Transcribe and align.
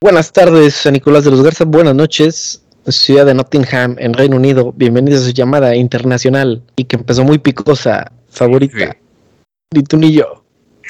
Buenas 0.00 0.32
tardes, 0.32 0.74
San 0.74 0.92
Nicolás 0.92 1.24
de 1.24 1.32
los 1.32 1.42
Garza. 1.42 1.64
Buenas 1.64 1.92
noches, 1.92 2.62
ciudad 2.86 3.26
de 3.26 3.34
Nottingham, 3.34 3.96
en 3.98 4.14
Reino 4.14 4.36
Unido. 4.36 4.72
Bienvenidos 4.76 5.22
a 5.22 5.24
su 5.24 5.32
llamada 5.32 5.74
internacional 5.74 6.62
y 6.76 6.84
que 6.84 6.94
empezó 6.94 7.24
muy 7.24 7.38
picosa, 7.38 8.12
favorita. 8.30 8.96
Ni 9.74 9.82
tú 9.82 9.96
ni 9.96 10.12
yo. 10.12 10.44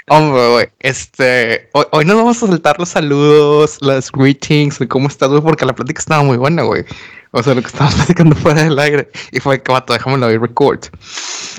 Hombre, 0.09 0.51
güey, 0.51 0.67
este, 0.81 1.71
hoy, 1.73 1.87
hoy, 1.93 2.05
nos 2.05 2.17
vamos 2.17 2.37
a 2.43 2.47
soltar 2.49 2.79
los 2.79 2.91
saludos, 2.91 3.79
las 3.81 4.13
greetings, 4.13 4.79
de 4.79 4.87
cómo 4.87 5.09
estás, 5.09 5.31
güey, 5.31 5.41
porque 5.41 5.65
la 5.65 5.75
plática 5.75 6.01
estaba 6.01 6.23
muy 6.23 6.37
buena, 6.37 6.63
güey. 6.65 6.85
O 7.31 7.43
sea, 7.43 7.55
lo 7.55 7.63
que 7.63 7.69
estábamos 7.69 7.95
platicando 8.05 8.37
fuera 8.37 8.63
del 8.63 8.79
aire. 8.79 9.09
Y 9.33 9.41
fue 9.41 9.63
que, 9.63 9.73
vato, 9.73 9.95
déjamelo 9.95 10.27
ahí 10.27 10.37
record. 10.37 10.81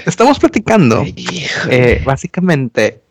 Estamos 0.06 0.38
platicando, 0.38 1.04
eh, 1.68 2.04
básicamente, 2.06 3.02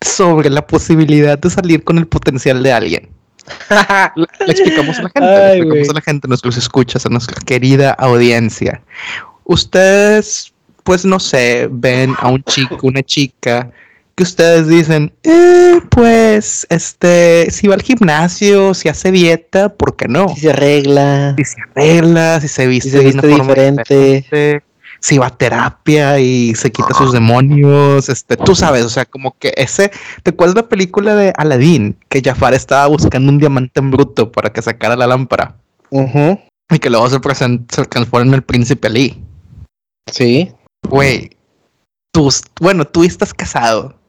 sobre 0.00 0.48
la 0.48 0.64
posibilidad 0.64 1.36
de 1.36 1.50
salir 1.50 1.82
con 1.82 1.98
el 1.98 2.06
potencial 2.06 2.62
de 2.62 2.72
alguien. 2.72 3.19
le, 4.16 4.26
explicamos 4.46 4.98
a 4.98 5.02
la 5.02 5.10
gente, 5.10 5.20
le 5.20 5.52
explicamos 5.52 5.90
a 5.90 5.94
la 5.94 6.00
gente, 6.00 6.28
nuestros 6.28 6.56
escuchas, 6.56 7.06
a 7.06 7.08
nuestra 7.08 7.40
querida 7.44 7.92
audiencia. 7.92 8.82
Ustedes, 9.44 10.52
pues 10.84 11.04
no 11.04 11.18
sé, 11.18 11.68
ven 11.70 12.14
a 12.18 12.28
un 12.28 12.42
chico, 12.44 12.78
una 12.82 13.02
chica 13.02 13.70
que 14.14 14.24
ustedes 14.24 14.68
dicen, 14.68 15.12
eh, 15.22 15.80
pues, 15.88 16.66
este, 16.68 17.50
si 17.50 17.68
va 17.68 17.74
al 17.74 17.82
gimnasio, 17.82 18.74
si 18.74 18.88
hace 18.88 19.10
dieta, 19.12 19.70
¿por 19.74 19.96
qué 19.96 20.08
no? 20.08 20.28
Si 20.34 20.40
se 20.40 20.50
arregla. 20.50 21.34
Si 21.38 21.44
se 21.44 21.56
arregla, 21.62 22.40
si 22.40 22.48
se 22.48 22.66
viste, 22.66 22.90
si 22.90 22.96
se 22.98 23.04
viste 23.04 23.26
diferente. 23.26 24.62
Si 25.00 25.18
va 25.18 25.28
a 25.28 25.36
terapia 25.36 26.18
y 26.20 26.54
se 26.54 26.70
quita 26.70 26.92
sus 26.94 27.12
demonios, 27.12 28.08
este, 28.08 28.36
tú 28.36 28.54
sabes, 28.54 28.84
o 28.84 28.88
sea, 28.88 29.04
como 29.06 29.36
que 29.38 29.54
ese, 29.56 29.90
¿te 30.22 30.30
acuerdas 30.30 30.56
la 30.56 30.68
película 30.68 31.14
de 31.14 31.32
Aladdin? 31.36 31.96
Que 32.08 32.20
Jafar 32.22 32.54
estaba 32.54 32.86
buscando 32.86 33.32
un 33.32 33.38
diamante 33.38 33.80
en 33.80 33.90
bruto 33.90 34.30
para 34.30 34.52
que 34.52 34.60
sacara 34.60 34.96
la 34.96 35.06
lámpara. 35.06 35.56
Y 36.70 36.78
que 36.78 36.90
luego 36.90 37.08
se, 37.08 37.18
se 37.18 37.84
transforma 37.86 38.28
en 38.28 38.34
el 38.34 38.42
príncipe 38.42 38.88
Ali. 38.88 39.24
Sí. 40.06 40.52
Güey, 40.88 41.30
tú, 42.12 42.28
bueno, 42.60 42.84
tú 42.84 43.04
estás 43.04 43.32
casado 43.34 43.99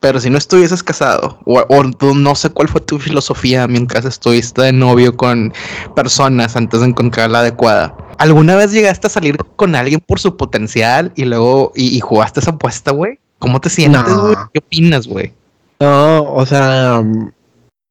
pero 0.00 0.20
si 0.20 0.30
no 0.30 0.38
estuvieses 0.38 0.82
casado, 0.82 1.38
o, 1.44 2.14
no 2.14 2.34
sé 2.34 2.50
cuál 2.50 2.68
fue 2.68 2.80
tu 2.80 2.98
filosofía 2.98 3.66
mientras 3.66 4.04
estuviste 4.04 4.62
de 4.62 4.72
novio 4.72 5.16
con 5.16 5.52
personas 5.96 6.56
antes 6.56 6.80
de 6.80 6.86
encontrar 6.86 7.30
la 7.30 7.40
adecuada, 7.40 7.96
¿alguna 8.18 8.54
vez 8.54 8.72
llegaste 8.72 9.08
a 9.08 9.10
salir 9.10 9.36
con 9.56 9.74
alguien 9.74 10.00
por 10.00 10.20
su 10.20 10.36
potencial 10.36 11.12
y 11.16 11.24
luego 11.24 11.72
y, 11.74 11.98
jugaste 12.00 12.40
esa 12.40 12.52
apuesta, 12.52 12.92
güey? 12.92 13.18
¿Cómo 13.38 13.60
te 13.60 13.70
sientes, 13.70 14.14
güey? 14.14 14.36
¿Qué 14.52 14.58
opinas, 14.58 15.06
güey? 15.06 15.32
No, 15.80 16.32
o 16.32 16.46
sea, 16.46 17.02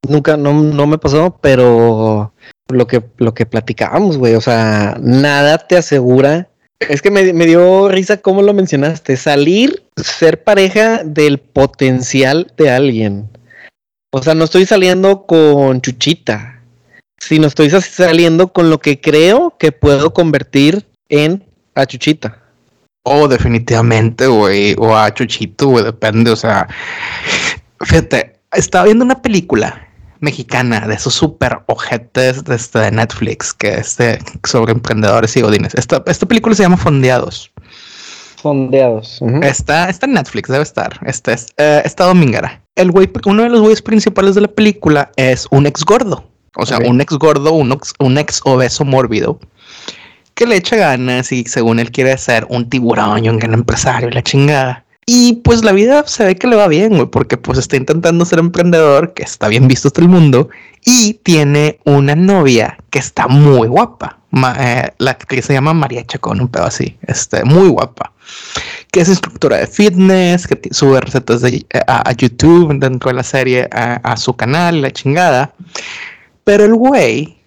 nunca, 0.07 0.37
no, 0.37 0.53
no 0.53 0.87
me 0.87 0.97
pasó, 0.97 1.37
pero 1.41 2.33
lo 2.69 2.87
que, 2.87 3.03
lo 3.17 3.33
que 3.33 3.45
platicábamos, 3.45 4.17
güey, 4.17 4.35
o 4.35 4.41
sea, 4.41 4.97
nada 5.01 5.57
te 5.57 5.77
asegura 5.77 6.49
es 6.79 7.01
que 7.01 7.11
me, 7.11 7.23
dio 7.23 7.89
risa 7.89 8.17
cómo 8.17 8.41
lo 8.41 8.53
mencionaste. 8.53 9.17
Salir, 9.17 9.83
ser 9.95 10.43
pareja 10.43 11.03
del 11.03 11.39
potencial 11.39 12.51
de 12.57 12.69
alguien. 12.69 13.29
O 14.11 14.21
sea, 14.21 14.35
no 14.35 14.45
estoy 14.45 14.65
saliendo 14.65 15.25
con 15.25 15.81
Chuchita, 15.81 16.61
sino 17.17 17.47
estoy 17.47 17.69
saliendo 17.69 18.49
con 18.49 18.69
lo 18.69 18.79
que 18.79 19.01
creo 19.01 19.55
que 19.57 19.71
puedo 19.71 20.13
convertir 20.13 20.85
en 21.09 21.43
a 21.75 21.85
Chuchita. 21.85 22.41
Oh, 23.03 23.27
definitivamente, 23.27 24.27
güey. 24.27 24.75
O 24.77 24.95
a 24.95 25.13
Chuchito, 25.13 25.67
güey, 25.69 25.85
depende. 25.85 26.31
O 26.31 26.35
sea, 26.35 26.67
fíjate, 27.81 28.39
estaba 28.51 28.85
viendo 28.85 29.03
una 29.03 29.21
película 29.21 29.86
mexicana 30.19 30.87
de 30.87 30.95
esos 30.95 31.13
super 31.13 31.59
ojetes 31.67 32.43
de, 32.43 32.55
este, 32.55 32.79
de 32.79 32.91
Netflix 32.91 33.53
que 33.53 33.75
es 33.75 33.97
sobre 34.43 34.71
emprendedores 34.71 35.35
y 35.37 35.41
godines. 35.41 35.75
Esta, 35.75 36.03
esta 36.05 36.25
película 36.25 36.55
se 36.55 36.63
llama 36.63 36.77
Fondeados. 36.77 37.51
Fondeados. 38.37 39.19
está, 39.41 39.89
está 39.89 40.05
en 40.05 40.13
Netflix, 40.13 40.49
debe 40.49 40.63
estar. 40.63 40.99
Este 41.05 41.33
es, 41.33 41.47
eh, 41.57 41.81
está 41.83 42.05
domingara. 42.05 42.61
El 42.75 42.91
güey, 42.91 43.09
uno 43.25 43.43
de 43.43 43.49
los 43.49 43.61
güeyes 43.61 43.81
principales 43.81 44.35
de 44.35 44.41
la 44.41 44.47
película 44.47 45.11
es 45.15 45.47
un 45.51 45.65
ex 45.65 45.83
gordo. 45.83 46.23
O 46.55 46.65
sea, 46.65 46.79
un 46.79 47.01
ex 47.01 47.13
gordo, 47.13 47.53
un 47.53 47.71
ex, 47.71 47.93
un 47.99 48.17
ex 48.17 48.41
obeso 48.43 48.85
mórbido 48.85 49.39
que 50.37 50.45
le 50.45 50.55
echa 50.55 50.75
ganas 50.75 51.31
y 51.31 51.45
según 51.45 51.79
él 51.79 51.91
quiere 51.91 52.15
ser 52.17 52.45
un 52.49 52.69
tiburón 52.69 53.25
y 53.25 53.29
un 53.29 53.39
gran 53.39 53.55
empresario 53.55 54.09
y 54.09 54.11
la 54.11 54.21
chingada. 54.21 54.85
Y 55.09 55.35
pues 55.35 55.63
la 55.63 55.71
vida 55.71 56.03
se 56.05 56.25
ve 56.25 56.35
que 56.35 56.47
le 56.47 56.57
va 56.57 56.67
bien, 56.67 56.89
güey, 56.89 57.05
porque 57.05 57.37
pues 57.37 57.57
está 57.57 57.77
intentando 57.77 58.25
ser 58.25 58.39
emprendedor, 58.39 59.13
que 59.13 59.23
está 59.23 59.47
bien 59.47 59.69
visto 59.69 59.87
hasta 59.87 60.01
el 60.01 60.09
mundo, 60.09 60.49
y 60.83 61.13
tiene 61.23 61.79
una 61.85 62.13
novia 62.13 62.77
que 62.89 62.99
está 62.99 63.29
muy 63.29 63.69
guapa. 63.69 64.19
Eh, 64.59 64.89
la 64.97 65.17
que 65.17 65.41
se 65.41 65.53
llama 65.53 65.73
María 65.73 66.05
Chacón, 66.05 66.41
un 66.41 66.49
pedo 66.49 66.65
así, 66.65 66.97
este, 67.07 67.45
muy 67.45 67.69
guapa, 67.69 68.11
que 68.91 68.99
es 68.99 69.07
instructora 69.07 69.55
de 69.55 69.67
fitness, 69.67 70.45
que 70.45 70.59
sube 70.71 70.99
recetas 70.99 71.39
de, 71.39 71.65
eh, 71.69 71.81
a, 71.87 72.11
YouTube 72.11 72.77
dentro 72.77 73.09
de 73.09 73.15
la 73.15 73.23
serie 73.23 73.69
a, 73.71 74.01
a 74.03 74.17
su 74.17 74.35
canal, 74.35 74.81
la 74.81 74.91
chingada. 74.91 75.53
Pero 76.43 76.65
el 76.65 76.75
güey 76.75 77.37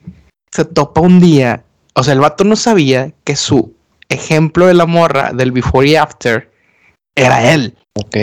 se 0.50 0.65
topa 0.65 1.03
un 1.03 1.21
día, 1.21 1.62
o 1.94 2.03
sea, 2.03 2.15
el 2.15 2.21
vato 2.21 2.44
no 2.44 2.56
sabía 2.56 3.12
que 3.25 3.37
su 3.37 3.75
ejemplo 4.09 4.66
de 4.66 4.75
la 4.75 4.87
morra 4.87 5.32
del 5.34 5.53
before 5.53 5.87
y 5.87 5.97
after 5.97 6.50
era 7.15 7.53
él. 7.53 7.75
Ok. 7.94 8.16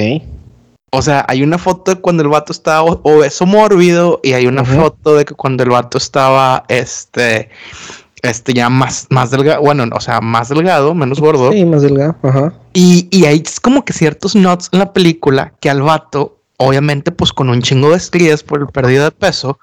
O 0.91 1.01
sea, 1.01 1.25
hay 1.27 1.43
una 1.43 1.57
foto 1.57 1.93
de 1.93 2.01
cuando 2.01 2.23
el 2.23 2.29
vato 2.29 2.53
estaba 2.53 2.81
obeso 2.81 3.45
mórbido 3.45 4.19
y 4.23 4.33
hay 4.33 4.47
una 4.47 4.63
foto 4.63 5.15
de 5.15 5.25
que 5.25 5.33
cuando 5.33 5.63
el 5.63 5.69
vato 5.69 5.97
estaba, 5.97 6.63
este, 6.69 7.49
este 8.21 8.53
ya 8.53 8.69
más, 8.69 9.07
más 9.09 9.29
delgado, 9.29 9.61
bueno, 9.61 9.85
o 9.91 9.99
sea, 9.99 10.21
más 10.21 10.49
delgado, 10.49 10.93
menos 10.93 11.19
gordo. 11.19 11.51
Sí, 11.51 11.65
más 11.65 11.81
delgado, 11.81 12.15
ajá. 12.23 12.53
Y, 12.73 13.07
y 13.11 13.25
hay 13.25 13.43
como 13.61 13.83
que 13.83 13.91
ciertos 13.93 14.35
notes 14.35 14.69
en 14.71 14.79
la 14.79 14.93
película 14.93 15.53
que 15.59 15.69
al 15.69 15.81
vato, 15.81 16.37
obviamente, 16.57 17.11
pues 17.11 17.33
con 17.33 17.49
un 17.49 17.61
chingo 17.61 17.91
de 17.91 17.97
estrías 17.97 18.41
por 18.41 18.61
el 18.61 18.67
pérdida 18.67 19.05
de 19.05 19.11
peso, 19.11 19.59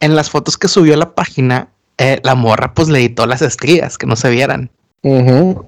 en 0.00 0.16
las 0.16 0.30
fotos 0.30 0.56
que 0.56 0.68
subió 0.68 0.94
a 0.94 0.98
la 0.98 1.14
página, 1.14 1.68
eh, 1.98 2.20
la 2.24 2.34
morra 2.34 2.74
pues 2.74 2.88
le 2.88 2.98
editó 2.98 3.26
las 3.26 3.42
estrías 3.42 3.98
que 3.98 4.06
no 4.06 4.16
se 4.16 4.30
vieran. 4.30 4.70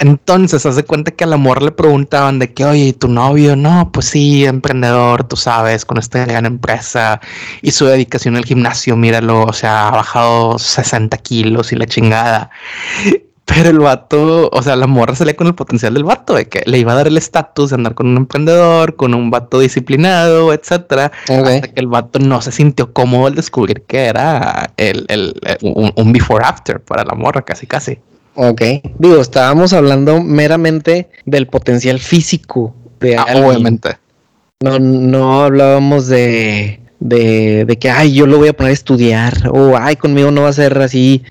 Entonces, 0.00 0.66
hace 0.66 0.82
cuenta 0.82 1.12
que 1.12 1.22
al 1.22 1.32
amor 1.32 1.62
le 1.62 1.71
preguntaban 1.71 2.41
de 2.41 2.53
que, 2.53 2.65
oye, 2.65 2.93
¿tu 2.93 3.09
novio? 3.09 3.54
No, 3.54 3.91
pues 3.93 4.06
sí, 4.06 4.44
emprendedor, 4.44 5.25
tú 5.25 5.37
sabes, 5.37 5.84
con 5.84 5.99
esta 5.99 6.25
gran 6.25 6.44
empresa 6.44 7.21
y 7.62 7.71
su 7.71 7.87
dedicación 7.87 8.37
al 8.37 8.44
gimnasio, 8.44 8.97
míralo, 8.97 9.44
o 9.44 9.53
sea, 9.53 9.88
ha 9.88 9.91
bajado 9.93 10.59
60 10.59 11.16
kilos 11.19 11.72
y 11.72 11.76
la 11.76 11.87
chingada. 11.87 12.50
Pero 13.44 13.71
el 13.71 13.78
vato, 13.78 14.50
o 14.53 14.62
sea, 14.62 14.76
la 14.76 14.87
morra 14.87 15.15
lee 15.25 15.34
con 15.34 15.47
el 15.47 15.55
potencial 15.55 15.94
del 15.94 16.05
vato, 16.05 16.34
de 16.34 16.49
que 16.49 16.62
le 16.66 16.78
iba 16.78 16.93
a 16.93 16.97
dar 16.97 17.06
el 17.06 17.16
estatus 17.16 17.70
de 17.70 17.76
andar 17.76 17.94
con 17.94 18.09
un 18.09 18.16
emprendedor, 18.19 18.97
con 18.97 19.15
un 19.15 19.31
vato 19.31 19.60
disciplinado, 19.60 20.53
etcétera, 20.53 21.12
hasta 21.28 21.69
que 21.69 21.81
el 21.81 21.87
vato 21.87 22.19
no 22.19 22.43
se 22.43 22.53
sintió 22.53 22.93
cómodo 22.93 23.26
al 23.26 23.37
descubrir 23.37 23.84
que 23.87 24.05
era 24.06 24.72
el, 24.76 25.06
el, 25.09 25.41
un, 25.62 25.93
un 25.97 26.12
before 26.12 26.44
after 26.44 26.81
para 26.82 27.05
la 27.05 27.15
morra, 27.15 27.43
casi 27.43 27.66
casi. 27.66 27.99
Ok. 28.41 28.62
Digo, 29.00 29.21
estábamos 29.21 29.72
hablando 29.72 30.22
meramente 30.22 31.09
del 31.26 31.49
potencial 31.49 31.99
físico 31.99 32.72
de 33.00 33.16
ah, 33.16 33.26
Obviamente. 33.34 33.99
No, 34.60 34.78
no 34.78 35.43
hablábamos 35.43 36.06
de, 36.06 36.78
de, 37.00 37.65
de 37.65 37.78
que, 37.78 37.91
ay, 37.91 38.15
yo 38.15 38.28
lo 38.28 38.38
voy 38.38 38.47
a 38.47 38.53
poner 38.53 38.71
a 38.71 38.75
estudiar, 38.75 39.50
o 39.53 39.76
ay, 39.76 39.97
conmigo 39.97 40.31
no 40.31 40.43
va 40.43 40.50
a 40.50 40.53
ser 40.53 40.78
así. 40.78 41.25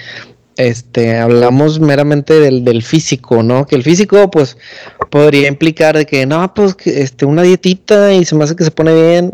Este, 0.58 1.18
hablamos 1.18 1.80
meramente 1.80 2.42
del, 2.42 2.66
del 2.66 2.84
físico, 2.84 3.42
¿no? 3.42 3.66
Que 3.66 3.78
el 3.78 3.84
físico, 3.84 4.30
pues, 4.30 4.58
podría 5.10 5.48
implicar 5.48 5.96
de 5.96 6.06
que, 6.06 6.26
no, 6.26 6.54
pues, 6.54 6.76
que, 6.76 7.04
este, 7.04 7.26
una 7.26 7.44
dietita 7.44 8.14
y 8.14 8.26
se 8.26 8.36
me 8.36 8.44
hace 8.44 8.58
que 8.58 8.66
se 8.66 8.72
pone 8.72 8.94
bien. 8.94 9.34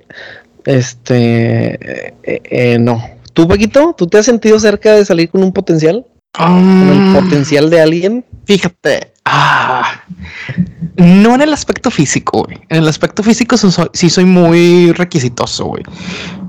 Este, 0.65 1.79
eh, 1.81 2.13
eh, 2.23 2.77
no. 2.79 3.03
¿Tú, 3.33 3.47
Paquito, 3.47 3.95
tú 3.97 4.05
te 4.05 4.19
has 4.19 4.25
sentido 4.27 4.59
cerca 4.59 4.93
de 4.93 5.05
salir 5.05 5.31
con 5.31 5.43
un 5.43 5.51
potencial? 5.51 6.05
El 6.39 7.13
potencial 7.13 7.69
de 7.69 7.81
alguien. 7.81 8.25
Fíjate, 8.45 9.13
ah, 9.25 10.03
no 10.97 11.35
en 11.35 11.41
el 11.41 11.53
aspecto 11.53 11.91
físico, 11.91 12.43
güey. 12.43 12.59
En 12.69 12.77
el 12.77 12.87
aspecto 12.87 13.23
físico 13.23 13.55
sí 13.57 14.09
soy 14.09 14.25
muy 14.25 14.91
requisitoso, 14.93 15.65
güey. 15.65 15.83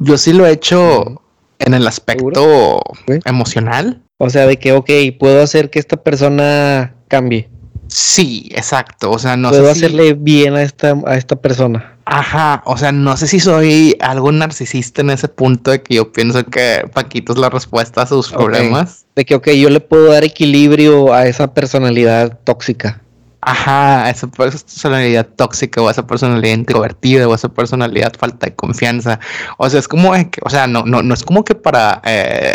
Yo 0.00 0.18
sí 0.18 0.32
lo 0.32 0.46
he 0.46 0.52
hecho 0.52 1.22
en 1.58 1.74
el 1.74 1.86
aspecto 1.86 2.82
emocional. 3.24 4.02
O 4.18 4.30
sea, 4.30 4.46
de 4.46 4.58
que, 4.58 4.72
ok, 4.72 4.90
puedo 5.18 5.42
hacer 5.42 5.70
que 5.70 5.78
esta 5.78 5.96
persona 5.96 6.94
cambie. 7.08 7.50
Sí, 7.94 8.48
exacto. 8.50 9.12
O 9.12 9.20
sea, 9.20 9.36
no 9.36 9.50
puedo 9.50 9.70
hacerle 9.70 10.14
bien 10.14 10.54
a 10.54 10.62
esta, 10.62 10.96
a 11.06 11.16
esta 11.16 11.36
persona. 11.36 11.96
Ajá, 12.06 12.60
o 12.66 12.76
sea, 12.76 12.90
no 12.90 13.16
sé 13.16 13.28
si 13.28 13.38
soy 13.38 13.96
algo 14.00 14.32
narcisista 14.32 15.02
en 15.02 15.10
ese 15.10 15.28
punto 15.28 15.70
de 15.70 15.80
que 15.80 15.94
yo 15.94 16.12
pienso 16.12 16.44
que 16.44 16.88
Paquito 16.92 17.32
es 17.32 17.38
la 17.38 17.50
respuesta 17.50 18.02
a 18.02 18.06
sus 18.06 18.32
problemas. 18.32 19.06
De 19.14 19.24
que, 19.24 19.36
ok, 19.36 19.50
yo 19.50 19.70
le 19.70 19.78
puedo 19.78 20.10
dar 20.10 20.24
equilibrio 20.24 21.14
a 21.14 21.28
esa 21.28 21.54
personalidad 21.54 22.36
tóxica. 22.42 23.00
Ajá, 23.46 24.08
esa 24.08 24.26
personalidad 24.26 25.26
tóxica 25.36 25.82
o 25.82 25.90
esa 25.90 26.06
personalidad 26.06 26.54
introvertida 26.54 27.28
o 27.28 27.34
esa 27.34 27.50
personalidad 27.50 28.14
falta 28.18 28.46
de 28.46 28.54
confianza. 28.54 29.20
O 29.58 29.68
sea, 29.68 29.80
es 29.80 29.86
como 29.86 30.12
o 30.12 30.50
sea, 30.50 30.66
no, 30.66 30.84
no, 30.84 31.02
no 31.02 31.12
es 31.12 31.22
como 31.22 31.44
que 31.44 31.54
para 31.54 32.00
eh, 32.06 32.54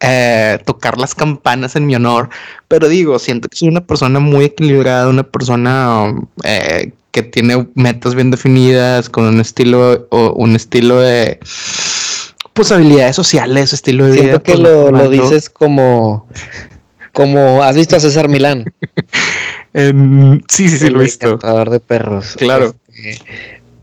eh, 0.00 0.58
tocar 0.64 0.96
las 0.96 1.14
campanas 1.14 1.76
en 1.76 1.86
mi 1.86 1.94
honor, 1.94 2.30
pero 2.68 2.88
digo, 2.88 3.18
siento 3.18 3.48
que 3.50 3.56
soy 3.58 3.68
una 3.68 3.82
persona 3.82 4.18
muy 4.18 4.46
equilibrada, 4.46 5.08
una 5.08 5.24
persona 5.24 6.14
eh, 6.42 6.92
que 7.10 7.22
tiene 7.22 7.68
metas 7.74 8.14
bien 8.14 8.30
definidas, 8.30 9.10
con 9.10 9.24
un 9.24 9.40
estilo 9.40 10.06
o 10.10 10.32
un 10.32 10.56
estilo 10.56 11.00
de 11.00 11.38
pues 12.54 12.72
habilidades 12.72 13.14
sociales, 13.14 13.74
estilo 13.74 14.06
de 14.06 14.14
Siento 14.14 14.42
que 14.42 14.52
pues, 14.52 14.62
lo, 14.62 14.90
lo 14.90 15.10
dices 15.10 15.50
como 15.50 16.26
como 17.12 17.62
has 17.62 17.76
visto 17.76 17.96
a 17.96 18.00
César 18.00 18.28
Milán. 18.28 18.72
sí, 20.48 20.68
sí, 20.68 20.78
sí, 20.78 20.90
lo 20.90 21.00
he 21.00 21.04
visto. 21.04 21.36
De 21.36 21.80
perros. 21.80 22.34
Claro. 22.36 22.74
Este, 22.92 23.24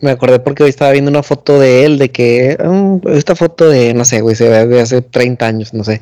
me 0.02 0.12
acordé 0.12 0.40
porque 0.40 0.64
hoy 0.64 0.70
estaba 0.70 0.92
viendo 0.92 1.10
una 1.10 1.24
foto 1.24 1.60
de 1.60 1.86
él, 1.86 1.98
de 1.98 2.12
que 2.12 2.58
um, 2.64 3.02
esta 3.10 3.36
foto 3.36 3.70
de, 3.70 3.94
no 3.94 4.06
sé, 4.06 4.22
güey, 4.22 4.36
se 4.36 4.50
ve 4.50 4.66
de 4.68 4.82
hace 4.82 5.02
30 5.02 5.46
años, 5.46 5.74
no 5.74 5.84
sé. 5.84 6.02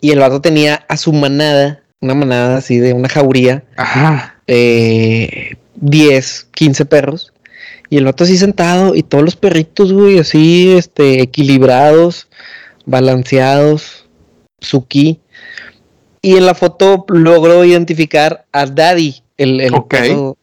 Y 0.00 0.12
el 0.12 0.20
vato 0.20 0.40
tenía 0.40 0.84
a 0.88 0.96
su 0.96 1.12
manada, 1.12 1.82
una 2.00 2.14
manada 2.14 2.58
así 2.58 2.78
de 2.78 2.92
una 2.92 3.08
jauría, 3.08 3.64
Ajá. 3.76 4.36
eh, 4.46 5.56
10, 5.76 6.48
15 6.52 6.84
perros. 6.84 7.32
Y 7.90 7.96
el 7.96 8.04
vato 8.04 8.24
así 8.24 8.36
sentado 8.38 8.94
y 8.94 9.02
todos 9.02 9.24
los 9.24 9.36
perritos, 9.36 9.92
güey, 9.92 10.18
así, 10.18 10.74
este, 10.76 11.22
equilibrados, 11.22 12.28
balanceados, 12.86 14.06
su 14.60 14.86
ki. 14.86 15.20
Y 16.24 16.38
en 16.38 16.46
la 16.46 16.54
foto 16.54 17.04
logró 17.08 17.66
identificar 17.66 18.46
a 18.50 18.64
Daddy, 18.64 19.22
el, 19.36 19.60
el, 19.60 19.74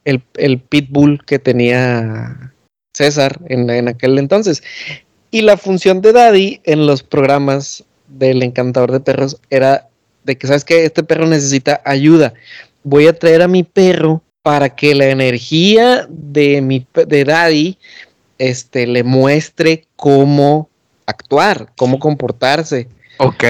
el, 0.05 0.21
el 0.35 0.59
pitbull 0.59 1.25
que 1.25 1.39
tenía 1.39 2.53
César 2.93 3.39
en, 3.47 3.67
en, 3.67 3.87
aquel 3.87 4.19
entonces. 4.19 4.61
Y 5.31 5.41
la 5.41 5.57
función 5.57 6.01
de 6.01 6.13
Daddy 6.13 6.61
en 6.65 6.85
los 6.85 7.01
programas 7.01 7.83
del 8.07 8.43
encantador 8.43 8.91
de 8.91 8.99
perros 8.99 9.41
era 9.49 9.87
de 10.23 10.37
que, 10.37 10.45
¿sabes 10.45 10.65
que 10.65 10.85
Este 10.85 11.01
perro 11.01 11.25
necesita 11.25 11.81
ayuda. 11.83 12.35
Voy 12.83 13.07
a 13.07 13.17
traer 13.17 13.41
a 13.41 13.47
mi 13.47 13.63
perro 13.63 14.21
para 14.43 14.75
que 14.75 14.93
la 14.93 15.07
energía 15.07 16.05
de, 16.09 16.61
mi, 16.61 16.85
de 17.07 17.25
Daddy 17.25 17.79
este, 18.37 18.85
le 18.85 19.03
muestre 19.03 19.85
cómo 19.95 20.69
actuar, 21.07 21.73
cómo 21.75 21.97
comportarse. 21.97 22.87
Ok. 23.17 23.43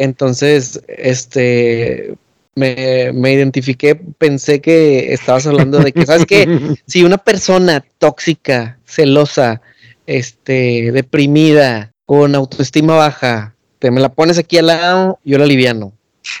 Entonces, 0.00 0.80
este, 0.88 2.14
me, 2.54 3.12
me, 3.12 3.34
identifiqué, 3.34 3.94
pensé 3.94 4.62
que 4.62 5.12
estabas 5.12 5.46
hablando 5.46 5.78
de 5.78 5.92
que, 5.92 6.06
¿sabes 6.06 6.24
qué? 6.24 6.46
Si 6.86 7.04
una 7.04 7.18
persona 7.18 7.84
tóxica, 7.98 8.78
celosa, 8.86 9.60
este, 10.06 10.90
deprimida, 10.92 11.92
con 12.06 12.34
autoestima 12.34 12.96
baja, 12.96 13.54
te 13.78 13.90
me 13.90 14.00
la 14.00 14.08
pones 14.08 14.38
aquí 14.38 14.56
al 14.56 14.68
lado, 14.68 15.18
yo 15.22 15.36
la 15.36 15.44
aliviano. 15.44 15.92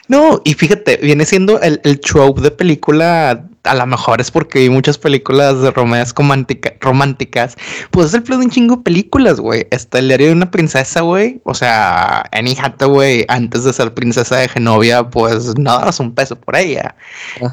No, 0.08 0.40
y 0.42 0.54
fíjate, 0.54 0.96
viene 0.96 1.26
siendo 1.26 1.60
el, 1.60 1.82
el 1.84 2.00
trope 2.00 2.40
de 2.40 2.50
película 2.52 3.46
a 3.64 3.74
lo 3.74 3.86
mejor 3.86 4.20
es 4.20 4.30
porque 4.30 4.60
vi 4.60 4.70
muchas 4.70 4.98
películas 4.98 5.60
de 5.60 5.70
románticas 5.70 6.72
románticas. 6.80 7.56
Pues 7.90 8.08
es 8.08 8.14
el 8.14 8.22
flow 8.22 8.38
de 8.38 8.46
un 8.46 8.50
chingo 8.50 8.76
de 8.76 8.82
películas, 8.82 9.40
güey. 9.40 9.66
Está 9.70 9.98
el 9.98 10.08
diario 10.08 10.28
de 10.28 10.32
una 10.32 10.50
princesa, 10.50 11.02
güey. 11.02 11.40
O 11.44 11.54
sea, 11.54 12.24
Annie 12.32 12.56
Hathaway, 12.60 13.24
antes 13.28 13.64
de 13.64 13.72
ser 13.72 13.92
princesa 13.92 14.36
de 14.36 14.48
Genovia, 14.48 15.10
pues 15.10 15.58
no 15.58 15.70
dabas 15.72 16.00
un 16.00 16.14
peso 16.14 16.36
por 16.36 16.56
ella. 16.56 16.94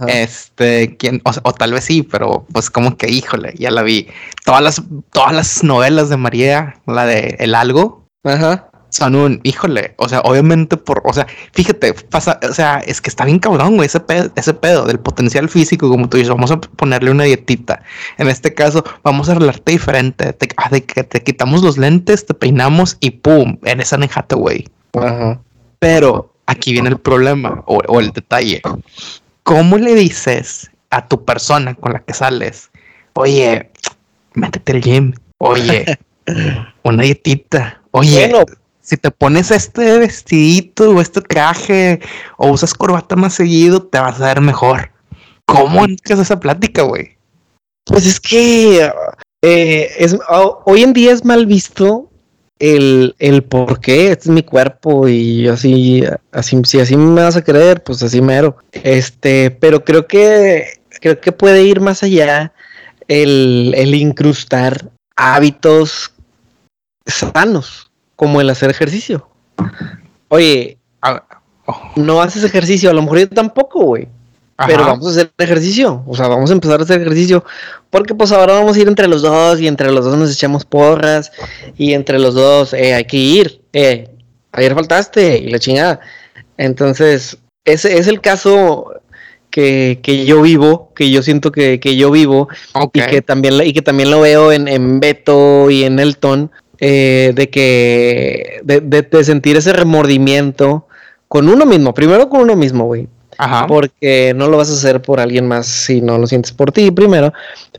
Este, 0.07 0.95
¿quién? 0.97 1.21
O, 1.25 1.31
o, 1.43 1.53
tal 1.53 1.73
vez 1.73 1.85
sí, 1.85 2.03
pero 2.03 2.45
pues 2.51 2.69
como 2.69 2.97
que, 2.97 3.09
híjole, 3.09 3.53
ya 3.57 3.71
la 3.71 3.83
vi. 3.83 4.07
Todas 4.45 4.61
las, 4.61 4.81
todas 5.11 5.33
las 5.33 5.63
novelas 5.63 6.09
de 6.09 6.17
María, 6.17 6.75
la 6.85 7.05
de 7.05 7.35
El 7.39 7.55
Algo. 7.55 8.05
Ajá 8.23 8.69
son 8.89 9.15
un, 9.15 9.39
híjole, 9.43 9.93
o 9.97 10.07
sea, 10.07 10.21
obviamente 10.21 10.77
por, 10.77 11.01
o 11.05 11.13
sea, 11.13 11.27
fíjate, 11.53 11.93
pasa, 11.93 12.39
o 12.47 12.53
sea, 12.53 12.79
es 12.79 13.01
que 13.01 13.09
está 13.09 13.25
bien 13.25 13.39
cabrón, 13.39 13.75
güey, 13.75 13.87
ese 13.87 13.99
pedo, 13.99 14.31
ese 14.35 14.53
pedo 14.53 14.85
del 14.85 14.99
potencial 14.99 15.49
físico, 15.49 15.89
como 15.89 16.07
tú 16.09 16.17
dices, 16.17 16.29
vamos 16.29 16.51
a 16.51 16.59
ponerle 16.59 17.11
una 17.11 17.25
dietita. 17.25 17.83
En 18.17 18.27
este 18.27 18.53
caso, 18.53 18.83
vamos 19.03 19.29
a 19.29 19.33
arreglarte 19.33 19.71
diferente, 19.71 20.33
te, 20.33 20.47
ah, 20.57 20.69
de 20.69 20.83
que 20.83 21.03
te 21.03 21.21
quitamos 21.21 21.63
los 21.63 21.77
lentes, 21.77 22.25
te 22.25 22.33
peinamos 22.33 22.97
y 22.99 23.11
pum, 23.11 23.57
eres 23.63 23.93
Anne 23.93 24.09
güey. 24.31 24.67
Ajá. 24.93 25.39
Pero 25.79 26.33
aquí 26.45 26.73
viene 26.73 26.89
el 26.89 26.97
problema 26.97 27.63
o, 27.65 27.79
o 27.87 27.99
el 27.99 28.11
detalle. 28.11 28.61
¿Cómo 29.43 29.77
le 29.77 29.93
dices 29.95 30.71
a 30.89 31.07
tu 31.07 31.23
persona 31.23 31.75
con 31.75 31.93
la 31.93 31.99
que 31.99 32.13
sales, 32.13 32.69
oye, 33.13 33.69
métete 34.33 34.73
al 34.73 34.81
gym, 34.81 35.13
oye, 35.37 35.97
una 36.83 37.03
dietita, 37.03 37.81
oye, 37.91 38.29
bueno, 38.29 38.45
si 38.87 38.95
te 38.95 39.11
pones 39.11 39.51
este 39.51 39.99
vestidito 39.99 40.91
o 40.91 41.01
este 41.01 41.19
traje 41.19 41.99
o 42.37 42.51
usas 42.51 42.73
corbata 42.73 43.17
más 43.17 43.33
seguido, 43.33 43.83
te 43.83 43.99
vas 43.99 44.21
a 44.21 44.27
ver 44.27 44.39
mejor. 44.39 44.91
¿Cómo 45.43 45.83
entras 45.83 46.19
esa 46.19 46.39
plática, 46.39 46.83
güey? 46.83 47.17
Pues 47.83 48.07
es 48.07 48.17
que 48.21 48.89
eh, 49.41 49.91
es, 49.97 50.17
hoy 50.63 50.83
en 50.83 50.93
día 50.93 51.11
es 51.11 51.25
mal 51.25 51.45
visto 51.47 52.09
el, 52.59 53.13
el 53.19 53.43
por 53.43 53.81
qué, 53.81 54.11
este 54.11 54.29
es 54.29 54.29
mi 54.29 54.43
cuerpo 54.43 55.09
y 55.09 55.49
así, 55.49 56.05
así, 56.31 56.57
si 56.63 56.79
así 56.79 56.95
me 56.95 57.23
vas 57.23 57.35
a 57.35 57.43
creer, 57.43 57.83
pues 57.83 58.01
así 58.03 58.21
mero. 58.21 58.55
Este, 58.71 59.51
pero 59.51 59.83
creo 59.83 60.07
que, 60.07 60.79
creo 61.01 61.19
que 61.19 61.33
puede 61.33 61.61
ir 61.63 61.81
más 61.81 62.03
allá 62.03 62.53
el, 63.09 63.73
el 63.75 63.93
incrustar 63.95 64.89
hábitos 65.17 66.13
sanos 67.05 67.86
como 68.17 68.41
el 68.41 68.49
hacer 68.49 68.69
ejercicio. 68.69 69.25
Oye, 70.27 70.77
oh. 71.65 71.91
no 71.95 72.21
haces 72.21 72.43
ejercicio, 72.43 72.89
a 72.89 72.93
lo 72.93 73.03
mejor 73.03 73.19
yo 73.19 73.29
tampoco, 73.29 73.85
güey. 73.85 74.09
Pero 74.65 74.85
vamos 74.85 75.05
a 75.05 75.11
hacer 75.11 75.31
ejercicio, 75.37 76.03
o 76.07 76.15
sea, 76.15 76.27
vamos 76.27 76.49
a 76.49 76.53
empezar 76.53 76.79
a 76.79 76.83
hacer 76.83 76.99
ejercicio, 76.99 77.45
porque 77.91 78.15
pues 78.15 78.31
ahora 78.31 78.53
vamos 78.53 78.75
a 78.75 78.79
ir 78.79 78.87
entre 78.87 79.07
los 79.07 79.21
dos 79.21 79.61
y 79.61 79.67
entre 79.67 79.91
los 79.91 80.03
dos 80.03 80.17
nos 80.17 80.33
echamos 80.33 80.65
porras 80.65 81.31
y 81.77 81.93
entre 81.93 82.17
los 82.17 82.33
dos 82.33 82.73
eh, 82.73 82.95
hay 82.95 83.05
que 83.05 83.17
ir, 83.17 83.61
eh, 83.71 84.09
ayer 84.51 84.73
faltaste 84.73 85.37
y 85.37 85.51
la 85.51 85.59
chingada. 85.59 85.99
Entonces, 86.57 87.37
ese 87.65 87.99
es 87.99 88.07
el 88.07 88.19
caso 88.19 88.93
que, 89.51 89.99
que 90.01 90.25
yo 90.25 90.41
vivo, 90.41 90.91
que 90.95 91.11
yo 91.11 91.21
siento 91.21 91.51
que, 91.51 91.79
que 91.79 91.95
yo 91.95 92.09
vivo 92.09 92.47
y 92.93 93.01
que 93.01 93.21
también 93.21 93.61
y 93.63 93.73
que 93.73 93.83
también 93.83 94.09
lo 94.09 94.21
veo 94.21 94.51
en, 94.51 94.67
en 94.67 94.99
Beto 94.99 95.69
y 95.69 95.83
en 95.83 95.99
Elton, 95.99 96.49
eh, 96.79 97.31
de 97.35 97.49
que, 97.49 98.61
de, 98.63 99.23
sentir 99.23 99.57
ese 99.57 99.73
remordimiento 99.73 100.87
con 101.27 101.49
uno 101.49 101.65
mismo, 101.65 101.93
primero 101.93 102.29
con 102.29 102.41
uno 102.41 102.55
mismo, 102.55 102.85
güey. 102.85 103.07
Porque 103.67 104.33
no 104.35 104.47
lo 104.47 104.57
vas 104.57 104.69
a 104.69 104.73
hacer 104.73 105.01
por 105.01 105.19
alguien 105.19 105.47
más 105.47 105.67
si 105.67 106.01
no 106.01 106.17
lo 106.17 106.25
sientes 106.25 106.51
por 106.51 106.71
ti 106.71 106.89
primero, 106.89 107.33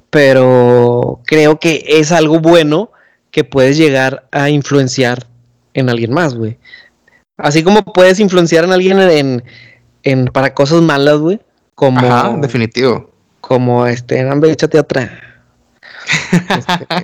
pero 0.09 1.21
creo 1.25 1.59
que 1.59 1.85
es 1.87 2.13
algo 2.13 2.39
bueno 2.39 2.93
que 3.33 3.43
puedes 3.43 3.77
llegar 3.77 4.25
a 4.31 4.51
influenciar 4.51 5.27
en 5.75 5.91
alguien 5.91 6.13
más, 6.13 6.35
güey. 6.35 6.59
Así 7.37 7.65
como 7.65 7.83
puedes 7.83 8.21
influenciar 8.21 8.65
en 8.65 8.73
alguien 8.73 9.01
en, 9.01 9.45
en 10.05 10.27
para 10.27 10.55
cosas 10.55 10.81
malas, 10.81 11.19
güey. 11.19 11.41
Como, 11.75 12.01
Ajá, 12.01 12.37
definitivo. 12.37 13.11
Como 13.41 13.87
este, 13.87 14.25
échate 14.45 14.79
atrás 14.79 15.11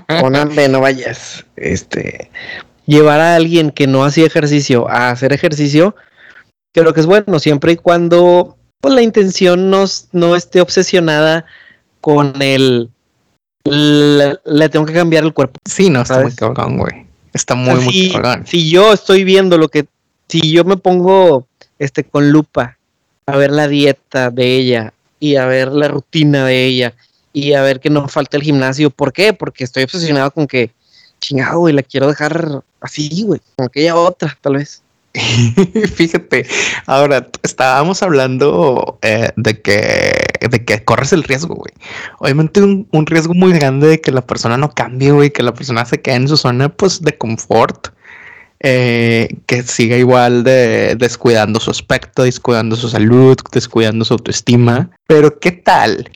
este, 0.09 0.69
no 0.69 0.81
vayas. 0.81 1.45
Este, 1.57 2.31
llevar 2.87 3.21
a 3.21 3.37
alguien 3.37 3.71
que 3.71 3.87
no 3.87 4.05
hacía 4.05 4.27
ejercicio 4.27 4.89
a 4.89 5.11
hacer 5.11 5.33
ejercicio, 5.33 5.95
creo 6.73 6.93
que 6.93 7.01
es 7.01 7.07
bueno, 7.07 7.39
siempre 7.39 7.73
y 7.73 7.77
cuando 7.77 8.57
pues, 8.81 8.95
la 8.95 9.03
intención 9.03 9.71
no, 9.71 9.85
no 10.13 10.37
esté 10.37 10.61
obsesionada 10.61 11.47
con 12.01 12.41
el 12.43 12.91
le, 13.65 14.69
tengo 14.69 14.85
que 14.85 14.93
cambiar 14.93 15.25
el 15.25 15.33
cuerpo. 15.33 15.59
Sí, 15.65 15.89
no, 15.89 16.03
está 16.03 16.21
muy 16.21 16.33
cabrón, 16.33 16.79
güey. 16.79 17.07
Está 17.33 17.55
muy, 17.55 17.81
muy 17.81 18.13
cabrón. 18.13 18.47
Si 18.47 18.71
yo 18.71 18.93
estoy 18.93 19.25
viendo 19.25 19.57
lo 19.57 19.69
que, 19.69 19.87
si 20.29 20.53
yo 20.53 20.65
me 20.65 20.77
pongo 20.77 21.47
este 21.79 22.05
con 22.05 22.31
lupa 22.31 22.79
a 23.27 23.37
ver 23.37 23.51
la 23.51 23.69
dieta 23.69 24.31
de 24.31 24.57
ella 24.57 24.93
y 25.19 25.37
a 25.37 25.47
ver 25.47 25.69
la 25.69 25.89
rutina 25.89 26.45
de 26.45 26.67
ella 26.67 26.95
y 27.35 27.53
a 27.53 27.63
ver 27.63 27.81
que 27.81 27.91
no 27.91 28.09
falta 28.09 28.39
el 28.39 28.45
gimnasio. 28.45 28.89
¿Por 28.89 29.13
qué? 29.13 29.35
Porque 29.35 29.65
estoy 29.65 29.83
obsesionado 29.83 30.31
con 30.31 30.47
que, 30.47 30.71
chingado, 31.21 31.59
güey, 31.59 31.75
la 31.75 31.83
quiero 31.83 32.07
dejar 32.07 32.63
así, 32.81 33.25
güey, 33.25 33.41
como 33.57 33.69
que 33.69 33.83
ella 33.83 33.97
otra, 33.97 34.39
tal 34.41 34.55
vez. 34.55 34.83
Fíjate, 35.95 36.47
ahora 36.87 37.29
estábamos 37.43 38.03
hablando 38.03 38.99
eh, 39.03 39.31
de 39.37 39.61
que 39.61 40.13
de 40.51 40.65
que 40.65 40.85
corres 40.85 41.13
el 41.13 41.23
riesgo, 41.23 41.55
güey. 41.55 41.73
Obviamente 42.19 42.61
un, 42.63 42.89
un, 42.91 43.07
riesgo 43.07 43.35
muy 43.35 43.53
grande 43.53 43.87
de 43.89 44.01
que 44.01 44.13
la 44.13 44.27
persona 44.27 44.57
no 44.57 44.71
cambie, 44.71 45.13
güey, 45.13 45.31
que 45.31 45.43
la 45.43 45.55
persona 45.55 45.85
se 45.85 46.01
quede 46.01 46.17
en 46.17 46.29
su 46.29 46.37
zona, 46.37 46.69
pues, 46.69 47.01
de 47.03 47.17
confort. 47.17 47.89
eh, 48.61 49.29
que 49.47 49.63
siga 49.63 49.97
igual 49.97 50.43
de 50.45 50.97
descuidando 50.97 51.61
su 51.61 51.71
aspecto, 51.71 52.23
descuidando 52.23 52.77
su 52.77 52.89
salud, 52.89 53.37
descuidando 53.53 54.05
su 54.05 54.15
autoestima. 54.15 54.91
Pero 55.07 55.39
¿qué 55.39 55.53
tal 55.53 56.11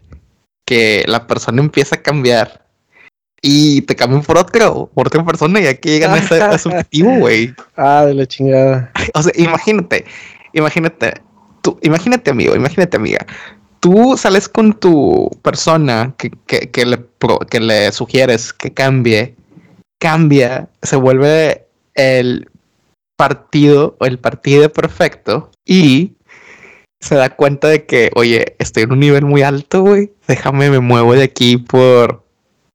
que 0.68 1.02
la 1.06 1.26
persona 1.26 1.62
empieza 1.62 1.96
a 1.96 2.02
cambiar 2.02 2.66
y 3.40 3.80
te 3.82 3.96
cambian 3.96 4.20
por 4.20 4.36
otro, 4.36 4.90
por 4.92 5.06
otra 5.06 5.24
persona 5.24 5.58
y 5.62 5.66
aquí 5.66 5.88
llegan 5.88 6.12
a 6.12 6.18
ese, 6.18 6.42
a 6.42 6.50
objetivo, 6.50 7.10
güey? 7.20 7.54
Ah, 7.74 8.04
de 8.04 8.12
la 8.12 8.26
chingada. 8.26 8.92
O 9.14 9.22
sea, 9.22 9.32
imagínate, 9.34 10.04
imagínate, 10.52 11.22
tú, 11.62 11.78
imagínate 11.80 12.30
amigo, 12.30 12.54
imagínate 12.54 12.98
amiga, 12.98 13.26
tú 13.80 14.14
sales 14.18 14.46
con 14.46 14.74
tu 14.74 15.30
persona 15.40 16.14
que, 16.18 16.32
que, 16.46 16.70
que 16.70 16.84
le, 16.84 17.02
que 17.48 17.60
le 17.60 17.90
sugieres 17.90 18.52
que 18.52 18.74
cambie, 18.74 19.36
cambia, 19.98 20.68
se 20.82 20.96
vuelve 20.96 21.66
el 21.94 22.50
partido 23.16 23.96
o 24.00 24.04
el 24.04 24.18
partido 24.18 24.70
perfecto 24.70 25.50
y 25.64 26.12
se 27.00 27.14
da 27.14 27.30
cuenta 27.30 27.68
de 27.68 27.84
que, 27.86 28.10
oye, 28.14 28.56
estoy 28.58 28.84
en 28.84 28.92
un 28.92 29.00
nivel 29.00 29.24
muy 29.24 29.42
alto, 29.42 29.82
güey, 29.82 30.12
déjame, 30.26 30.70
me 30.70 30.80
muevo 30.80 31.14
de 31.14 31.22
aquí 31.24 31.56
por 31.56 32.24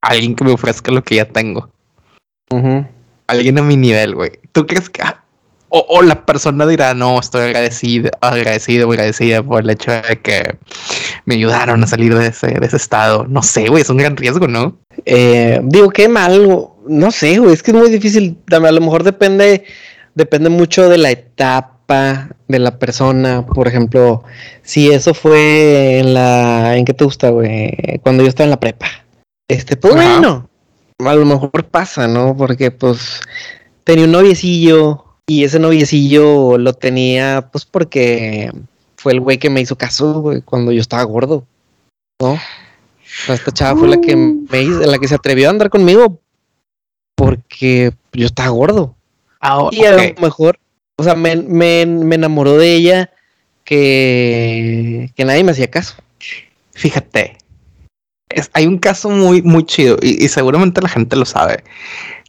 alguien 0.02 0.36
que 0.36 0.44
me 0.44 0.52
ofrezca 0.52 0.92
lo 0.92 1.04
que 1.04 1.16
ya 1.16 1.26
tengo 1.26 1.70
alguien 3.28 3.58
a 3.58 3.62
mi 3.64 3.78
nivel, 3.78 4.16
güey. 4.16 4.32
¿Tú 4.52 4.66
crees 4.68 4.90
que... 4.90 5.02
ah, 5.02 5.24
O, 5.70 5.84
o 5.90 6.02
la 6.04 6.24
persona 6.24 6.68
dirá, 6.68 6.94
no, 6.94 7.20
estoy 7.20 7.42
agradecido, 7.42 8.12
agradecido, 8.22 8.92
agradecida 8.92 9.42
por 9.42 9.64
el 9.64 9.72
hecho 9.72 9.92
de 9.92 10.22
que 10.22 10.56
me 11.26 11.34
ayudaron 11.34 11.84
a 11.84 11.88
salir 11.88 12.14
de 12.14 12.28
ese, 12.28 12.48
de 12.48 12.66
ese 12.68 12.78
estado. 12.78 13.26
No 13.28 13.42
sé, 13.42 13.70
güey, 13.70 13.82
es 13.82 13.90
un 13.90 13.98
gran 13.98 14.16
riesgo, 14.16 14.48
¿no? 14.48 14.78
Eh, 15.06 15.60
digo, 15.64 15.90
qué 15.90 16.08
mal, 16.08 16.68
no 16.88 17.10
sé, 17.10 17.40
güey, 17.40 17.54
es 17.54 17.64
que 17.64 17.72
es 17.72 17.78
muy 17.78 17.90
difícil. 17.90 18.38
A 18.52 18.60
lo 18.60 18.82
mejor 18.82 19.04
depende, 19.04 19.64
depende 20.14 20.50
mucho 20.50 20.88
de 20.90 21.00
la 21.00 21.10
etapa 21.10 21.72
de 22.48 22.60
la 22.60 22.78
persona. 22.80 23.46
Por 23.46 23.68
ejemplo, 23.68 24.24
si 24.62 24.92
eso 24.92 25.14
fue 25.14 26.00
en 26.00 26.14
la, 26.14 26.78
¿en 26.78 26.86
qué 26.86 26.94
te 26.94 27.06
gusta, 27.06 27.30
güey? 27.30 28.00
Cuando 28.04 28.24
yo 28.24 28.30
estaba 28.30 28.46
en 28.46 28.52
la 28.52 28.60
prepa. 28.60 28.88
Este, 29.48 29.76
pues 29.76 29.96
Ajá. 29.96 30.20
bueno, 30.20 30.50
a 31.00 31.16
lo 31.16 31.26
mejor 31.26 31.66
pasa, 31.66 32.08
¿no? 32.08 32.36
Porque 32.36 32.72
pues 32.72 33.20
tenía 33.84 34.06
un 34.06 34.12
noviecillo 34.12 35.04
y 35.28 35.44
ese 35.44 35.60
noviecillo 35.60 36.58
lo 36.58 36.74
tenía, 36.74 37.50
pues 37.52 37.66
porque 37.66 38.52
fue 38.98 39.14
el 39.14 39.20
güey 39.20 39.38
que 39.38 39.50
me 39.50 39.62
hizo 39.62 39.78
caso, 39.78 40.22
güey, 40.22 40.42
cuando 40.42 40.72
yo 40.72 40.82
estaba 40.82 41.04
gordo, 41.04 41.46
¿no? 42.22 42.38
Esta 43.28 43.52
chava 43.52 43.80
fue 43.80 43.90
la 43.90 44.02
que 44.02 44.16
me 44.16 44.62
hizo, 44.62 44.80
la 44.80 44.98
que 44.98 45.08
se 45.08 45.16
atrevió 45.16 45.48
a 45.48 45.52
andar 45.52 45.70
conmigo 45.70 46.20
porque 47.16 47.94
yo 48.14 48.26
estaba 48.26 48.50
gordo. 48.50 48.96
Ah, 49.40 49.68
Y 49.72 49.84
a 49.84 49.92
lo 49.92 50.22
mejor, 50.22 50.58
o 50.98 51.04
sea, 51.04 51.16
me, 51.16 51.36
me, 51.36 51.86
me 51.86 52.16
enamoró 52.16 52.58
de 52.58 52.76
ella 52.76 53.10
que, 53.64 55.12
que 55.16 55.26
nadie 55.26 55.44
me 55.44 55.52
hacía 55.52 55.70
caso. 55.70 55.96
Fíjate, 56.74 57.38
es- 58.30 58.50
hay 58.54 58.68
un 58.68 58.78
caso 58.78 59.10
muy, 59.10 59.42
muy 59.42 59.66
chido 59.66 59.98
y, 60.02 60.24
y 60.24 60.28
seguramente 60.30 60.82
la 60.82 60.90
gente 60.90 61.16
lo 61.16 61.26
sabe. 61.26 61.64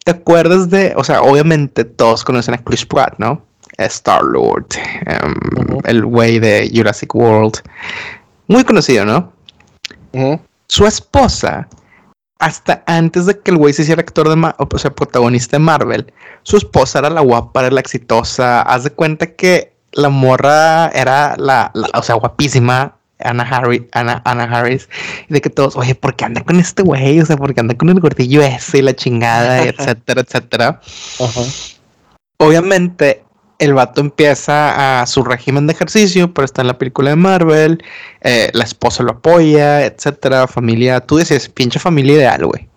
¿Te 0.05 0.11
acuerdas 0.13 0.69
de, 0.71 0.93
o 0.97 1.05
sea, 1.05 1.23
obviamente 1.23 1.85
todos 1.85 2.25
conocen 2.25 2.55
a 2.55 2.59
Chris 2.63 2.85
Pratt, 2.85 3.15
¿no? 3.19 3.43
Star 3.79 4.23
Lord, 4.23 4.67
Ujú. 5.57 5.81
el 5.85 6.05
güey 6.05 6.39
de 6.39 6.71
Jurassic 6.73 7.15
World. 7.15 7.55
Muy 8.47 8.63
conocido, 8.65 9.05
¿no? 9.05 9.33
Su 10.69 10.87
esposa, 10.87 11.69
hasta 12.45 12.83
antes 12.87 13.25
de 13.25 13.41
que 13.41 13.51
el 13.51 13.57
güey 13.57 13.73
se 13.73 13.83
hiciera 13.83 14.01
actor 14.03 14.29
de, 14.29 14.53
o 14.59 14.79
sea, 14.79 14.95
protagonista 14.95 15.57
de 15.57 15.61
Marvel, 15.65 16.13
su 16.43 16.59
esposa 16.59 16.99
era 16.99 17.09
la 17.09 17.23
guapa, 17.23 17.61
era 17.61 17.71
la 17.71 17.81
exitosa. 17.81 18.61
Haz 18.61 18.85
de 18.85 18.91
cuenta 18.91 19.29
que 19.35 19.73
la 19.93 20.11
morra 20.11 20.89
era 20.89 21.37
la, 21.39 21.71
la- 21.73 21.89
o 21.99 22.03
sea, 22.03 22.17
guapísima. 22.17 22.97
Anna 23.21 23.45
Harris, 23.45 23.83
Anna 23.93 24.21
Harris, 24.25 24.89
y 25.31 25.33
de 25.33 25.41
que 25.41 25.49
todos, 25.49 25.77
oye, 25.77 25.95
¿por 25.95 26.15
qué 26.15 26.27
anda 26.27 26.43
con 26.43 26.61
este 26.61 26.83
güey? 26.83 27.21
O 27.21 27.25
sea, 27.25 27.37
¿por 27.39 27.55
qué 27.55 27.61
anda 27.61 27.75
con 27.75 27.89
el 27.89 28.01
gordillo 28.01 28.43
ese 28.43 28.79
y 28.79 28.83
la 28.83 28.95
chingada, 28.95 29.65
y 29.65 29.69
etcétera, 29.79 30.21
etcétera? 30.21 30.81
Ajá. 31.21 31.41
Obviamente, 32.39 33.24
el 33.59 33.75
vato 33.75 34.01
empieza 34.01 35.01
a 35.03 35.07
su 35.07 35.23
régimen 35.25 35.67
de 35.67 35.73
ejercicio, 35.75 36.33
pero 36.33 36.45
está 36.45 36.63
en 36.63 36.69
la 36.69 36.79
película 36.79 37.11
de 37.11 37.17
Marvel. 37.17 37.83
eh, 38.23 38.51
la 38.55 38.65
esposa 38.65 39.03
lo 39.03 39.13
apoya, 39.13 39.85
etcétera. 39.85 40.47
Familia, 40.47 41.01
tú 41.01 41.17
decías, 41.17 41.49
pinche 41.49 41.79
familia 41.79 42.15
ideal, 42.15 42.47
güey. 42.47 42.69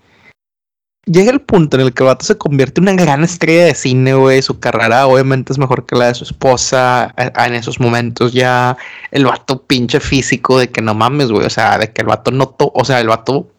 Llega 1.05 1.31
el 1.31 1.39
punto 1.39 1.77
en 1.77 1.83
el 1.83 1.93
que 1.93 2.03
el 2.03 2.07
vato 2.07 2.25
se 2.25 2.37
convierte 2.37 2.81
en 2.81 2.89
una 2.89 3.01
gran 3.01 3.23
estrella 3.23 3.65
de 3.65 3.75
cine, 3.75 4.13
güey. 4.13 4.41
Su 4.41 4.59
carrera, 4.59 5.07
obviamente, 5.07 5.53
es 5.53 5.57
mejor 5.57 5.85
que 5.85 5.95
la 5.95 6.07
de 6.07 6.15
su 6.15 6.25
esposa. 6.25 7.13
eh, 7.17 7.31
En 7.45 7.53
esos 7.53 7.79
momentos 7.79 8.33
ya 8.33 8.75
el 9.11 9.25
vato 9.25 9.63
pinche 9.63 10.01
físico 10.01 10.59
de 10.59 10.69
que 10.69 10.81
no 10.81 10.93
mames, 10.93 11.31
güey. 11.31 11.45
O 11.45 11.49
sea, 11.49 11.77
de 11.77 11.93
que 11.93 12.01
el 12.01 12.07
vato 12.07 12.31
no, 12.31 12.55
o 12.59 12.85
sea, 12.85 12.99
el 12.99 13.07
vato 13.07 13.49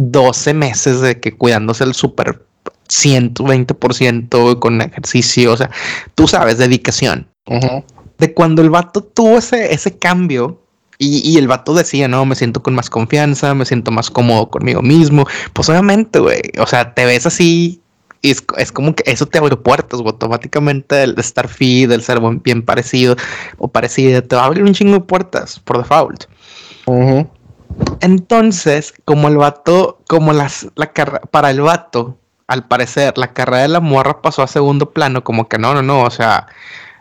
12 0.00 0.54
meses 0.54 1.00
de 1.02 1.20
que 1.20 1.32
cuidándose 1.36 1.84
el 1.84 1.92
súper 1.94 2.46
120% 2.88 4.58
con 4.58 4.80
ejercicio, 4.80 5.52
o 5.52 5.56
sea, 5.56 5.70
tú 6.14 6.26
sabes, 6.28 6.58
dedicación. 6.58 7.28
De 8.18 8.32
cuando 8.32 8.62
el 8.62 8.70
vato 8.70 9.02
tuvo 9.02 9.38
ese, 9.38 9.72
ese 9.74 9.98
cambio 9.98 10.60
y, 10.98 11.18
y 11.30 11.36
el 11.36 11.46
vato 11.48 11.74
decía, 11.74 12.08
no, 12.08 12.24
me 12.24 12.34
siento 12.34 12.62
con 12.62 12.74
más 12.74 12.88
confianza, 12.90 13.54
me 13.54 13.64
siento 13.66 13.90
más 13.90 14.10
cómodo 14.10 14.48
conmigo 14.48 14.80
mismo, 14.82 15.26
pues 15.52 15.68
obviamente, 15.68 16.18
güey, 16.18 16.40
o 16.58 16.66
sea, 16.66 16.94
te 16.94 17.04
ves 17.04 17.26
así 17.26 17.80
y 18.22 18.30
es, 18.30 18.42
es 18.56 18.72
como 18.72 18.94
que 18.94 19.04
eso 19.10 19.26
te 19.26 19.36
abre 19.38 19.56
puertas, 19.56 20.00
automáticamente 20.00 21.02
el 21.02 21.14
estar 21.18 21.48
fit, 21.48 21.90
el 21.90 22.02
ser 22.02 22.18
buen- 22.18 22.42
bien 22.42 22.62
parecido 22.62 23.14
o 23.58 23.68
parecida, 23.68 24.22
te 24.22 24.34
va 24.34 24.42
a 24.42 24.46
abrir 24.46 24.64
un 24.64 24.72
chingo 24.72 24.94
de 24.94 25.00
puertas 25.00 25.60
por 25.60 25.76
default. 25.78 26.24
Entonces, 28.00 28.94
como 29.04 29.28
el 29.28 29.36
vato, 29.36 30.00
como 30.08 30.32
las, 30.32 30.68
la 30.76 30.92
carrera, 30.92 31.20
para 31.30 31.50
el 31.50 31.60
vato, 31.60 32.18
al 32.48 32.66
parecer, 32.66 33.18
la 33.18 33.32
carrera 33.32 33.62
de 33.62 33.68
la 33.68 33.80
morra 33.80 34.22
pasó 34.22 34.42
a 34.42 34.46
segundo 34.46 34.90
plano, 34.90 35.24
como 35.24 35.48
que 35.48 35.58
no, 35.58 35.74
no, 35.74 35.82
no, 35.82 36.02
o 36.02 36.10
sea, 36.10 36.46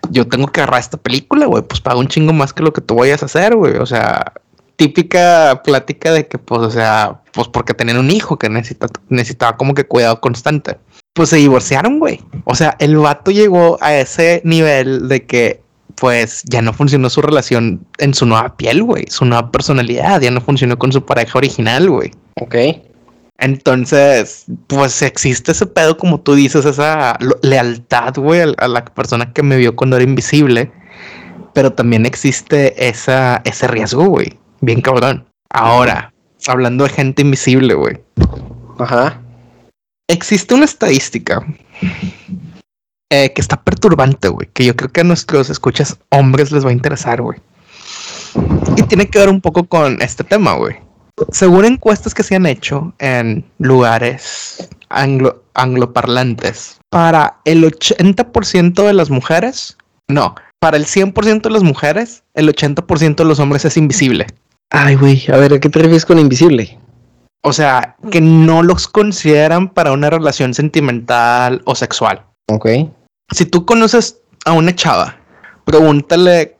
yo 0.09 0.27
tengo 0.27 0.47
que 0.47 0.61
agarrar 0.61 0.79
esta 0.79 0.97
película, 0.97 1.45
güey, 1.45 1.63
pues 1.63 1.81
pago 1.81 1.99
un 1.99 2.07
chingo 2.07 2.33
más 2.33 2.53
que 2.53 2.63
lo 2.63 2.73
que 2.73 2.81
tú 2.81 2.95
vayas 2.95 3.21
a 3.21 3.25
hacer, 3.25 3.55
güey, 3.55 3.75
o 3.77 3.85
sea, 3.85 4.33
típica 4.75 5.61
plática 5.63 6.11
de 6.11 6.27
que, 6.27 6.37
pues, 6.37 6.61
o 6.61 6.71
sea, 6.71 7.21
pues 7.31 7.47
porque 7.47 7.73
tenían 7.73 7.97
un 7.97 8.11
hijo 8.11 8.37
que 8.37 8.49
necesita, 8.49 8.87
necesitaba 9.09 9.57
como 9.57 9.73
que 9.73 9.85
cuidado 9.85 10.19
constante. 10.19 10.77
Pues 11.13 11.29
se 11.29 11.37
divorciaron, 11.37 11.99
güey. 11.99 12.19
O 12.43 12.55
sea, 12.55 12.75
el 12.79 12.97
vato 12.97 13.31
llegó 13.31 13.77
a 13.81 13.95
ese 13.95 14.41
nivel 14.43 15.07
de 15.07 15.25
que 15.25 15.61
pues 15.95 16.43
ya 16.43 16.61
no 16.61 16.73
funcionó 16.73 17.09
su 17.09 17.21
relación 17.21 17.85
en 17.99 18.13
su 18.13 18.25
nueva 18.25 18.57
piel, 18.57 18.83
güey, 18.83 19.05
su 19.07 19.23
nueva 19.23 19.49
personalidad, 19.49 20.19
ya 20.19 20.29
no 20.29 20.41
funcionó 20.41 20.77
con 20.77 20.91
su 20.91 21.05
pareja 21.05 21.37
original, 21.37 21.89
güey. 21.89 22.11
Ok. 22.41 22.55
Entonces, 23.37 24.45
pues 24.67 25.01
existe 25.01 25.51
ese 25.51 25.65
pedo, 25.65 25.97
como 25.97 26.21
tú 26.21 26.35
dices, 26.35 26.65
esa 26.65 27.17
lealtad, 27.41 28.15
güey, 28.15 28.41
a, 28.57 28.67
la 28.67 28.85
persona 28.85 29.33
que 29.33 29.43
me 29.43 29.57
vio 29.57 29.75
cuando 29.75 29.97
era 29.97 30.05
invisible, 30.05 30.71
pero 31.53 31.73
también 31.73 32.05
existe 32.05 32.87
esa, 32.87 33.41
ese 33.43 33.67
riesgo, 33.67 34.05
güey, 34.05 34.39
bien 34.61 34.81
cabrón. 34.81 35.25
Ahora, 35.49 36.13
hablando 36.47 36.85
de 36.85 36.91
gente 36.91 37.21
invisible, 37.23 37.73
güey, 37.73 38.01
Ajá. 38.79 39.21
existe 40.07 40.53
una 40.53 40.65
estadística 40.65 41.45
eh, 43.09 43.33
que 43.33 43.41
está 43.41 43.61
perturbante, 43.61 44.29
güey, 44.29 44.47
que 44.53 44.65
yo 44.65 44.75
creo 44.77 44.91
que 44.91 45.01
a 45.01 45.05
nuestros 45.05 45.49
escuchas 45.49 45.97
hombres 46.09 46.53
les 46.53 46.65
va 46.65 46.69
a 46.69 46.73
interesar, 46.73 47.21
güey. 47.21 47.39
Y 48.77 48.83
tiene 48.83 49.09
que 49.09 49.19
ver 49.19 49.29
un 49.29 49.41
poco 49.41 49.65
con 49.65 50.01
este 50.01 50.23
tema, 50.23 50.53
güey. 50.53 50.84
Según 51.31 51.65
encuestas 51.65 52.13
que 52.13 52.23
se 52.23 52.35
han 52.35 52.45
hecho 52.45 52.93
en 52.99 53.45
lugares 53.59 54.69
anglo 54.89 55.43
angloparlantes, 55.53 56.79
para 56.89 57.37
el 57.45 57.63
80% 57.63 58.85
de 58.85 58.93
las 58.93 59.09
mujeres, 59.09 59.77
no, 60.09 60.35
para 60.59 60.77
el 60.77 60.85
100% 60.85 61.41
de 61.43 61.49
las 61.49 61.63
mujeres, 61.63 62.23
el 62.33 62.53
80% 62.53 63.15
de 63.15 63.25
los 63.25 63.39
hombres 63.39 63.63
es 63.63 63.77
invisible. 63.77 64.27
Ay, 64.71 64.95
güey, 64.95 65.23
a 65.31 65.37
ver, 65.37 65.53
¿a 65.53 65.59
qué 65.59 65.69
te 65.69 65.79
refieres 65.79 66.05
con 66.05 66.19
invisible? 66.19 66.77
O 67.43 67.53
sea, 67.53 67.95
que 68.11 68.19
no 68.19 68.63
los 68.63 68.87
consideran 68.87 69.69
para 69.69 69.91
una 69.91 70.09
relación 70.09 70.53
sentimental 70.53 71.61
o 71.65 71.75
sexual. 71.75 72.25
Ok. 72.49 72.67
Si 73.31 73.45
tú 73.45 73.65
conoces 73.65 74.19
a 74.45 74.53
una 74.53 74.75
chava, 74.75 75.17
pregúntale 75.63 76.54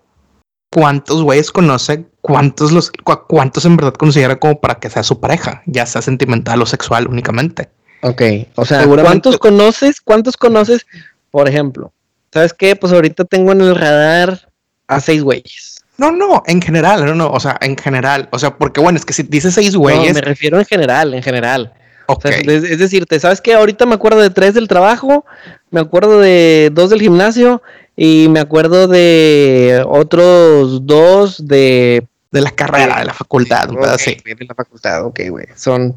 cuántos 0.75 1.23
güeyes 1.23 1.51
conoce, 1.51 2.03
cuántos 2.19 2.73
los, 2.73 2.91
cu- 2.91 3.21
cuántos 3.29 3.63
en 3.63 3.77
verdad 3.77 3.93
considera 3.93 4.35
como 4.35 4.59
para 4.59 4.75
que 4.75 4.89
sea 4.89 5.03
su 5.03 5.21
pareja, 5.21 5.63
ya 5.67 5.85
sea 5.85 6.01
sentimental 6.01 6.61
o 6.61 6.65
sexual 6.65 7.07
únicamente. 7.07 7.69
Ok. 8.01 8.21
O 8.55 8.65
sea, 8.65 8.85
¿cuántos 8.85 9.37
conoces? 9.37 10.01
¿Cuántos 10.01 10.35
conoces? 10.35 10.85
Por 11.31 11.47
ejemplo, 11.47 11.93
¿sabes 12.33 12.53
qué? 12.53 12.75
Pues 12.75 12.91
ahorita 12.91 13.23
tengo 13.23 13.53
en 13.53 13.61
el 13.61 13.73
radar 13.73 14.49
a 14.87 14.99
seis 14.99 15.23
güeyes. 15.23 15.81
No, 15.97 16.11
no, 16.11 16.43
en 16.45 16.61
general, 16.61 17.05
no, 17.05 17.15
no, 17.15 17.29
o 17.31 17.39
sea, 17.39 17.57
en 17.61 17.77
general, 17.77 18.27
o 18.33 18.37
sea, 18.37 18.57
porque 18.57 18.81
bueno, 18.81 18.97
es 18.99 19.05
que 19.05 19.13
si 19.13 19.23
dices 19.23 19.53
seis 19.53 19.73
No, 19.75 19.79
güeyes, 19.79 20.13
me 20.13 20.19
refiero 20.19 20.59
en 20.59 20.65
general, 20.65 21.13
en 21.13 21.23
general. 21.23 21.71
ok, 22.07 22.17
O 22.25 22.27
sea, 22.27 22.37
es, 22.37 22.63
es 22.65 22.79
decirte, 22.79 23.17
¿sabes 23.21 23.39
qué? 23.39 23.53
Ahorita 23.53 23.85
me 23.85 23.95
acuerdo 23.95 24.19
de 24.19 24.29
tres 24.29 24.53
del 24.55 24.67
trabajo, 24.67 25.25
me 25.71 25.79
acuerdo 25.79 26.19
de 26.19 26.69
dos 26.73 26.89
del 26.89 26.99
gimnasio 26.99 27.61
y 27.95 28.27
me 28.29 28.39
acuerdo 28.39 28.87
de 28.87 29.83
otros 29.87 30.85
dos 30.85 31.47
de... 31.47 32.07
De 32.31 32.41
la 32.41 32.51
carrera, 32.51 32.99
de 32.99 33.05
la 33.05 33.13
facultad, 33.13 33.69
okay, 33.71 34.17
De 34.25 34.45
la 34.45 34.55
facultad, 34.55 35.05
ok, 35.05 35.21
güey. 35.29 35.45
Son, 35.55 35.95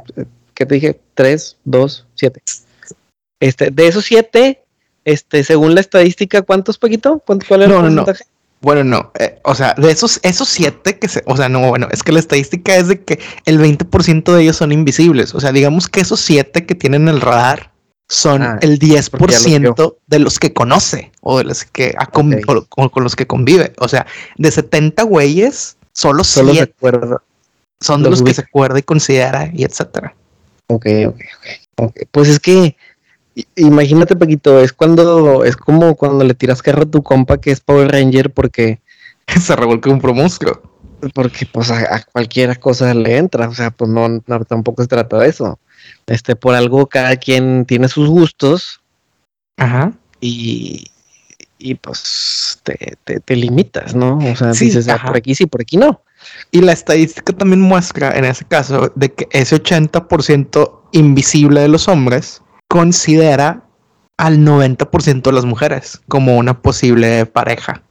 ¿qué 0.54 0.66
te 0.66 0.74
dije? 0.76 1.00
Tres, 1.14 1.56
dos, 1.64 2.06
siete. 2.14 2.42
Este, 3.40 3.72
de 3.72 3.88
esos 3.88 4.04
siete, 4.04 4.62
este, 5.04 5.42
según 5.42 5.74
la 5.74 5.80
estadística, 5.80 6.42
¿cuántos, 6.42 6.78
Paquito? 6.78 7.20
¿Cuál 7.26 7.62
era 7.62 7.64
el 7.64 7.80
porcentaje? 7.80 8.24
Bueno, 8.60 8.82
no, 8.82 9.12
eh, 9.18 9.38
o 9.44 9.54
sea, 9.54 9.74
de 9.74 9.90
esos, 9.90 10.18
esos 10.22 10.48
siete 10.48 10.98
que 10.98 11.08
se, 11.08 11.22
o 11.26 11.36
sea, 11.36 11.48
no, 11.48 11.68
bueno, 11.68 11.86
es 11.92 12.02
que 12.02 12.10
la 12.10 12.18
estadística 12.18 12.76
es 12.76 12.88
de 12.88 13.02
que 13.02 13.20
el 13.44 13.60
20% 13.60 14.34
de 14.34 14.42
ellos 14.42 14.56
son 14.56 14.72
invisibles. 14.72 15.34
O 15.34 15.40
sea, 15.40 15.52
digamos 15.52 15.88
que 15.88 16.00
esos 16.00 16.20
siete 16.20 16.66
que 16.66 16.74
tienen 16.74 17.06
el 17.08 17.20
radar 17.20 17.72
son 18.08 18.42
ah, 18.42 18.58
el 18.62 18.78
10% 18.78 19.96
de 20.06 20.18
los 20.18 20.38
que 20.38 20.52
conoce 20.52 21.12
o 21.20 21.38
de 21.38 21.44
los 21.44 21.64
que 21.64 21.94
ha 21.98 22.06
con, 22.06 22.30
los 23.02 23.16
que 23.16 23.26
convive. 23.26 23.72
O 23.78 23.88
sea, 23.88 24.06
de 24.36 24.50
70 24.50 25.02
güeyes, 25.02 25.76
solo, 25.92 26.24
solo 26.24 26.52
7 26.52 26.74
son 27.80 28.02
de 28.02 28.10
los, 28.10 28.22
que 28.22 28.34
se 28.34 28.40
acuerda 28.40 28.78
y 28.78 28.82
considera 28.82 29.50
y 29.52 29.64
etcétera. 29.64 30.14
Ok, 30.66 30.86
ok, 31.06 31.20
ok. 31.76 31.96
Pues 32.10 32.28
es 32.28 32.40
que 32.40 32.76
imagínate, 33.54 34.16
Paquito, 34.16 34.60
es 34.60 34.72
cuando 34.72 35.44
es 35.44 35.56
como 35.56 35.94
cuando 35.94 36.24
le 36.24 36.34
tiras 36.34 36.62
carro 36.62 36.82
a 36.82 36.90
tu 36.90 37.02
compa 37.02 37.40
que 37.40 37.50
es 37.50 37.60
Power 37.60 37.92
Ranger 37.92 38.32
porque 38.32 38.80
se 39.40 39.54
revuelca 39.54 39.90
un 39.90 40.00
promuslo. 40.00 40.62
Porque 41.14 41.46
pues 41.46 41.70
a, 41.70 41.94
a, 41.94 42.02
cualquier 42.02 42.58
cosa 42.58 42.92
le 42.94 43.16
entra, 43.16 43.48
o 43.48 43.54
sea, 43.54 43.70
pues 43.70 43.90
no, 43.90 44.08
no 44.08 44.44
tampoco 44.44 44.82
se 44.82 44.88
trata 44.88 45.18
de 45.18 45.28
eso. 45.28 45.58
Este, 46.06 46.36
por 46.36 46.54
algo 46.54 46.88
cada 46.88 47.16
quien 47.16 47.64
tiene 47.64 47.88
sus 47.88 48.08
gustos. 48.08 48.80
Ajá. 49.56 49.92
Y, 50.20 50.86
y 51.58 51.74
pues 51.74 52.60
te, 52.62 52.96
te, 53.04 53.36
limitas, 53.36 53.94
¿no? 53.94 54.18
O 54.18 54.36
sea, 54.36 54.52
dices, 54.52 54.88
ah, 54.88 55.00
por 55.04 55.16
aquí 55.16 55.34
sí, 55.34 55.46
por 55.46 55.60
aquí 55.60 55.76
no. 55.76 56.02
Y 56.50 56.60
la 56.60 56.72
estadística 56.72 57.32
también 57.32 57.60
muestra, 57.60 58.16
en 58.16 58.24
ese 58.24 58.44
caso, 58.44 58.92
de 58.94 59.12
que 59.12 59.28
ese 59.32 59.56
80% 59.62 60.80
invisible 60.92 61.60
de 61.60 61.68
los 61.68 61.88
hombres 61.88 62.42
considera 62.68 63.64
al 64.16 64.38
90% 64.38 65.22
de 65.22 65.32
las 65.32 65.44
mujeres 65.44 66.00
como 66.08 66.36
una 66.36 66.60
posible 66.60 67.26
pareja 67.26 67.82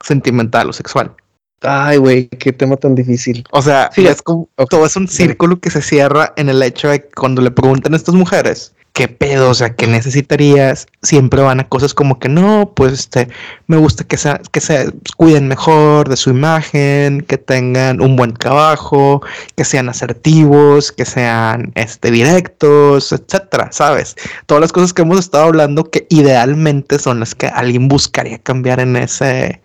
sentimental 0.00 0.70
o 0.70 0.72
sexual. 0.72 1.14
Ay, 1.62 1.96
güey, 1.96 2.28
qué 2.28 2.52
tema 2.52 2.76
tan 2.76 2.94
difícil. 2.94 3.44
O 3.50 3.62
sea, 3.62 3.90
es 3.96 4.22
como, 4.22 4.48
todo 4.70 4.86
es 4.86 4.94
un 4.96 5.08
círculo 5.08 5.58
que 5.60 5.70
se 5.70 5.82
cierra 5.82 6.32
en 6.36 6.48
el 6.48 6.62
hecho 6.62 6.88
de 6.88 7.00
que 7.02 7.08
cuando 7.10 7.42
le 7.42 7.50
preguntan 7.50 7.94
a 7.94 7.96
estas 7.96 8.14
mujeres, 8.14 8.72
¿qué 8.98 9.08
pedo? 9.08 9.50
O 9.50 9.54
sea, 9.54 9.74
¿qué 9.74 9.86
necesitarías? 9.86 10.86
Siempre 11.02 11.40
van 11.40 11.60
a 11.60 11.68
cosas 11.68 11.94
como 11.94 12.18
que 12.18 12.28
no, 12.28 12.72
pues 12.74 12.92
este, 12.92 13.28
me 13.66 13.76
gusta 13.76 14.04
que, 14.04 14.16
sea, 14.16 14.40
que 14.52 14.60
se 14.60 14.92
cuiden 15.16 15.48
mejor 15.48 16.08
de 16.08 16.16
su 16.16 16.30
imagen, 16.30 17.22
que 17.22 17.38
tengan 17.38 18.00
un 18.00 18.16
buen 18.16 18.34
trabajo, 18.34 19.22
que 19.56 19.64
sean 19.64 19.88
asertivos, 19.88 20.90
que 20.90 21.04
sean 21.04 21.72
este, 21.74 22.10
directos, 22.10 23.12
etcétera, 23.12 23.70
¿sabes? 23.72 24.16
Todas 24.46 24.60
las 24.60 24.72
cosas 24.72 24.92
que 24.92 25.02
hemos 25.02 25.18
estado 25.20 25.44
hablando 25.44 25.90
que 25.90 26.06
idealmente 26.10 26.98
son 26.98 27.20
las 27.20 27.34
que 27.34 27.46
alguien 27.46 27.88
buscaría 27.88 28.38
cambiar 28.38 28.80
en 28.80 28.96
ese 28.96 29.60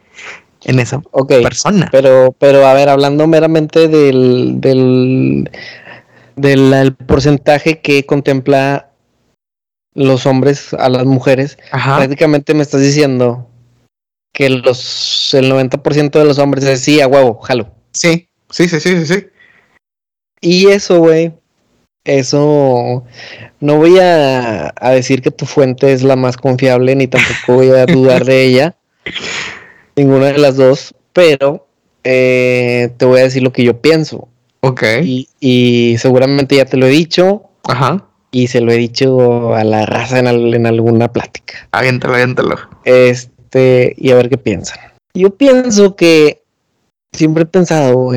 en 0.65 0.79
esa 0.79 1.01
persona. 1.27 1.89
Pero, 1.91 2.35
pero 2.37 2.65
a 2.65 2.73
ver, 2.73 2.89
hablando 2.89 3.27
meramente 3.27 3.87
del, 3.87 4.61
del, 4.61 5.49
del 6.35 6.95
porcentaje 6.95 7.79
que 7.79 8.05
contempla 8.05 8.89
los 9.93 10.25
hombres 10.25 10.73
a 10.73 10.89
las 10.89 11.05
mujeres, 11.05 11.57
prácticamente 11.71 12.53
me 12.53 12.63
estás 12.63 12.81
diciendo 12.81 13.47
que 14.33 14.49
los 14.49 15.33
el 15.33 15.51
90% 15.51 16.11
de 16.11 16.25
los 16.25 16.39
hombres 16.39 16.63
es 16.65 16.81
sí, 16.81 16.99
a 16.99 17.07
huevo, 17.07 17.39
jalo. 17.39 17.71
Sí, 17.91 18.27
sí, 18.49 18.67
sí, 18.67 18.79
sí, 18.79 19.05
sí. 19.05 19.27
Y 20.41 20.67
eso, 20.67 20.99
güey, 20.99 21.33
eso 22.03 23.05
no 23.59 23.77
voy 23.77 23.99
a, 23.99 24.73
a 24.75 24.91
decir 24.91 25.21
que 25.21 25.31
tu 25.31 25.45
fuente 25.45 25.93
es 25.93 26.03
la 26.03 26.15
más 26.15 26.35
confiable, 26.37 26.95
ni 26.95 27.07
tampoco 27.07 27.53
voy 27.53 27.69
a 27.69 27.85
dudar 27.85 28.25
de 28.25 28.43
ella. 28.43 28.75
Ninguna 29.95 30.27
de 30.27 30.37
las 30.37 30.57
dos, 30.57 30.95
pero 31.13 31.67
eh, 32.03 32.91
te 32.97 33.05
voy 33.05 33.19
a 33.19 33.23
decir 33.23 33.43
lo 33.43 33.53
que 33.53 33.63
yo 33.63 33.79
pienso. 33.79 34.27
Ok. 34.61 34.83
Y, 35.39 35.95
seguramente 35.99 36.55
ya 36.55 36.65
te 36.65 36.77
lo 36.77 36.87
he 36.87 36.89
dicho. 36.89 37.43
Ajá. 37.63 38.05
Y 38.31 38.47
se 38.47 38.61
lo 38.61 38.71
he 38.71 38.77
dicho 38.77 39.53
a 39.53 39.63
la 39.63 39.85
raza 39.85 40.19
en, 40.19 40.27
en 40.27 40.65
alguna 40.65 41.11
plática. 41.11 41.67
Aviéntalo, 41.71 42.15
aviéntalo. 42.15 42.55
Este, 42.83 43.93
y 43.97 44.09
a 44.09 44.15
ver 44.15 44.29
qué 44.29 44.37
piensan. 44.37 44.79
Yo 45.13 45.35
pienso 45.35 45.95
que 45.95 46.41
siempre 47.11 47.43
he 47.43 47.45
pensado, 47.45 48.11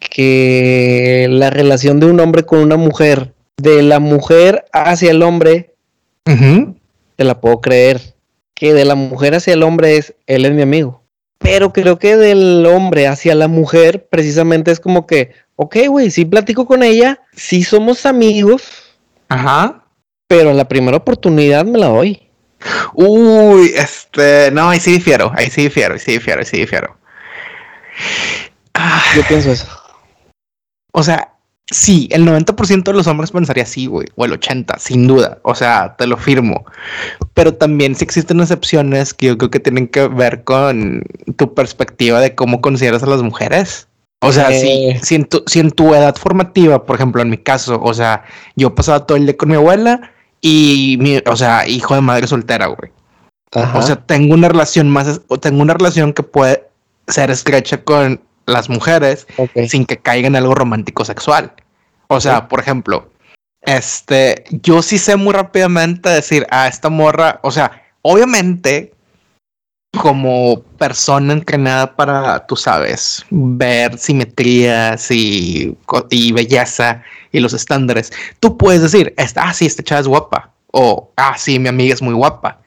que 0.00 1.28
la 1.30 1.50
relación 1.50 2.00
de 2.00 2.06
un 2.06 2.18
hombre 2.18 2.44
con 2.44 2.58
una 2.58 2.76
mujer, 2.76 3.32
de 3.56 3.82
la 3.82 4.00
mujer 4.00 4.64
hacia 4.72 5.12
el 5.12 5.22
hombre, 5.22 5.74
te 6.24 7.24
la 7.24 7.40
puedo 7.40 7.60
creer 7.60 8.11
que 8.62 8.74
de 8.74 8.84
la 8.84 8.94
mujer 8.94 9.34
hacia 9.34 9.54
el 9.54 9.64
hombre 9.64 9.96
es, 9.96 10.14
él 10.28 10.44
es 10.44 10.52
mi 10.52 10.62
amigo. 10.62 11.02
Pero 11.38 11.72
creo 11.72 11.98
que 11.98 12.16
del 12.16 12.64
hombre 12.64 13.08
hacia 13.08 13.34
la 13.34 13.48
mujer, 13.48 14.06
precisamente 14.08 14.70
es 14.70 14.78
como 14.78 15.04
que, 15.04 15.34
ok, 15.56 15.78
güey, 15.88 16.12
sí 16.12 16.24
platico 16.24 16.64
con 16.64 16.84
ella, 16.84 17.18
sí 17.34 17.64
somos 17.64 18.06
amigos. 18.06 18.62
Ajá. 19.28 19.84
Pero 20.28 20.50
a 20.50 20.54
la 20.54 20.68
primera 20.68 20.96
oportunidad 20.96 21.64
me 21.64 21.76
la 21.76 21.88
doy. 21.88 22.30
Uy, 22.94 23.72
este, 23.74 24.52
no, 24.52 24.70
ahí 24.70 24.78
sí 24.78 24.92
difiero, 24.92 25.32
ahí 25.34 25.50
sí 25.50 25.62
difiero, 25.62 25.94
ahí 25.94 25.98
sí 25.98 26.12
difiero, 26.12 26.38
ahí 26.38 26.46
sí 26.46 26.58
difiero. 26.58 26.96
Yo 29.16 29.22
pienso 29.26 29.50
eso. 29.50 29.66
O 30.92 31.02
sea, 31.02 31.31
Sí, 31.70 32.08
el 32.10 32.26
90% 32.26 32.82
de 32.82 32.92
los 32.92 33.06
hombres 33.06 33.30
pensaría 33.30 33.62
así, 33.62 33.86
güey, 33.86 34.06
o 34.16 34.24
el 34.24 34.32
80, 34.32 34.78
sin 34.78 35.06
duda, 35.06 35.38
o 35.42 35.54
sea, 35.54 35.94
te 35.96 36.06
lo 36.06 36.16
firmo. 36.16 36.64
Pero 37.34 37.54
también 37.54 37.94
sí 37.94 38.04
existen 38.04 38.40
excepciones 38.40 39.14
que 39.14 39.28
yo 39.28 39.38
creo 39.38 39.50
que 39.50 39.60
tienen 39.60 39.88
que 39.88 40.08
ver 40.08 40.44
con 40.44 41.02
tu 41.36 41.54
perspectiva 41.54 42.20
de 42.20 42.34
cómo 42.34 42.60
consideras 42.60 43.02
a 43.02 43.06
las 43.06 43.22
mujeres. 43.22 43.88
O 44.20 44.32
sea, 44.32 44.50
si, 44.50 44.68
eh. 44.68 45.00
si, 45.02 45.14
en 45.14 45.24
tu, 45.24 45.42
si 45.46 45.60
en 45.60 45.70
tu 45.70 45.94
edad 45.94 46.14
formativa, 46.16 46.84
por 46.84 46.96
ejemplo, 46.96 47.22
en 47.22 47.30
mi 47.30 47.38
caso, 47.38 47.80
o 47.82 47.94
sea, 47.94 48.24
yo 48.54 48.74
pasaba 48.74 49.06
todo 49.06 49.16
el 49.16 49.24
día 49.26 49.36
con 49.36 49.48
mi 49.48 49.56
abuela 49.56 50.12
y, 50.40 50.96
mi, 51.00 51.18
o 51.24 51.36
sea, 51.36 51.66
hijo 51.66 51.94
de 51.94 52.02
madre 52.02 52.26
soltera, 52.26 52.66
güey. 52.66 52.92
O 53.74 53.82
sea, 53.82 53.96
tengo 53.96 54.34
una 54.34 54.48
relación 54.48 54.88
más, 54.88 55.20
o 55.28 55.38
tengo 55.38 55.62
una 55.62 55.74
relación 55.74 56.12
que 56.12 56.22
puede 56.22 56.64
ser 57.06 57.30
estrecha 57.30 57.82
con 57.84 58.20
las 58.46 58.68
mujeres 58.68 59.26
sin 59.68 59.84
que 59.86 59.98
caiga 59.98 60.28
en 60.28 60.36
algo 60.36 60.54
romántico 60.54 61.04
sexual. 61.04 61.52
O 62.08 62.20
sea, 62.20 62.48
por 62.48 62.60
ejemplo, 62.60 63.10
este, 63.62 64.44
yo 64.50 64.82
sí 64.82 64.98
sé 64.98 65.16
muy 65.16 65.32
rápidamente 65.32 66.08
decir 66.08 66.46
a 66.50 66.68
esta 66.68 66.90
morra, 66.90 67.40
o 67.42 67.50
sea, 67.50 67.82
obviamente 68.02 68.92
como 69.98 70.62
persona 70.78 71.34
entrenada 71.34 71.94
para, 71.94 72.46
tú 72.46 72.56
sabes, 72.56 73.24
ver 73.30 73.98
simetrías 73.98 75.10
y, 75.10 75.76
y 76.10 76.32
belleza 76.32 77.02
y 77.30 77.40
los 77.40 77.52
estándares, 77.52 78.12
tú 78.40 78.56
puedes 78.56 78.82
decir, 78.82 79.14
ah, 79.36 79.54
sí, 79.54 79.66
esta 79.66 79.82
chava 79.82 80.00
es 80.00 80.08
guapa, 80.08 80.50
o, 80.72 81.10
ah, 81.16 81.36
sí, 81.36 81.58
mi 81.58 81.68
amiga 81.68 81.94
es 81.94 82.02
muy 82.02 82.14
guapa, 82.14 82.60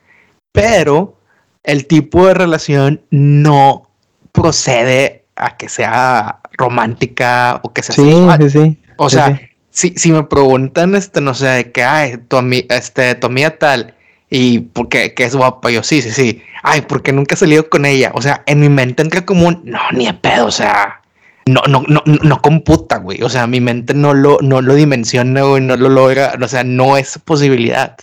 pero 0.54 1.20
el 1.64 1.88
tipo 1.88 2.28
de 2.28 2.36
relación 2.36 3.02
no 3.10 3.90
procede 4.32 5.25
a 5.36 5.58
que 5.58 5.70
sea 5.70 6.40
romántica 6.58 7.60
o 7.64 7.74
que 7.74 7.84
sea 7.84 7.96
sí, 7.96 8.50
sí, 8.50 8.78
O 8.98 9.10
sea, 9.10 9.40
Si, 9.70 9.94
si 9.98 10.12
me 10.12 10.24
preguntan, 10.24 10.96
este, 10.96 11.20
no 11.20 11.34
sé, 11.34 11.48
de 11.48 11.72
que, 11.72 11.84
ay, 11.84 12.18
tu, 12.30 12.38
este, 12.70 13.16
tu 13.16 13.28
amiga 13.28 13.58
tal, 13.58 13.94
y 14.30 14.60
porque 14.60 15.14
que 15.14 15.26
es 15.26 15.36
guapa, 15.36 15.70
yo 15.70 15.84
sí, 15.84 16.02
sí, 16.02 16.12
sí. 16.12 16.42
Ay, 16.64 16.82
porque 16.82 17.12
nunca 17.12 17.36
he 17.36 17.38
salido 17.38 17.70
con 17.70 17.86
ella. 17.86 18.12
O 18.16 18.22
sea, 18.22 18.44
en 18.46 18.60
mi 18.60 18.70
mente 18.70 19.04
entra 19.04 19.26
como 19.26 19.48
un, 19.48 19.62
no, 19.66 19.80
ni 19.92 20.06
de 20.08 20.14
pedo, 20.14 20.48
o 20.48 20.52
sea, 20.52 21.02
no, 21.46 21.62
no, 21.68 21.84
no, 21.88 22.02
no 22.06 22.42
computa, 22.42 22.98
güey. 22.98 23.22
O 23.22 23.30
sea, 23.30 23.48
mi 23.48 23.62
mente 23.62 23.94
no 23.94 24.14
lo, 24.14 24.40
no 24.42 24.62
lo 24.62 24.76
dimensiona, 24.76 25.44
güey, 25.44 25.62
no 25.62 25.76
lo 25.76 25.90
logra, 25.90 26.34
o 26.42 26.48
sea, 26.48 26.64
no 26.64 26.98
es 26.98 27.20
posibilidad. 27.24 27.98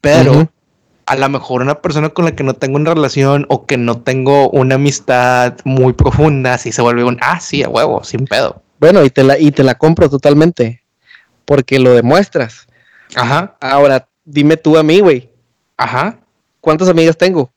Pero 0.00 0.50
a 1.08 1.16
lo 1.16 1.28
mejor 1.30 1.62
una 1.62 1.80
persona 1.80 2.10
con 2.10 2.26
la 2.26 2.32
que 2.32 2.44
no 2.44 2.52
tengo 2.52 2.76
una 2.76 2.92
relación 2.92 3.46
o 3.48 3.64
que 3.64 3.78
no 3.78 4.02
tengo 4.02 4.50
una 4.50 4.74
amistad 4.74 5.54
muy 5.64 5.94
profunda, 5.94 6.58
si 6.58 6.70
se 6.70 6.82
vuelve 6.82 7.02
un, 7.02 7.16
ah, 7.22 7.40
sí, 7.40 7.62
a 7.62 7.68
huevo, 7.70 8.04
sin 8.04 8.26
pedo. 8.26 8.62
Bueno, 8.78 9.02
y 9.02 9.08
te 9.08 9.24
la, 9.24 9.38
y 9.38 9.50
te 9.50 9.64
la 9.64 9.76
compro 9.76 10.10
totalmente, 10.10 10.82
porque 11.46 11.78
lo 11.78 11.94
demuestras. 11.94 12.66
Ajá. 13.14 13.56
Ahora, 13.62 14.06
dime 14.26 14.58
tú 14.58 14.76
a 14.76 14.82
mí, 14.82 15.00
güey. 15.00 15.30
Ajá. 15.78 16.18
¿Cuántas 16.60 16.90
amigas 16.90 17.16
tengo? 17.16 17.50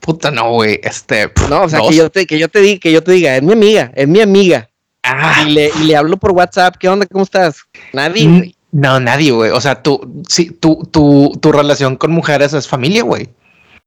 Puta, 0.00 0.30
no, 0.30 0.52
güey, 0.52 0.80
este... 0.82 1.30
no, 1.50 1.64
o 1.64 1.68
sea, 1.68 1.80
que 1.86 1.94
yo, 1.94 2.08
te, 2.08 2.26
que, 2.26 2.38
yo 2.38 2.48
te 2.48 2.60
diga, 2.60 2.80
que 2.80 2.92
yo 2.92 3.02
te 3.04 3.12
diga, 3.12 3.36
es 3.36 3.42
mi 3.42 3.52
amiga, 3.52 3.92
es 3.94 4.08
mi 4.08 4.22
amiga. 4.22 4.70
Ah. 5.02 5.44
Y, 5.46 5.50
le, 5.50 5.70
y 5.82 5.84
le 5.84 5.96
hablo 5.96 6.16
por 6.16 6.32
WhatsApp, 6.32 6.76
¿qué 6.78 6.88
onda? 6.88 7.04
¿Cómo 7.06 7.24
estás? 7.24 7.58
Nadie. 7.92 8.54
No, 8.78 9.00
nadie, 9.00 9.32
güey. 9.32 9.50
O 9.50 9.60
sea, 9.60 9.82
tú, 9.82 10.22
sí, 10.28 10.50
tu, 10.50 10.86
tu, 10.90 11.32
tu 11.40 11.50
relación 11.50 11.96
con 11.96 12.12
mujeres 12.12 12.52
es 12.52 12.68
familia, 12.68 13.02
güey. 13.02 13.28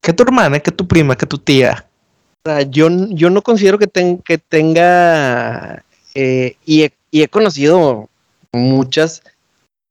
Que 0.01 0.12
tu 0.12 0.23
hermana, 0.23 0.60
que 0.60 0.71
tu 0.71 0.86
prima, 0.86 1.15
que 1.15 1.25
tu 1.25 1.38
tía. 1.38 1.88
O 2.43 2.49
sea, 2.49 2.63
yo, 2.63 2.89
yo 3.10 3.30
no 3.30 3.41
considero 3.41 3.80
que, 3.80 3.88
que 4.25 4.38
tenga 4.38 5.86
eh, 6.13 6.58
y, 6.65 6.84
he, 6.84 6.93
y, 7.10 7.21
he, 7.21 7.30
conocido 7.30 8.10
muchas 8.51 9.23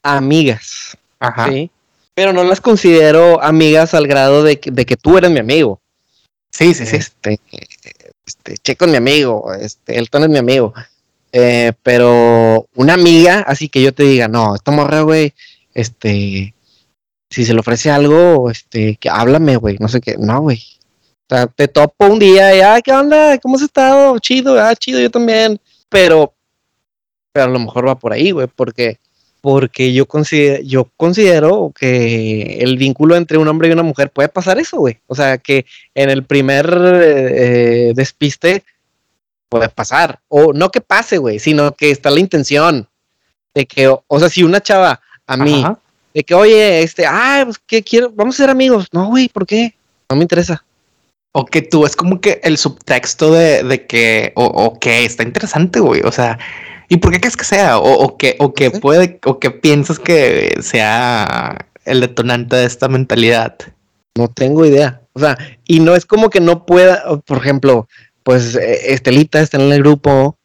amigas. 0.03 0.99
Ajá. 1.19 1.49
¿sí? 1.49 1.71
Pero 2.15 2.35
no 2.35 2.45
las 2.45 2.61
considero 2.61 3.43
amigas 3.43 3.95
al 3.95 4.07
grado 4.07 4.43
de 4.43 4.61
que, 4.61 4.71
de 4.71 4.85
que 4.85 4.99
tú 4.99 5.17
eres 5.17 5.31
mi 5.31 5.39
amigo. 5.39 5.81
Sí, 6.51 6.75
sí, 6.75 6.85
sí. 6.85 6.97
Este, 6.97 7.41
este, 8.27 8.59
Checo 8.59 8.85
es 8.85 8.91
mi 8.91 8.99
amigo, 8.99 9.55
este, 9.55 9.99
Elton 9.99 10.25
es 10.25 10.29
mi 10.29 10.39
amigo. 10.39 10.75
Eh, 11.33 11.73
pero 11.83 12.67
una 12.75 12.95
amiga, 12.95 13.41
así 13.47 13.69
que 13.69 13.83
yo 13.83 13.95
te 13.95 14.03
diga, 14.03 14.29
no, 14.29 14.55
esta 14.55 14.73
morra, 14.73 15.03
güey, 15.03 15.33
este, 15.75 16.55
si 17.31 17.45
se 17.45 17.55
le 17.55 17.61
ofrece 17.61 17.91
algo, 17.91 18.51
este, 18.51 18.97
que 18.97 19.09
háblame, 19.09 19.57
güey, 19.57 19.77
no 19.79 19.89
sé 19.89 20.01
qué, 20.01 20.17
no, 20.19 20.41
güey. 20.41 20.61
O 21.31 21.35
sea, 21.35 21.47
te 21.47 21.69
topo 21.69 22.07
un 22.07 22.19
día 22.19 22.57
y, 22.57 22.61
ay, 22.61 22.83
¿qué 22.83 22.93
onda? 22.93 23.39
¿Cómo 23.39 23.55
has 23.57 23.63
estado? 23.63 24.19
Chido, 24.19 24.61
ah, 24.61 24.75
chido, 24.75 25.01
yo 25.01 25.11
también. 25.11 25.61
Pero, 25.89 26.35
pero 27.33 27.45
a 27.47 27.49
lo 27.49 27.61
mejor 27.61 27.87
va 27.87 27.97
por 27.97 28.13
ahí, 28.13 28.33
güey, 28.33 28.49
porque, 28.49 28.99
porque 29.41 29.93
yo 29.93 30.07
considero, 30.07 31.73
que 31.79 32.59
el 32.61 32.77
vínculo 32.77 33.15
entre 33.15 33.39
un 33.39 33.47
hombre 33.47 33.69
y 33.69 33.73
una 33.73 33.85
mujer 33.85 34.11
puede 34.11 34.29
pasar 34.29 34.59
eso, 34.59 34.79
güey. 34.79 34.99
O 35.07 35.15
sea, 35.15 35.39
que 35.39 35.67
en 35.95 36.11
el 36.11 36.25
primer 36.25 36.69
eh, 37.01 37.93
despiste 37.95 38.65
puede 39.51 39.69
pasar. 39.69 40.21
O 40.29 40.55
no 40.55 40.71
que 40.71 40.81
pase, 40.81 41.19
güey, 41.19 41.39
sino 41.39 41.75
que 41.75 41.91
está 41.91 42.09
la 42.09 42.21
intención 42.21 42.89
de 43.55 43.67
que, 43.67 43.89
o, 43.89 44.19
sea, 44.19 44.31
si 44.31 44.43
una 44.43 44.63
chava 44.63 45.01
a 45.27 45.37
mí, 45.37 45.65
de 46.15 46.25
que, 46.25 46.35
oye, 46.35 46.83
este, 46.83 47.05
ah, 47.05 47.43
pues 47.45 47.59
que 47.59 47.83
quiero, 47.83 48.11
vamos 48.11 48.37
a 48.37 48.39
ser 48.39 48.51
amigos. 48.51 48.87
No, 48.93 49.09
güey, 49.09 49.29
¿por 49.29 49.47
qué? 49.47 49.75
No 50.09 50.17
me 50.17 50.23
interesa. 50.23 50.65
O 51.33 51.45
que 51.45 51.63
tú 51.63 51.85
es 51.85 51.95
como 51.95 52.21
que 52.21 52.41
el 52.43 52.57
subtexto 52.57 53.33
de, 53.33 53.63
de 53.63 53.87
que, 53.87 54.33
o, 54.35 54.45
o, 54.47 54.79
que 54.79 55.05
está 55.05 55.23
interesante, 55.23 55.79
güey. 55.81 56.01
O 56.05 56.11
sea, 56.11 56.39
¿y 56.89 56.97
por 56.97 57.13
qué 57.13 57.21
crees 57.21 57.37
que 57.37 57.45
sea? 57.45 57.79
O, 57.79 57.93
o 58.05 58.17
que, 58.17 58.37
o 58.39 58.55
que 58.55 58.71
puede, 58.71 59.21
o 59.25 59.39
que 59.39 59.51
piensas 59.51 59.99
que 59.99 60.55
sea 60.63 61.67
el 61.85 62.01
detonante 62.01 62.57
de 62.57 62.65
esta 62.65 62.89
mentalidad. 62.89 63.57
No 64.17 64.29
tengo 64.29 64.65
idea. 64.65 65.01
O 65.13 65.21
sea, 65.21 65.39
y 65.67 65.81
no 65.81 65.95
es 65.95 66.07
como 66.07 66.31
que 66.31 66.41
no 66.41 66.67
pueda, 66.67 67.03
por 67.27 67.39
ejemplo, 67.39 67.89
pues 68.23 68.55
eh, 68.57 68.93
Estelita 68.93 69.41
está 69.41 69.57
en 69.57 69.73
el 69.73 69.83
grupo, 69.83 70.39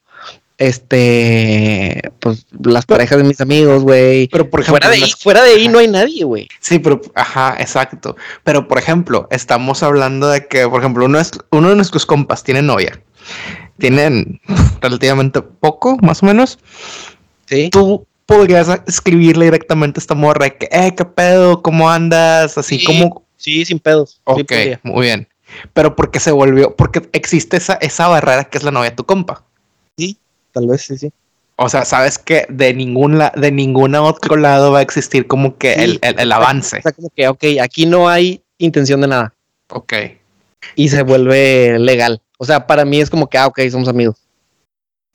este, 0.58 2.00
pues 2.20 2.46
las 2.62 2.86
parejas 2.86 3.18
de 3.18 3.24
mis 3.24 3.40
amigos, 3.40 3.82
güey. 3.82 4.28
Pero 4.28 4.48
por 4.48 4.60
ejemplo, 4.60 4.80
fuera 4.80 4.96
de 4.96 5.04
ahí, 5.04 5.12
fuera 5.18 5.42
de 5.42 5.50
ahí 5.50 5.68
no 5.68 5.78
hay 5.78 5.88
nadie, 5.88 6.24
güey. 6.24 6.48
Sí, 6.60 6.78
pero, 6.78 7.00
ajá, 7.14 7.56
exacto. 7.58 8.16
Pero 8.44 8.66
por 8.66 8.78
ejemplo, 8.78 9.28
estamos 9.30 9.82
hablando 9.82 10.28
de 10.28 10.46
que, 10.46 10.66
por 10.68 10.80
ejemplo, 10.80 11.04
uno, 11.04 11.18
es, 11.20 11.32
uno 11.50 11.68
de 11.68 11.76
nuestros 11.76 12.06
compas 12.06 12.42
tiene 12.42 12.62
novia. 12.62 13.00
Tienen 13.78 14.40
relativamente 14.80 15.42
poco, 15.42 15.98
más 15.98 16.22
o 16.22 16.26
menos. 16.26 16.58
Sí. 17.46 17.68
Tú 17.70 18.06
podrías 18.24 18.68
escribirle 18.86 19.44
directamente 19.46 19.98
a 19.98 20.02
esta 20.02 20.14
morra 20.14 20.50
que, 20.50 20.68
eh, 20.70 20.94
qué 20.96 21.04
pedo, 21.04 21.62
cómo 21.62 21.90
andas, 21.90 22.56
así 22.56 22.82
como. 22.82 23.26
Sí, 23.36 23.64
sin 23.66 23.78
pedos. 23.78 24.20
Ok, 24.24 24.52
muy 24.82 25.06
bien. 25.06 25.28
Pero 25.72 25.96
porque 25.96 26.20
se 26.20 26.32
volvió, 26.32 26.74
porque 26.74 27.08
existe 27.12 27.56
esa, 27.56 27.74
esa 27.74 28.08
barrera 28.08 28.44
que 28.44 28.58
es 28.58 28.64
la 28.64 28.70
novia 28.70 28.90
de 28.90 28.96
tu 28.96 29.04
compa. 29.04 29.44
Sí, 29.96 30.18
tal 30.52 30.66
vez 30.66 30.82
sí, 30.82 30.98
sí. 30.98 31.12
O 31.56 31.68
sea, 31.70 31.84
sabes 31.86 32.18
que 32.18 32.46
de 32.50 32.74
ningún 32.74 33.18
de 33.34 33.50
ningún 33.50 33.94
otro 33.94 34.36
lado 34.36 34.72
va 34.72 34.80
a 34.80 34.82
existir 34.82 35.26
como 35.26 35.56
que 35.56 35.72
el, 35.72 35.98
el, 36.02 36.32
avance. 36.32 36.78
O 36.78 36.82
sea, 36.82 36.92
como 36.92 37.10
que, 37.10 37.28
ok, 37.28 37.44
aquí 37.62 37.86
no 37.86 38.08
hay 38.08 38.42
intención 38.58 39.00
de 39.00 39.08
nada. 39.08 39.34
Ok. 39.70 39.94
Y 40.74 40.90
se 40.90 41.02
vuelve 41.02 41.78
legal. 41.78 42.20
O 42.38 42.44
sea, 42.44 42.66
para 42.66 42.84
mí 42.84 43.00
es 43.00 43.08
como 43.08 43.28
que, 43.28 43.38
ah, 43.38 43.46
ok, 43.46 43.60
somos 43.70 43.88
amigos. 43.88 44.16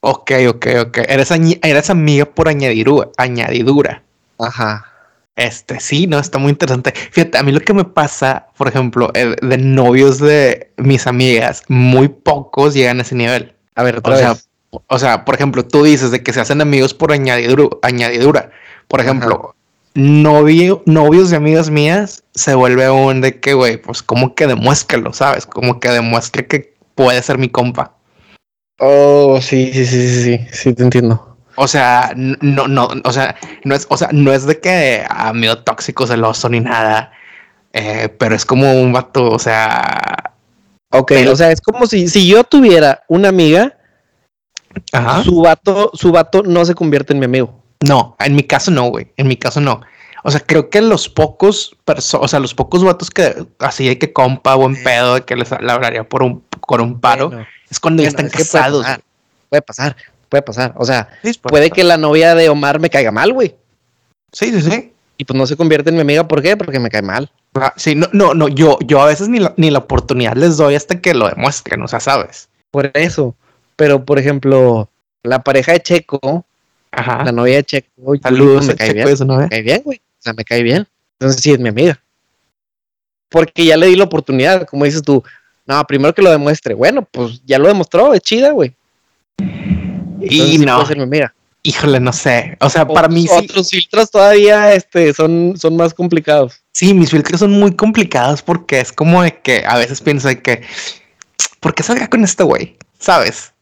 Ok, 0.01 0.31
ok, 0.49 0.67
ok. 0.87 0.97
Eres, 1.07 1.29
eres 1.61 1.89
amiga 1.91 2.25
por 2.25 2.47
añadidura, 2.47 3.09
añadidura. 3.17 4.01
Ajá. 4.39 4.90
Este, 5.41 5.79
sí, 5.79 6.05
no, 6.05 6.19
está 6.19 6.37
muy 6.37 6.51
interesante. 6.51 6.93
Fíjate, 6.93 7.39
a 7.39 7.41
mí 7.41 7.51
lo 7.51 7.61
que 7.61 7.73
me 7.73 7.83
pasa, 7.83 8.47
por 8.55 8.67
ejemplo, 8.67 9.11
de 9.11 9.57
novios 9.57 10.19
de 10.19 10.71
mis 10.77 11.07
amigas, 11.07 11.63
muy 11.67 12.09
pocos 12.09 12.75
llegan 12.75 12.99
a 12.99 13.01
ese 13.01 13.15
nivel. 13.15 13.55
A 13.73 13.81
ver, 13.81 14.01
o 14.03 14.15
sea, 14.15 14.35
o 14.69 14.99
sea, 14.99 15.25
por 15.25 15.33
ejemplo, 15.33 15.65
tú 15.65 15.83
dices 15.83 16.11
de 16.11 16.21
que 16.21 16.31
se 16.31 16.41
hacen 16.41 16.61
amigos 16.61 16.93
por 16.93 17.11
añadidura. 17.11 17.75
añadidura. 17.81 18.51
Por 18.87 18.99
ejemplo, 18.99 19.55
novio, 19.95 20.83
novios 20.85 21.31
de 21.31 21.37
amigas 21.37 21.71
mías 21.71 22.23
se 22.35 22.53
vuelve 22.53 22.91
un 22.91 23.21
de 23.21 23.39
que, 23.39 23.55
güey, 23.55 23.77
pues 23.77 24.03
como 24.03 24.35
que 24.35 24.45
demuéstralo, 24.45 25.11
¿sabes? 25.11 25.47
Como 25.47 25.79
que 25.79 25.89
demuestre 25.89 26.45
que 26.45 26.75
puede 26.93 27.19
ser 27.23 27.39
mi 27.39 27.49
compa. 27.49 27.95
Oh, 28.77 29.39
sí, 29.41 29.71
sí, 29.73 29.87
sí, 29.87 30.07
sí, 30.07 30.23
sí, 30.23 30.47
sí, 30.51 30.73
te 30.75 30.83
entiendo. 30.83 31.30
O 31.61 31.67
sea, 31.67 32.13
no, 32.15 32.67
no, 32.67 32.89
o 33.03 33.13
sea, 33.13 33.35
no 33.63 33.75
es, 33.75 33.85
o 33.87 33.95
sea, 33.95 34.09
no 34.11 34.33
es 34.33 34.47
de 34.47 34.59
que 34.59 35.05
amigo 35.07 35.59
tóxico, 35.59 36.07
celoso 36.07 36.49
ni 36.49 36.59
nada, 36.59 37.11
eh, 37.71 38.09
pero 38.17 38.33
es 38.33 38.47
como 38.47 38.81
un 38.81 38.91
vato, 38.91 39.29
o 39.29 39.37
sea. 39.37 40.33
Ok, 40.89 41.11
o 41.29 41.35
sea, 41.35 41.51
es 41.51 41.61
como 41.61 41.85
si, 41.85 42.07
si 42.07 42.27
yo 42.27 42.43
tuviera 42.43 43.03
una 43.09 43.29
amiga, 43.29 43.77
su 45.23 45.41
vato, 45.41 45.91
su 45.93 46.11
vato 46.11 46.41
no 46.41 46.65
se 46.65 46.73
convierte 46.73 47.13
en 47.13 47.19
mi 47.19 47.25
amigo. 47.25 47.63
No, 47.81 48.15
en 48.17 48.35
mi 48.35 48.41
caso 48.41 48.71
no, 48.71 48.87
güey. 48.87 49.11
En 49.15 49.27
mi 49.27 49.37
caso 49.37 49.61
no. 49.61 49.81
O 50.23 50.31
sea, 50.31 50.39
creo 50.39 50.71
que 50.71 50.81
los 50.81 51.09
pocos, 51.09 51.77
o 52.13 52.27
sea, 52.27 52.39
los 52.39 52.55
pocos 52.55 52.83
vatos 52.83 53.11
que 53.11 53.45
así 53.59 53.87
hay 53.87 53.97
que 53.97 54.11
compa, 54.11 54.55
buen 54.55 54.81
pedo, 54.83 55.23
que 55.27 55.35
les 55.35 55.51
hablaría 55.51 56.09
por 56.09 56.23
un, 56.23 56.41
por 56.67 56.81
un 56.81 56.99
paro, 56.99 57.31
es 57.69 57.79
cuando 57.79 58.01
ya 58.01 58.09
están 58.09 58.29
casados. 58.29 58.83
puede 58.83 58.97
pasar 58.97 59.11
puede 59.51 59.61
pasar. 59.61 59.97
O 60.75 60.85
sea, 60.85 61.09
puede, 61.41 61.71
que 61.71 61.83
la 61.83 61.97
novia 61.97 62.35
de 62.35 62.47
Omar 62.47 62.79
me 62.79 62.89
caiga 62.89 63.11
mal, 63.11 63.33
güey. 63.33 63.55
Sí, 64.31 64.51
sí, 64.51 64.61
sí. 64.61 64.93
Y 65.17 65.25
pues 65.25 65.37
no 65.37 65.45
se 65.45 65.57
convierte 65.57 65.89
en 65.89 65.95
mi 65.95 66.01
amiga, 66.01 66.27
¿por 66.27 66.41
qué? 66.41 66.55
Porque 66.55 66.79
me 66.79 66.89
cae 66.89 67.01
mal. 67.01 67.29
Ah, 67.53 67.73
sí, 67.75 67.95
no, 67.95 68.07
no, 68.13 68.33
no, 68.33 68.47
yo, 68.47 68.79
yo 68.85 69.01
a 69.01 69.07
veces 69.07 69.27
ni 69.27 69.39
la, 69.39 69.53
ni 69.57 69.69
la 69.69 69.79
oportunidad 69.79 70.35
les 70.35 70.55
doy 70.55 70.75
hasta 70.75 71.01
que 71.01 71.13
lo 71.13 71.27
demuestren, 71.27 71.81
o 71.81 71.87
sea, 71.87 71.99
sabes. 71.99 72.47
Por 72.71 72.91
eso. 72.93 73.35
Pero, 73.75 74.05
por 74.05 74.19
ejemplo, 74.19 74.89
la 75.21 75.43
pareja 75.43 75.73
de 75.73 75.81
Checo, 75.81 76.45
Ajá. 76.91 77.25
la 77.25 77.33
novia 77.33 77.57
de 77.57 77.63
Checo, 77.65 78.15
saludos, 78.23 78.67
me 78.67 78.75
cae 78.75 78.93
bien. 78.93 79.07
Me 79.27 79.49
cae 79.49 79.61
bien, 79.61 79.81
güey. 79.83 79.97
O 79.97 80.21
sea, 80.21 80.33
me 80.33 80.45
cae 80.45 80.63
bien. 80.63 80.87
Entonces 81.19 81.41
sí 81.41 81.51
es 81.51 81.59
mi 81.59 81.69
amiga. 81.69 82.01
Porque 83.27 83.65
ya 83.65 83.75
le 83.75 83.87
di 83.87 83.97
la 83.97 84.05
oportunidad, 84.05 84.65
como 84.65 84.85
dices 84.85 85.01
tú. 85.01 85.21
No, 85.65 85.83
primero 85.85 86.13
que 86.13 86.21
lo 86.21 86.31
demuestre. 86.31 86.73
Bueno, 86.73 87.07
pues 87.11 87.41
ya 87.45 87.59
lo 87.59 87.67
demostró, 87.67 88.13
es 88.13 88.21
chida, 88.21 88.51
güey 88.51 88.75
y 90.21 90.57
no. 90.59 90.83
Híjole, 91.63 91.99
no 91.99 92.11
sé. 92.11 92.57
O 92.59 92.69
sea, 92.69 92.87
para 92.87 93.07
mí 93.07 93.27
otros 93.29 93.69
filtros 93.69 94.09
todavía 94.09 94.73
este, 94.73 95.13
son, 95.13 95.53
son 95.57 95.75
más 95.75 95.93
complicados. 95.93 96.63
Sí, 96.71 96.93
mis 96.93 97.11
filtros 97.11 97.39
son 97.39 97.51
muy 97.51 97.75
complicados 97.75 98.41
porque 98.41 98.79
es 98.79 98.91
como 98.91 99.21
de 99.21 99.39
que 99.41 99.63
a 99.67 99.77
veces 99.77 100.01
pienso 100.01 100.27
de 100.27 100.41
que, 100.41 100.63
¿por 101.59 101.75
qué 101.75 101.83
salga 101.83 102.07
con 102.07 102.23
este 102.23 102.43
güey? 102.43 102.77
¿Sabes? 102.97 103.53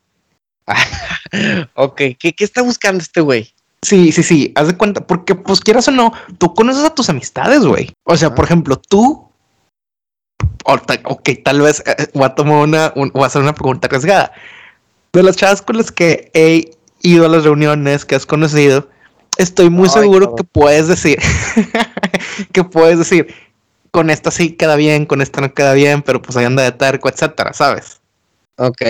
ok, 1.74 2.02
¿Qué, 2.18 2.34
¿qué 2.34 2.44
está 2.44 2.62
buscando 2.62 3.02
este 3.02 3.20
güey? 3.20 3.54
Sí, 3.82 4.12
sí, 4.14 4.24
sí, 4.24 4.52
haz 4.56 4.68
de 4.68 4.78
cuenta, 4.78 5.06
porque 5.06 5.36
pues 5.36 5.60
quieras 5.60 5.88
o 5.88 5.92
no, 5.92 6.14
tú 6.38 6.54
conoces 6.54 6.84
a 6.84 6.94
tus 6.96 7.10
amistades, 7.10 7.66
güey. 7.66 7.92
O 8.04 8.16
sea, 8.16 8.34
por 8.34 8.46
ejemplo, 8.46 8.78
tú, 8.78 9.30
ok, 10.66 11.30
tal 11.44 11.62
vez 11.62 11.84
eh, 11.86 12.08
voy 12.14 12.26
a 12.26 12.36
tomar 12.36 12.64
una, 12.64 12.94
voy 12.96 13.24
a 13.24 13.26
hacer 13.26 13.42
una 13.42 13.56
pregunta 13.56 13.88
arriesgada 13.88 14.32
de 15.14 15.24
las 15.24 15.36
chavas 15.36 15.62
con 15.62 15.78
las 15.78 15.92
que 15.92 16.32
he 16.34 16.72
ido 17.02 17.26
a 17.26 17.30
las 17.30 17.44
reuniones 17.44 18.06
que 18.06 18.16
has 18.16 18.26
conocido, 18.26 18.90
estoy 19.38 19.70
muy 19.70 19.90
seguro 19.90 20.36
que 20.36 20.44
puedes 20.44 20.88
decir, 20.88 21.20
que 22.52 22.64
puedes 22.64 23.00
decir, 23.00 23.34
con 23.92 24.10
esta 24.10 24.32
sí 24.32 24.52
queda 24.52 24.76
bien, 24.76 25.06
con 25.06 25.22
esta 25.22 25.42
no 25.42 25.54
queda 25.54 25.74
bien, 25.74 26.02
pero 26.02 26.22
pues 26.22 26.38
ahí 26.38 26.46
anda 26.46 26.64
de 26.64 26.72
terco, 26.72 27.10
etcétera, 27.10 27.54
¿sabes? 27.54 28.00
Ok. 28.58 28.82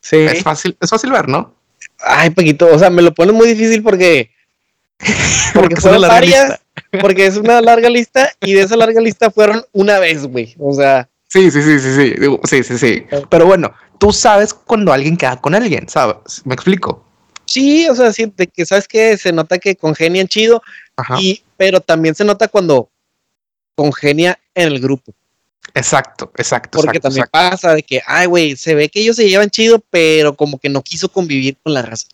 Sí. 0.00 0.18
Es 0.18 0.42
fácil, 0.42 0.76
es 0.80 0.90
fácil 0.90 1.10
ver, 1.10 1.28
¿no? 1.28 1.54
Ay, 2.00 2.30
Paquito, 2.30 2.68
o 2.72 2.78
sea, 2.78 2.90
me 2.90 3.02
lo 3.02 3.12
pone 3.14 3.32
muy 3.32 3.48
difícil 3.48 3.82
porque. 3.82 4.30
Porque, 5.52 5.80
son 5.80 6.00
varias. 6.00 6.60
Porque 7.00 7.26
es 7.26 7.36
una 7.36 7.60
larga 7.60 7.88
lista 7.88 8.30
y 8.40 8.54
de 8.54 8.62
esa 8.62 8.76
larga 8.76 9.00
lista 9.00 9.30
fueron 9.30 9.64
una 9.72 9.98
vez, 9.98 10.26
güey. 10.26 10.54
O 10.58 10.72
sea. 10.72 11.08
Sí, 11.28 11.50
sí, 11.50 11.62
sí, 11.62 11.78
sí, 11.78 11.94
sí. 11.94 12.14
Sí, 12.44 12.62
sí, 12.62 12.78
sí. 12.78 13.06
Pero 13.28 13.46
bueno, 13.46 13.72
tú 13.98 14.12
sabes 14.12 14.54
cuando 14.54 14.92
alguien 14.92 15.16
queda 15.16 15.40
con 15.40 15.54
alguien, 15.54 15.88
¿sabes? 15.88 16.42
¿Me 16.44 16.54
explico? 16.54 17.04
Sí, 17.46 17.88
o 17.88 17.94
sea, 17.94 18.12
sí, 18.12 18.32
de 18.36 18.46
que 18.48 18.66
sabes 18.66 18.88
que 18.88 19.16
se 19.16 19.32
nota 19.32 19.58
que 19.58 19.76
congenian 19.76 20.26
chido, 20.26 20.62
y, 21.18 21.42
pero 21.56 21.80
también 21.80 22.14
se 22.14 22.24
nota 22.24 22.48
cuando 22.48 22.90
congenia 23.76 24.38
en 24.54 24.68
el 24.68 24.80
grupo. 24.80 25.12
Exacto, 25.74 26.32
exacto. 26.36 26.78
Porque 26.80 27.00
también 27.00 27.26
pasa 27.30 27.74
de 27.74 27.82
que, 27.82 28.00
ay, 28.06 28.26
güey, 28.26 28.56
se 28.56 28.74
ve 28.74 28.88
que 28.88 29.00
ellos 29.00 29.16
se 29.16 29.28
llevan 29.28 29.50
chido, 29.50 29.82
pero 29.90 30.34
como 30.34 30.58
que 30.58 30.68
no 30.68 30.82
quiso 30.82 31.10
convivir 31.10 31.56
con 31.62 31.74
la 31.74 31.82
raza. 31.82 32.08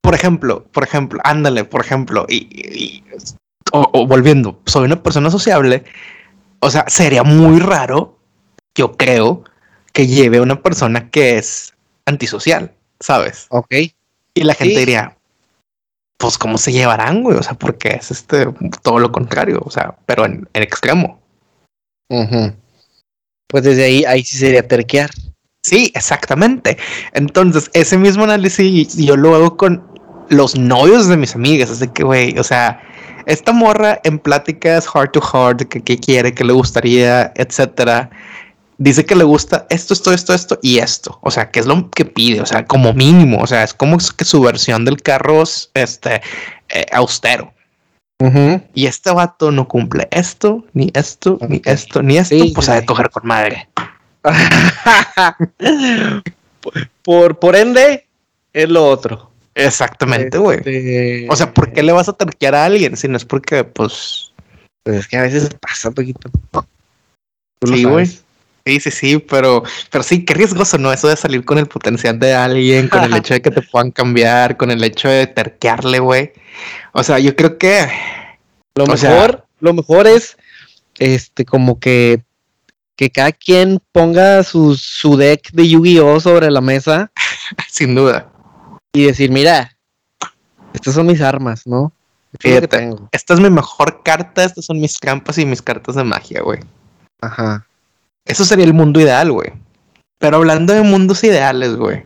Por 0.00 0.14
ejemplo, 0.14 0.64
por 0.72 0.84
ejemplo, 0.84 1.20
ándale, 1.24 1.64
por 1.64 1.84
ejemplo, 1.84 2.26
y, 2.28 3.02
o, 3.72 4.06
volviendo, 4.06 4.60
soy 4.66 4.84
una 4.84 5.02
persona 5.02 5.30
sociable, 5.30 5.84
o 6.60 6.70
sea, 6.70 6.84
sería 6.88 7.22
muy 7.22 7.58
raro, 7.60 8.18
yo 8.74 8.96
creo, 8.96 9.44
que 9.96 10.06
lleve 10.06 10.36
a 10.36 10.42
una 10.42 10.60
persona 10.60 11.08
que 11.08 11.38
es 11.38 11.72
antisocial, 12.04 12.70
¿sabes? 13.00 13.46
Ok. 13.48 13.74
Y 14.34 14.42
la 14.42 14.52
gente 14.52 14.78
diría, 14.78 15.16
pues, 16.18 16.36
¿cómo 16.36 16.58
se 16.58 16.70
llevarán, 16.70 17.22
güey? 17.22 17.38
O 17.38 17.42
sea, 17.42 17.54
porque 17.54 17.88
es 17.98 18.10
este 18.10 18.46
todo 18.82 18.98
lo 18.98 19.10
contrario, 19.10 19.58
o 19.64 19.70
sea, 19.70 19.96
pero 20.04 20.26
en, 20.26 20.46
extremo. 20.52 21.18
Pues 23.48 23.64
desde 23.64 23.84
ahí, 23.84 24.04
ahí 24.04 24.22
sí 24.22 24.36
sería 24.36 24.68
terquear. 24.68 25.08
Sí, 25.62 25.90
exactamente. 25.94 26.76
Entonces, 27.14 27.70
ese 27.72 27.96
mismo 27.96 28.24
análisis 28.24 28.98
yo 28.98 29.16
lo 29.16 29.34
hago 29.34 29.56
con 29.56 29.82
los 30.28 30.58
novios 30.58 31.08
de 31.08 31.16
mis 31.16 31.34
amigas. 31.34 31.70
Así 31.70 31.88
que, 31.88 32.04
güey, 32.04 32.38
o 32.38 32.44
sea, 32.44 32.82
esta 33.24 33.50
morra 33.52 33.98
en 34.04 34.18
pláticas 34.18 34.86
heart 34.86 35.12
to 35.12 35.22
heart, 35.22 35.62
que, 35.70 35.80
que 35.80 35.96
quiere, 35.96 36.34
que 36.34 36.44
le 36.44 36.52
gustaría, 36.52 37.32
etcétera, 37.34 38.10
dice 38.78 39.04
que 39.04 39.14
le 39.14 39.24
gusta 39.24 39.66
esto, 39.70 39.94
esto, 39.94 40.12
esto, 40.12 40.34
esto 40.34 40.58
y 40.62 40.78
esto. 40.78 41.18
O 41.22 41.30
sea, 41.30 41.50
que 41.50 41.60
es 41.60 41.66
lo 41.66 41.90
que 41.90 42.04
pide, 42.04 42.40
o 42.40 42.46
sea, 42.46 42.64
como 42.64 42.92
mínimo. 42.92 43.38
O 43.40 43.46
sea, 43.46 43.62
es 43.62 43.74
como 43.74 43.98
que 43.98 44.24
su 44.24 44.40
versión 44.40 44.84
del 44.84 45.02
carro 45.02 45.42
es 45.42 45.70
este 45.74 46.22
eh, 46.68 46.86
austero. 46.92 47.52
Y 48.74 48.86
este 48.86 49.12
vato 49.12 49.50
no 49.50 49.68
cumple 49.68 50.08
esto, 50.10 50.64
ni 50.72 50.90
esto, 50.94 51.38
ni 51.48 51.60
esto, 51.66 52.02
ni 52.02 52.16
esto, 52.16 52.34
pues 52.54 52.68
ha 52.70 52.76
de 52.76 52.86
coger 52.86 53.10
con 53.10 53.26
madre. 53.26 53.68
por, 57.02 57.38
por 57.38 57.56
ende, 57.56 58.06
es 58.54 58.70
lo 58.70 58.88
otro. 58.88 59.30
Exactamente, 59.54 60.38
güey. 60.38 60.58
Este, 60.58 61.26
o 61.30 61.36
sea, 61.36 61.52
¿por 61.52 61.72
qué 61.72 61.82
le 61.82 61.92
vas 61.92 62.08
a 62.08 62.14
terquear 62.14 62.54
a 62.54 62.64
alguien 62.64 62.96
si 62.96 63.08
no 63.08 63.16
es 63.16 63.24
porque, 63.24 63.64
pues. 63.64 64.32
Pues 64.82 64.98
es 64.98 65.08
que 65.08 65.18
a 65.18 65.22
veces 65.22 65.50
pasa 65.60 65.88
un 65.88 65.94
poquito. 65.94 66.30
Sí, 67.66 67.84
güey. 67.84 68.08
Sí, 68.66 68.80
sí, 68.80 68.90
sí, 68.90 69.18
pero, 69.18 69.62
pero 69.92 70.02
sí, 70.02 70.24
qué 70.24 70.34
riesgoso, 70.34 70.76
¿no? 70.76 70.92
Eso 70.92 71.06
de 71.06 71.16
salir 71.16 71.44
con 71.44 71.56
el 71.58 71.66
potencial 71.66 72.18
de 72.18 72.34
alguien, 72.34 72.88
con 72.88 73.04
el 73.04 73.14
hecho 73.14 73.34
de 73.34 73.40
que 73.40 73.52
te 73.52 73.62
puedan 73.70 73.92
cambiar, 73.92 74.56
con 74.56 74.72
el 74.72 74.82
hecho 74.82 75.08
de 75.08 75.28
terquearle, 75.28 76.00
güey. 76.00 76.32
O 76.90 77.04
sea, 77.04 77.20
yo 77.20 77.36
creo 77.36 77.58
que. 77.58 77.88
Lo 78.74 78.86
mejor, 78.86 79.46
lo 79.60 79.72
mejor 79.72 80.08
es 80.08 80.36
este, 80.98 81.44
como 81.44 81.78
que 81.78 82.24
que 82.96 83.10
cada 83.10 83.30
quien 83.30 83.78
ponga 83.92 84.42
su, 84.42 84.74
su 84.74 85.16
deck 85.16 85.52
de 85.52 85.68
Yu-Gi-Oh 85.68 86.18
sobre 86.18 86.50
la 86.50 86.60
mesa. 86.60 87.12
Sin 87.70 87.94
duda. 87.94 88.32
Y 88.92 89.04
decir, 89.04 89.30
mira, 89.30 89.76
estas 90.72 90.94
son 90.94 91.06
mis 91.06 91.20
armas, 91.20 91.66
¿no? 91.66 91.92
esta 92.42 93.34
es 93.34 93.40
mi 93.40 93.48
mejor 93.48 94.02
carta, 94.02 94.44
estas 94.44 94.66
son 94.66 94.80
mis 94.80 94.98
trampas 94.98 95.38
y 95.38 95.46
mis 95.46 95.62
cartas 95.62 95.94
de 95.94 96.04
magia, 96.04 96.42
güey. 96.42 96.60
Ajá. 97.20 97.66
Eso 98.26 98.44
sería 98.44 98.64
el 98.64 98.74
mundo 98.74 99.00
ideal, 99.00 99.32
güey. 99.32 99.52
Pero 100.18 100.36
hablando 100.36 100.72
de 100.72 100.82
mundos 100.82 101.22
ideales, 101.24 101.76
güey. 101.76 102.04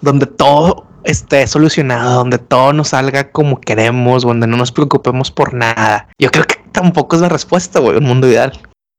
Donde 0.00 0.26
todo 0.26 0.86
esté 1.04 1.46
solucionado, 1.46 2.18
donde 2.18 2.38
todo 2.38 2.72
nos 2.72 2.88
salga 2.88 3.30
como 3.30 3.60
queremos, 3.60 4.22
donde 4.22 4.46
no 4.46 4.56
nos 4.56 4.72
preocupemos 4.72 5.30
por 5.30 5.54
nada. 5.54 6.08
Yo 6.18 6.30
creo 6.30 6.44
que 6.44 6.56
tampoco 6.72 7.16
es 7.16 7.22
la 7.22 7.28
respuesta, 7.28 7.80
güey, 7.80 7.96
un 7.96 8.04
mundo 8.04 8.28
ideal. 8.28 8.52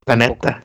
La 0.05 0.15
neta. 0.15 0.63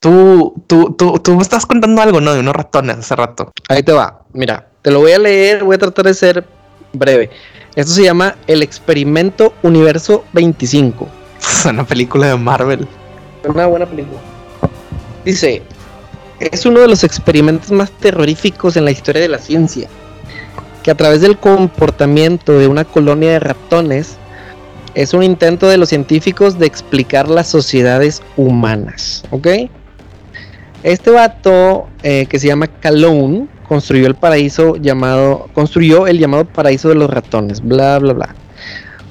Tú, 0.00 0.54
tú, 0.66 0.94
tú, 0.96 1.18
tú 1.18 1.34
me 1.34 1.42
estás 1.42 1.66
contando 1.66 2.00
algo, 2.00 2.20
¿no? 2.20 2.34
De 2.34 2.40
unos 2.40 2.54
ratones 2.54 2.98
hace 2.98 3.16
rato. 3.16 3.50
Ahí 3.68 3.82
te 3.82 3.92
va. 3.92 4.22
Mira, 4.32 4.68
te 4.82 4.90
lo 4.90 5.00
voy 5.00 5.12
a 5.12 5.18
leer, 5.18 5.64
voy 5.64 5.76
a 5.76 5.78
tratar 5.78 6.06
de 6.06 6.14
ser 6.14 6.46
breve. 6.92 7.30
Esto 7.74 7.92
se 7.92 8.04
llama 8.04 8.36
El 8.46 8.62
Experimento 8.62 9.52
Universo 9.62 10.24
25. 10.32 11.08
Es 11.40 11.64
una 11.66 11.84
película 11.84 12.28
de 12.28 12.36
Marvel. 12.36 12.86
Una 13.44 13.66
buena 13.66 13.86
película. 13.86 14.20
Dice, 15.24 15.62
es 16.40 16.66
uno 16.66 16.80
de 16.80 16.88
los 16.88 17.04
experimentos 17.04 17.70
más 17.70 17.90
terroríficos 17.90 18.76
en 18.76 18.84
la 18.84 18.90
historia 18.90 19.22
de 19.22 19.28
la 19.28 19.38
ciencia, 19.38 19.88
que 20.82 20.90
a 20.90 20.94
través 20.94 21.20
del 21.20 21.38
comportamiento 21.38 22.58
de 22.58 22.68
una 22.68 22.84
colonia 22.84 23.32
de 23.32 23.40
ratones 23.40 24.16
es 24.94 25.12
un 25.12 25.22
intento 25.22 25.68
de 25.68 25.76
los 25.76 25.88
científicos 25.88 26.58
de 26.58 26.66
explicar 26.66 27.28
las 27.28 27.48
sociedades 27.48 28.22
humanas, 28.36 29.24
¿ok? 29.30 29.48
Este 30.82 31.10
vato 31.10 31.88
eh, 32.02 32.26
que 32.26 32.38
se 32.38 32.46
llama 32.46 32.66
Calhoun 32.66 33.48
construyó 33.66 34.06
el 34.06 34.14
paraíso 34.14 34.76
llamado, 34.76 35.48
construyó 35.54 36.06
el 36.06 36.18
llamado 36.18 36.44
paraíso 36.44 36.90
de 36.90 36.94
los 36.94 37.10
ratones, 37.10 37.60
bla, 37.62 37.98
bla, 37.98 38.12
bla. 38.12 38.34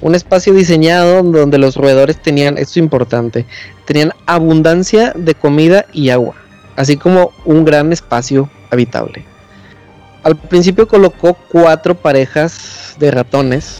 Un 0.03 0.15
espacio 0.15 0.53
diseñado 0.53 1.23
donde 1.23 1.57
los 1.57 1.77
roedores 1.77 2.21
tenían, 2.21 2.57
esto 2.57 2.71
es 2.71 2.77
importante, 2.77 3.45
tenían 3.85 4.11
abundancia 4.25 5.13
de 5.15 5.33
comida 5.33 5.85
y 5.93 6.09
agua, 6.09 6.35
así 6.75 6.97
como 6.97 7.31
un 7.45 7.63
gran 7.63 7.93
espacio 7.93 8.49
habitable. 8.69 9.23
Al 10.23 10.35
principio 10.35 10.89
colocó 10.89 11.37
cuatro 11.49 11.95
parejas 11.95 12.95
de 12.99 13.11
ratones 13.11 13.77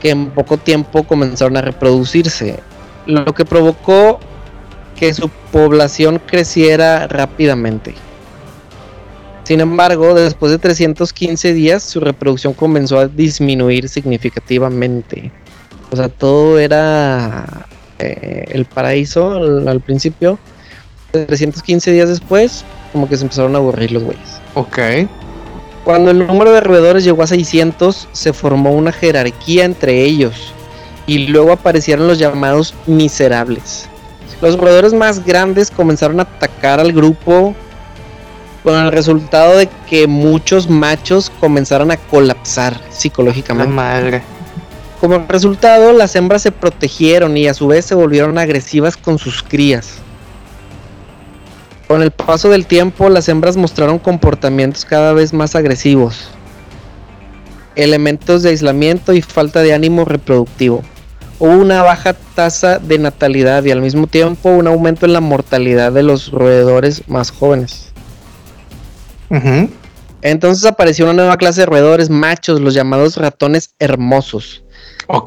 que 0.00 0.10
en 0.10 0.30
poco 0.30 0.56
tiempo 0.56 1.02
comenzaron 1.02 1.56
a 1.56 1.62
reproducirse, 1.62 2.60
lo 3.06 3.34
que 3.34 3.44
provocó 3.44 4.20
que 4.94 5.12
su 5.12 5.28
población 5.50 6.22
creciera 6.24 7.08
rápidamente. 7.08 7.96
Sin 9.46 9.60
embargo, 9.60 10.12
después 10.12 10.50
de 10.50 10.58
315 10.58 11.54
días, 11.54 11.84
su 11.84 12.00
reproducción 12.00 12.52
comenzó 12.52 12.98
a 12.98 13.06
disminuir 13.06 13.88
significativamente. 13.88 15.30
O 15.92 15.94
sea, 15.94 16.08
todo 16.08 16.58
era 16.58 17.64
eh, 18.00 18.46
el 18.48 18.64
paraíso 18.64 19.34
al, 19.34 19.80
principio. 19.82 20.36
315 21.12 21.92
días 21.92 22.08
después, 22.08 22.64
como 22.92 23.08
que 23.08 23.16
se 23.16 23.22
empezaron 23.22 23.54
a 23.54 23.58
aburrir 23.58 23.92
los 23.92 24.02
güeyes. 24.02 24.40
Ok. 24.54 24.78
Cuando 25.84 26.10
el 26.10 26.26
número 26.26 26.50
de 26.50 26.60
roedores 26.60 27.04
llegó 27.04 27.22
a 27.22 27.28
600, 27.28 28.08
se 28.10 28.32
formó 28.32 28.72
una 28.72 28.90
jerarquía 28.90 29.64
entre 29.64 30.02
ellos 30.02 30.52
y 31.06 31.28
luego 31.28 31.52
aparecieron 31.52 32.08
los 32.08 32.18
llamados 32.18 32.74
miserables. 32.88 33.88
Los 34.42 34.58
roedores 34.58 34.92
más 34.92 35.24
grandes 35.24 35.70
comenzaron 35.70 36.18
a 36.18 36.24
atacar 36.24 36.80
al 36.80 36.92
grupo 36.92 37.54
con 38.66 38.74
el 38.74 38.90
resultado 38.90 39.58
de 39.58 39.68
que 39.88 40.08
muchos 40.08 40.68
machos 40.68 41.30
comenzaron 41.38 41.92
a 41.92 41.96
colapsar 41.98 42.76
psicológicamente. 42.90 43.72
madre. 43.72 44.22
Como 45.00 45.24
resultado, 45.28 45.92
las 45.92 46.16
hembras 46.16 46.42
se 46.42 46.50
protegieron 46.50 47.36
y 47.36 47.46
a 47.46 47.54
su 47.54 47.68
vez 47.68 47.84
se 47.84 47.94
volvieron 47.94 48.38
agresivas 48.38 48.96
con 48.96 49.20
sus 49.20 49.44
crías. 49.44 49.98
Con 51.86 52.02
el 52.02 52.10
paso 52.10 52.48
del 52.48 52.66
tiempo, 52.66 53.08
las 53.08 53.28
hembras 53.28 53.56
mostraron 53.56 54.00
comportamientos 54.00 54.84
cada 54.84 55.12
vez 55.12 55.32
más 55.32 55.54
agresivos, 55.54 56.26
elementos 57.76 58.42
de 58.42 58.48
aislamiento 58.48 59.12
y 59.12 59.22
falta 59.22 59.62
de 59.62 59.74
ánimo 59.74 60.04
reproductivo. 60.04 60.82
Hubo 61.38 61.52
una 61.52 61.84
baja 61.84 62.14
tasa 62.34 62.80
de 62.80 62.98
natalidad 62.98 63.62
y 63.62 63.70
al 63.70 63.80
mismo 63.80 64.08
tiempo 64.08 64.48
un 64.48 64.66
aumento 64.66 65.06
en 65.06 65.12
la 65.12 65.20
mortalidad 65.20 65.92
de 65.92 66.02
los 66.02 66.32
roedores 66.32 67.08
más 67.08 67.30
jóvenes. 67.30 67.85
Entonces 70.22 70.64
apareció 70.64 71.04
una 71.04 71.14
nueva 71.14 71.36
clase 71.36 71.60
de 71.62 71.66
roedores 71.66 72.10
machos, 72.10 72.60
los 72.60 72.74
llamados 72.74 73.16
ratones 73.16 73.74
hermosos, 73.78 74.64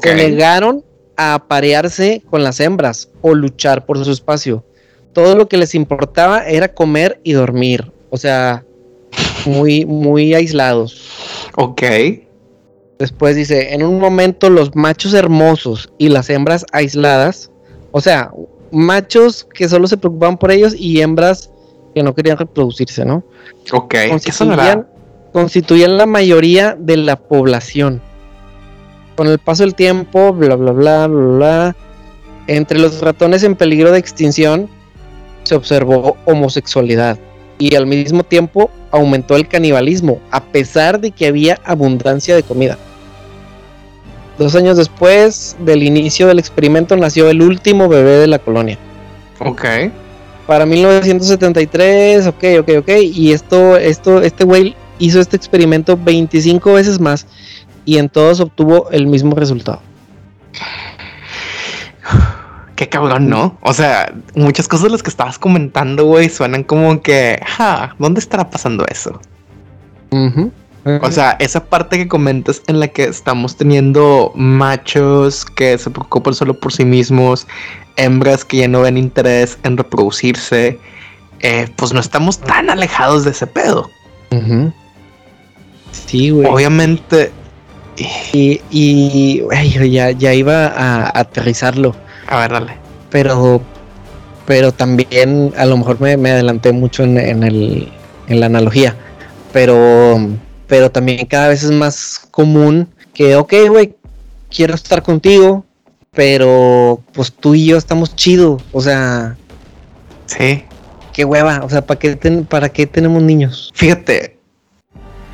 que 0.02 0.14
negaron 0.14 0.84
a 1.16 1.34
aparearse 1.34 2.22
con 2.28 2.42
las 2.42 2.60
hembras 2.60 3.08
o 3.20 3.34
luchar 3.34 3.86
por 3.86 4.02
su 4.04 4.10
espacio 4.10 4.64
todo 5.12 5.36
lo 5.36 5.48
que 5.48 5.56
les 5.56 5.74
importaba 5.74 6.46
era 6.46 6.72
comer 6.72 7.20
y 7.24 7.32
dormir. 7.32 7.90
O 8.10 8.16
sea, 8.16 8.64
muy, 9.46 9.84
muy 9.84 10.34
aislados. 10.34 11.48
Ok. 11.56 11.82
Después 12.98 13.36
dice, 13.36 13.72
en 13.72 13.82
un 13.82 13.98
momento 13.98 14.50
los 14.50 14.74
machos 14.74 15.14
hermosos 15.14 15.90
y 15.98 16.08
las 16.08 16.28
hembras 16.28 16.66
aisladas, 16.72 17.50
o 17.92 18.00
sea, 18.00 18.30
machos 18.70 19.46
que 19.54 19.68
solo 19.68 19.88
se 19.88 19.96
preocupaban 19.96 20.36
por 20.36 20.50
ellos 20.50 20.74
y 20.76 21.00
hembras 21.00 21.50
que 21.94 22.02
no 22.02 22.14
querían 22.14 22.36
reproducirse, 22.36 23.04
¿no? 23.04 23.24
Ok. 23.72 23.94
Constituían, 24.08 24.86
constituían 25.32 25.96
la 25.96 26.06
mayoría 26.06 26.76
de 26.78 26.96
la 26.96 27.16
población. 27.16 28.00
Con 29.16 29.26
el 29.26 29.38
paso 29.38 29.64
del 29.64 29.74
tiempo, 29.74 30.32
bla, 30.32 30.56
bla, 30.56 30.72
bla, 30.72 31.06
bla, 31.06 31.36
bla, 31.36 31.76
entre 32.46 32.78
los 32.78 33.00
ratones 33.00 33.42
en 33.42 33.54
peligro 33.54 33.92
de 33.92 33.98
extinción, 33.98 34.68
se 35.44 35.54
observó 35.54 36.16
homosexualidad 36.24 37.18
y 37.58 37.74
al 37.74 37.86
mismo 37.86 38.24
tiempo 38.24 38.70
aumentó 38.90 39.36
el 39.36 39.46
canibalismo, 39.46 40.20
a 40.30 40.42
pesar 40.42 41.00
de 41.00 41.10
que 41.10 41.26
había 41.26 41.60
abundancia 41.64 42.34
de 42.34 42.42
comida. 42.42 42.78
Dos 44.38 44.56
años 44.56 44.78
después 44.78 45.56
del 45.60 45.82
inicio 45.82 46.26
del 46.26 46.38
experimento 46.38 46.96
nació 46.96 47.28
el 47.28 47.42
último 47.42 47.88
bebé 47.88 48.12
de 48.12 48.26
la 48.26 48.38
colonia. 48.38 48.78
Ok. 49.38 49.64
Para 50.50 50.66
1973, 50.66 52.26
ok, 52.26 52.44
ok, 52.58 52.68
ok. 52.80 52.88
Y 53.04 53.30
esto, 53.30 53.76
esto, 53.76 54.20
este 54.20 54.42
güey 54.42 54.74
hizo 54.98 55.20
este 55.20 55.36
experimento 55.36 55.96
25 55.96 56.72
veces 56.72 56.98
más 56.98 57.28
y 57.84 57.98
en 57.98 58.08
todos 58.08 58.40
obtuvo 58.40 58.90
el 58.90 59.06
mismo 59.06 59.36
resultado. 59.36 59.80
Qué 62.74 62.88
cabrón, 62.88 63.28
¿no? 63.28 63.58
O 63.60 63.72
sea, 63.72 64.12
muchas 64.34 64.66
cosas 64.66 64.86
de 64.86 64.90
las 64.90 65.04
que 65.04 65.10
estabas 65.10 65.38
comentando, 65.38 66.06
güey, 66.06 66.28
suenan 66.28 66.64
como 66.64 67.00
que, 67.00 67.40
ja, 67.46 67.94
¿dónde 68.00 68.18
estará 68.18 68.50
pasando 68.50 68.84
eso? 68.88 69.20
O 71.02 71.10
sea, 71.10 71.36
esa 71.40 71.64
parte 71.66 71.98
que 71.98 72.08
comentas 72.08 72.62
en 72.66 72.80
la 72.80 72.88
que 72.88 73.04
estamos 73.04 73.56
teniendo 73.56 74.32
machos 74.34 75.44
que 75.44 75.76
se 75.76 75.90
preocupan 75.90 76.34
solo 76.34 76.58
por 76.58 76.72
sí 76.72 76.84
mismos, 76.84 77.46
hembras 77.96 78.44
que 78.44 78.58
ya 78.58 78.68
no 78.68 78.80
ven 78.80 78.96
interés 78.96 79.58
en 79.62 79.76
reproducirse, 79.76 80.78
eh, 81.40 81.68
pues 81.76 81.92
no 81.92 82.00
estamos 82.00 82.38
tan 82.38 82.70
alejados 82.70 83.24
de 83.24 83.30
ese 83.32 83.46
pedo. 83.46 83.90
Sí, 85.92 86.30
güey. 86.30 86.46
Obviamente. 86.46 87.30
Y, 88.32 88.62
y 88.70 89.42
ya, 89.90 90.10
ya 90.12 90.32
iba 90.32 90.66
a 90.66 91.18
aterrizarlo. 91.18 91.94
A 92.26 92.38
ver, 92.38 92.52
dale. 92.52 92.72
Pero, 93.10 93.60
pero 94.46 94.72
también 94.72 95.52
a 95.58 95.66
lo 95.66 95.76
mejor 95.76 96.00
me, 96.00 96.30
adelanté 96.30 96.72
mucho 96.72 97.02
en, 97.02 97.18
el, 97.18 97.92
en 98.28 98.40
la 98.40 98.46
analogía. 98.46 98.96
Pero, 99.52 100.18
pero 100.70 100.88
también 100.88 101.26
cada 101.26 101.48
vez 101.48 101.64
es 101.64 101.72
más 101.72 102.28
común 102.30 102.88
que, 103.12 103.34
ok, 103.34 103.52
güey, 103.68 103.96
quiero 104.48 104.76
estar 104.76 105.02
contigo, 105.02 105.64
pero 106.12 107.02
pues 107.12 107.32
tú 107.32 107.56
y 107.56 107.66
yo 107.66 107.76
estamos 107.76 108.14
chido. 108.14 108.62
O 108.72 108.80
sea. 108.80 109.36
Sí. 110.26 110.64
Qué 111.12 111.24
hueva. 111.24 111.62
O 111.64 111.68
sea, 111.68 111.84
¿para 111.84 111.98
qué, 111.98 112.16
¿para 112.48 112.68
qué 112.68 112.86
tenemos 112.86 113.20
niños? 113.20 113.72
Fíjate, 113.74 114.38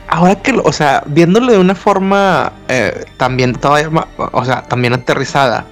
ahora 0.09 0.37
que, 0.37 0.59
o 0.64 0.72
sea, 0.72 1.05
viéndolo 1.07 1.53
de 1.53 1.59
una 1.59 1.75
forma 1.75 2.55
eh, 2.68 3.05
también 3.18 3.53
todavía, 3.53 3.90
o 4.16 4.42
sea, 4.42 4.62
también 4.62 4.94
aterrizada, 4.94 5.66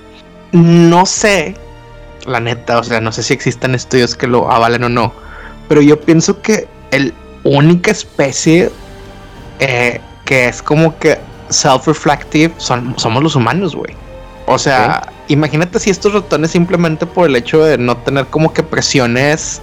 no 0.52 1.06
sé, 1.06 1.54
la 2.26 2.38
neta, 2.38 2.80
o 2.80 2.84
sea, 2.84 3.00
no 3.00 3.12
sé 3.12 3.22
si 3.22 3.32
existen 3.32 3.74
estudios 3.74 4.14
que 4.14 4.26
lo 4.26 4.50
avalen 4.50 4.84
o 4.84 4.88
no, 4.90 5.14
pero 5.68 5.80
yo 5.80 5.98
pienso 5.98 6.42
que 6.42 6.68
el 6.90 7.14
única 7.44 7.90
especie 7.90 8.70
eh, 9.58 10.00
que 10.24 10.48
es 10.48 10.62
como 10.62 10.96
que 10.98 11.18
self-reflective 11.48 12.52
son, 12.58 12.94
somos 12.98 13.22
los 13.22 13.36
humanos, 13.36 13.74
güey. 13.74 13.94
O 14.46 14.58
sea, 14.58 15.12
imagínate 15.28 15.80
si 15.80 15.90
estos 15.90 16.12
ratones 16.12 16.50
simplemente 16.50 17.06
por 17.06 17.28
el 17.28 17.36
hecho 17.36 17.64
de 17.64 17.78
no 17.78 17.96
tener 17.96 18.26
como 18.26 18.52
que 18.52 18.62
presiones 18.62 19.62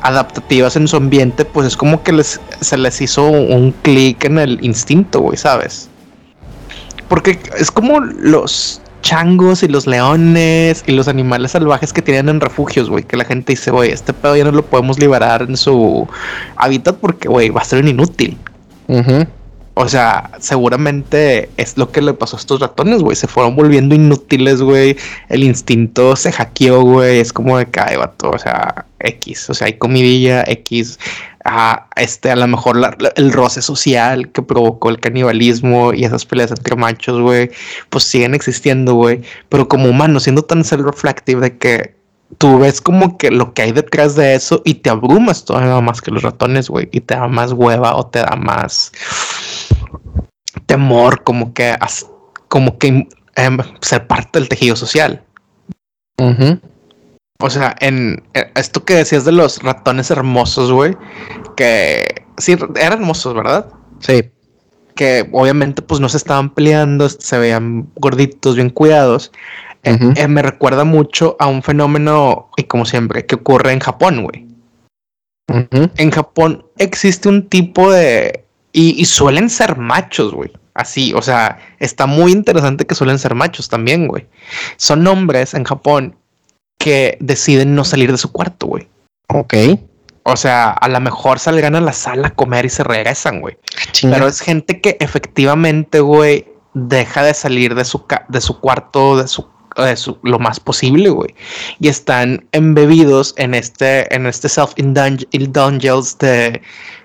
adaptativas 0.00 0.76
en 0.76 0.88
su 0.88 0.96
ambiente, 0.96 1.44
pues 1.44 1.66
es 1.66 1.76
como 1.76 2.02
que 2.02 2.12
les, 2.12 2.40
se 2.60 2.76
les 2.76 3.00
hizo 3.00 3.26
un 3.26 3.72
clic 3.82 4.24
en 4.24 4.38
el 4.38 4.58
instinto, 4.62 5.20
güey, 5.20 5.36
¿sabes? 5.36 5.88
Porque 7.08 7.38
es 7.58 7.70
como 7.70 8.00
los 8.00 8.80
changos 9.02 9.62
y 9.62 9.68
los 9.68 9.86
leones 9.86 10.82
y 10.86 10.92
los 10.92 11.08
animales 11.08 11.52
salvajes 11.52 11.92
que 11.92 12.00
tienen 12.00 12.30
en 12.30 12.40
refugios, 12.40 12.88
güey, 12.88 13.04
que 13.04 13.18
la 13.18 13.24
gente 13.24 13.52
dice, 13.52 13.70
güey, 13.70 13.90
este 13.90 14.14
pedo 14.14 14.36
ya 14.36 14.44
no 14.44 14.52
lo 14.52 14.64
podemos 14.64 14.98
liberar 14.98 15.42
en 15.42 15.56
su 15.58 16.08
hábitat 16.56 16.96
porque, 16.96 17.28
güey, 17.28 17.50
va 17.50 17.60
a 17.60 17.64
ser 17.64 17.86
inútil. 17.86 18.38
O 19.76 19.88
sea, 19.88 20.30
seguramente 20.38 21.50
es 21.56 21.76
lo 21.76 21.90
que 21.90 22.00
le 22.00 22.14
pasó 22.14 22.36
a 22.36 22.38
estos 22.38 22.60
ratones, 22.60 23.02
güey. 23.02 23.16
Se 23.16 23.26
fueron 23.26 23.56
volviendo 23.56 23.96
inútiles, 23.96 24.62
güey. 24.62 24.96
El 25.28 25.42
instinto 25.42 26.14
se 26.14 26.30
hackeó, 26.30 26.82
güey. 26.82 27.18
Es 27.18 27.32
como 27.32 27.58
de 27.58 27.66
cae, 27.66 27.96
vato. 27.96 28.30
O 28.30 28.38
sea, 28.38 28.86
X. 29.00 29.50
O 29.50 29.54
sea, 29.54 29.66
hay 29.66 29.76
comidilla 29.78 30.44
X. 30.46 31.00
A 31.44 31.88
este, 31.96 32.30
a 32.30 32.36
lo 32.36 32.46
mejor 32.46 32.80
el 33.16 33.32
roce 33.32 33.60
social 33.60 34.30
que 34.30 34.40
provocó 34.40 34.88
el 34.88 34.98
canibalismo 34.98 35.92
y 35.92 36.04
esas 36.04 36.24
peleas 36.24 36.50
entre 36.50 36.74
machos, 36.74 37.20
güey, 37.20 37.50
pues 37.90 38.04
siguen 38.04 38.34
existiendo, 38.34 38.94
güey. 38.94 39.20
Pero 39.50 39.68
como 39.68 39.90
humano, 39.90 40.20
siendo 40.20 40.42
tan 40.42 40.64
self-reflective 40.64 41.40
de 41.40 41.58
que 41.58 41.94
tú 42.38 42.58
ves 42.58 42.80
como 42.80 43.18
que 43.18 43.30
lo 43.30 43.54
que 43.54 43.62
hay 43.62 43.72
detrás 43.72 44.16
de 44.16 44.34
eso 44.34 44.62
y 44.64 44.74
te 44.74 44.90
abrumas 44.90 45.44
todavía 45.44 45.80
más 45.80 46.00
que 46.00 46.10
los 46.10 46.22
ratones, 46.22 46.68
güey, 46.68 46.88
y 46.92 47.00
te 47.00 47.14
da 47.14 47.28
más 47.28 47.52
hueva 47.52 47.96
o 47.96 48.06
te 48.06 48.20
da 48.20 48.36
más 48.36 48.92
temor, 50.66 51.22
como 51.22 51.52
que, 51.54 51.76
como 52.48 52.78
que 52.78 53.08
em, 53.36 53.58
ser 53.80 54.06
parte 54.06 54.38
del 54.38 54.48
tejido 54.48 54.76
social. 54.76 55.22
O 57.40 57.50
sea, 57.50 57.74
en 57.80 58.22
e, 58.34 58.50
esto 58.54 58.84
que 58.84 58.94
decías 58.94 59.24
de 59.24 59.32
los 59.32 59.62
ratones 59.62 60.10
hermosos, 60.10 60.70
güey, 60.70 60.96
que 61.56 62.24
sí, 62.38 62.52
eran 62.76 63.00
hermosos, 63.00 63.34
¿verdad? 63.34 63.66
Sí. 64.00 64.30
Que 64.94 65.28
obviamente 65.32 65.82
pues 65.82 66.00
no 66.00 66.08
se 66.08 66.16
estaban 66.16 66.50
peleando, 66.50 67.08
se 67.08 67.36
veían 67.38 67.90
gorditos, 67.96 68.54
bien 68.54 68.70
cuidados. 68.70 69.32
Eh, 69.84 69.98
eh, 70.16 70.28
me 70.28 70.42
recuerda 70.42 70.84
mucho 70.84 71.36
a 71.38 71.46
un 71.46 71.62
fenómeno, 71.62 72.50
y 72.56 72.64
como 72.64 72.84
siempre, 72.86 73.26
que 73.26 73.36
ocurre 73.36 73.72
en 73.72 73.80
Japón, 73.80 74.24
güey. 74.24 74.46
En 75.48 76.10
Japón 76.10 76.64
existe 76.78 77.28
un 77.28 77.48
tipo 77.48 77.92
de... 77.92 78.44
Y, 78.72 79.04
suelen 79.04 79.50
ser 79.50 79.76
machos, 79.76 80.32
güey. 80.32 80.50
Así, 80.74 81.12
o 81.14 81.22
sea, 81.22 81.58
está 81.78 82.06
muy 82.06 82.32
interesante 82.32 82.86
que 82.86 82.96
suelen 82.96 83.18
ser 83.18 83.34
machos 83.34 83.68
también, 83.68 84.08
güey. 84.08 84.26
Son 84.76 85.06
hombres 85.06 85.54
en 85.54 85.62
Japón 85.62 86.16
que 86.78 87.16
deciden 87.20 87.76
no 87.76 87.84
salir 87.84 88.10
de 88.10 88.18
su 88.18 88.32
cuarto, 88.32 88.66
güey. 88.66 88.88
Ok. 89.28 89.54
O 90.24 90.36
sea, 90.36 90.70
a 90.70 90.88
lo 90.88 90.98
mejor 91.00 91.38
salgan 91.38 91.76
a 91.76 91.80
la 91.80 91.92
sala 91.92 92.28
a 92.28 92.34
comer 92.34 92.64
y 92.64 92.70
se 92.70 92.82
regresan, 92.82 93.40
güey. 93.40 93.58
Pero 94.02 94.26
es 94.26 94.40
gente 94.40 94.80
que 94.80 94.96
efectivamente, 94.98 96.00
güey, 96.00 96.46
deja 96.72 97.22
de 97.22 97.34
salir 97.34 97.74
de 97.74 97.84
su, 97.84 98.04
de 98.28 98.40
su 98.40 98.58
cuarto, 98.58 99.16
de 99.16 99.28
su 99.28 99.53
lo 100.22 100.38
más 100.38 100.60
posible, 100.60 101.10
güey. 101.10 101.34
Y 101.80 101.88
están 101.88 102.46
embebidos 102.52 103.34
en 103.36 103.54
este, 103.54 104.14
en 104.14 104.26
este 104.26 104.48
self-indulgence 104.48 106.16
de, 106.18 106.62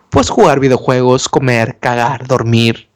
pues, 0.09 0.29
jugar 0.29 0.59
videojuegos, 0.59 1.29
comer, 1.29 1.77
cagar, 1.79 2.27
dormir. 2.27 2.87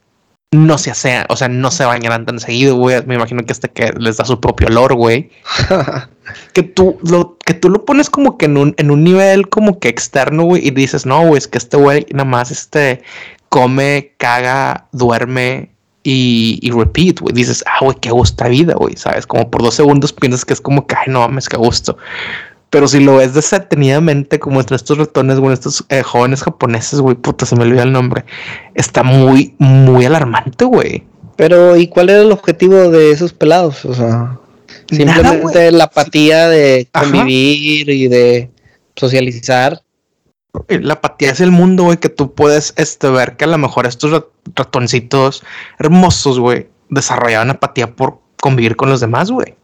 No 0.51 0.77
se 0.77 0.91
hacen, 0.91 1.23
o 1.29 1.36
sea, 1.36 1.47
no 1.49 1.71
se 1.71 1.83
bañarán 1.83 2.27
tan 2.27 2.39
seguido, 2.39 2.75
güey. 2.75 3.03
Me 3.07 3.15
imagino 3.15 3.43
que 3.43 3.53
este 3.53 3.69
que 3.69 3.91
les 3.97 4.17
da 4.17 4.25
su 4.25 4.39
propio 4.39 4.67
olor, 4.67 4.93
güey. 4.93 5.31
que 6.53 6.62
tú 6.62 6.99
lo, 7.03 7.38
que 7.43 7.55
tú 7.55 7.69
lo 7.69 7.86
pones 7.86 8.09
como 8.09 8.38
que 8.38 8.45
en 8.45 8.57
un, 8.57 8.75
en 8.77 8.91
un 8.91 9.03
nivel 9.03 9.49
como 9.49 9.79
que 9.79 9.89
externo, 9.89 10.43
güey, 10.43 10.67
y 10.67 10.71
dices, 10.71 11.07
no, 11.07 11.25
güey, 11.25 11.39
es 11.39 11.47
que 11.47 11.57
este 11.57 11.77
güey 11.77 12.05
nada 12.12 12.25
más 12.29 12.51
este 12.51 13.01
come, 13.49 14.13
caga, 14.17 14.88
duerme, 14.91 15.72
y, 16.03 16.59
y 16.61 16.71
repeat, 16.71 17.19
güey. 17.19 17.33
Dices, 17.33 17.63
ah, 17.67 17.79
güey, 17.81 17.97
qué 17.99 18.11
gusta 18.11 18.47
vida, 18.47 18.73
güey. 18.75 18.95
Sabes, 18.95 19.25
como 19.25 19.49
por 19.49 19.63
dos 19.63 19.75
segundos 19.75 20.13
piensas 20.13 20.45
que 20.45 20.53
es 20.53 20.61
como 20.61 20.85
que, 20.85 20.95
ay, 20.95 21.05
no 21.07 21.21
mames, 21.21 21.49
qué 21.49 21.57
gusto. 21.57 21.97
Pero 22.73 22.87
si 22.87 22.99
lo 22.99 23.17
ves 23.17 23.33
detenidamente, 23.33 24.39
como 24.39 24.59
entre 24.59 24.75
estos 24.75 24.97
ratones, 24.97 25.39
güey, 25.39 25.53
estos 25.53 25.85
eh, 25.89 26.01
jóvenes 26.01 26.41
japoneses, 26.41 26.99
güey, 27.01 27.15
puta, 27.15 27.45
se 27.45 27.55
me 27.55 27.65
olvida 27.65 27.83
el 27.83 27.91
nombre. 27.91 28.25
Está 28.73 29.03
muy, 29.03 29.53
muy 29.59 30.05
alarmante, 30.05 30.65
güey. 30.65 31.03
Pero, 31.35 31.77
¿y 31.77 31.87
cuál 31.87 32.09
era 32.09 32.21
el 32.21 32.31
objetivo 32.31 32.89
de 32.89 33.11
esos 33.11 33.31
pelados? 33.31 33.85
O 33.85 33.93
sea, 33.93 34.39
simplemente 34.89 35.71
la 35.71 35.83
apatía 35.83 36.49
de 36.49 36.87
convivir 36.91 37.91
y 37.91 38.07
de 38.07 38.49
socializar. 38.95 39.82
La 40.67 40.93
apatía 40.93 41.31
es 41.31 41.41
el 41.41 41.51
mundo, 41.51 41.83
güey, 41.83 41.97
que 41.97 42.09
tú 42.09 42.33
puedes 42.33 42.73
este, 42.77 43.09
ver 43.09 43.37
que 43.37 43.45
a 43.45 43.47
lo 43.47 43.57
mejor 43.57 43.87
estos 43.87 44.23
ratoncitos 44.55 45.43
hermosos, 45.79 46.39
güey, 46.39 46.69
desarrollaban 46.89 47.49
apatía 47.49 47.95
por 47.95 48.19
convivir 48.39 48.75
con 48.75 48.89
los 48.89 48.99
demás, 48.99 49.31
güey. 49.31 49.55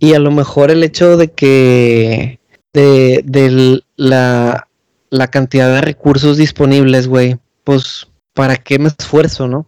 Y 0.00 0.14
a 0.14 0.18
lo 0.18 0.32
mejor 0.32 0.70
el 0.70 0.82
hecho 0.82 1.16
de 1.16 1.30
que 1.30 2.40
de, 2.72 3.82
la, 3.96 4.66
la 5.10 5.28
cantidad 5.28 5.72
de 5.72 5.82
recursos 5.82 6.36
disponibles, 6.36 7.06
güey, 7.06 7.38
pues, 7.62 8.08
¿para 8.34 8.56
qué 8.56 8.78
me 8.78 8.88
esfuerzo, 8.88 9.46
no? 9.46 9.66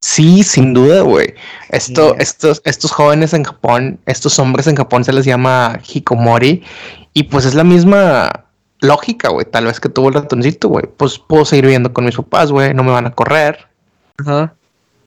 Sí, 0.00 0.42
sin 0.42 0.72
duda, 0.72 1.02
güey. 1.02 1.34
Esto, 1.70 2.16
estos, 2.18 2.62
estos 2.64 2.92
jóvenes 2.92 3.34
en 3.34 3.44
Japón, 3.44 3.98
estos 4.06 4.38
hombres 4.38 4.66
en 4.68 4.76
Japón 4.76 5.04
se 5.04 5.12
les 5.12 5.24
llama 5.24 5.80
hikomori 5.92 6.62
y 7.12 7.24
pues 7.24 7.44
es 7.44 7.54
la 7.54 7.64
misma 7.64 8.45
lógica, 8.80 9.28
güey. 9.30 9.46
Tal 9.46 9.66
vez 9.66 9.80
que 9.80 9.88
tuvo 9.88 10.08
el 10.08 10.14
ratoncito, 10.14 10.68
güey. 10.68 10.86
Pues 10.96 11.18
puedo 11.18 11.44
seguir 11.44 11.66
viviendo 11.66 11.92
con 11.92 12.04
mis 12.04 12.16
papás, 12.16 12.52
güey. 12.52 12.74
No 12.74 12.82
me 12.84 12.92
van 12.92 13.06
a 13.06 13.14
correr. 13.14 13.66
Ajá. 14.18 14.54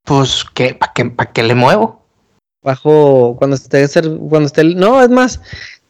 Pues, 0.04 0.46
¿qué? 0.54 0.74
¿Para 0.74 0.94
qué, 0.94 1.06
para 1.06 1.32
qué 1.32 1.44
le 1.44 1.56
muevo? 1.56 2.04
Bajo, 2.64 3.36
cuando 3.38 3.56
esté, 3.56 3.88
cuando 4.30 4.48
esté, 4.48 4.64
no, 4.64 5.02
es 5.02 5.10
más, 5.10 5.40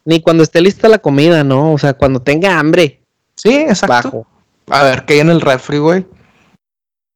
ni 0.06 0.22
cuando 0.22 0.44
esté 0.44 0.62
lista 0.62 0.88
la 0.88 1.00
comida, 1.00 1.44
¿no? 1.44 1.74
O 1.74 1.78
sea, 1.78 1.94
cuando 1.94 2.22
tenga 2.22 2.60
hambre. 2.60 3.02
Sí, 3.36 3.56
exacto. 3.56 3.94
Bajo. 3.94 4.28
A 4.68 4.84
ver, 4.84 5.06
¿qué 5.06 5.16
hay 5.16 5.20
en 5.22 5.30
el 5.30 5.42
refri, 5.42 5.78
güey? 5.80 6.06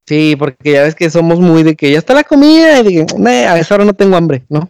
Sí, 0.07 0.35
porque 0.37 0.71
ya 0.71 0.83
ves 0.83 0.95
que 0.95 1.09
somos 1.09 1.39
muy 1.39 1.63
de 1.63 1.75
que 1.75 1.91
ya 1.91 1.99
está 1.99 2.13
la 2.13 2.23
comida 2.23 2.79
y 2.79 2.83
de 2.83 3.05
que, 3.05 3.29
a 3.29 3.57
esa 3.57 3.75
hora 3.75 3.85
no 3.85 3.93
tengo 3.93 4.17
hambre, 4.17 4.43
¿no? 4.49 4.69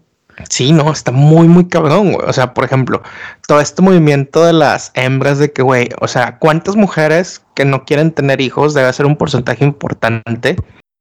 Sí, 0.49 0.71
no, 0.71 0.91
está 0.91 1.11
muy, 1.11 1.47
muy 1.47 1.67
cabrón, 1.67 2.13
güey. 2.13 2.27
O 2.27 2.33
sea, 2.33 2.53
por 2.53 2.65
ejemplo, 2.65 3.01
todo 3.47 3.59
este 3.61 3.81
movimiento 3.81 4.43
de 4.43 4.53
las 4.53 4.91
hembras 4.95 5.39
de 5.39 5.51
que, 5.51 5.61
güey, 5.61 5.89
o 6.01 6.07
sea, 6.07 6.37
¿cuántas 6.39 6.75
mujeres 6.75 7.41
que 7.55 7.65
no 7.65 7.85
quieren 7.85 8.11
tener 8.11 8.41
hijos 8.41 8.73
debe 8.73 8.91
ser 8.93 9.05
un 9.05 9.15
porcentaje 9.15 9.63
importante 9.63 10.55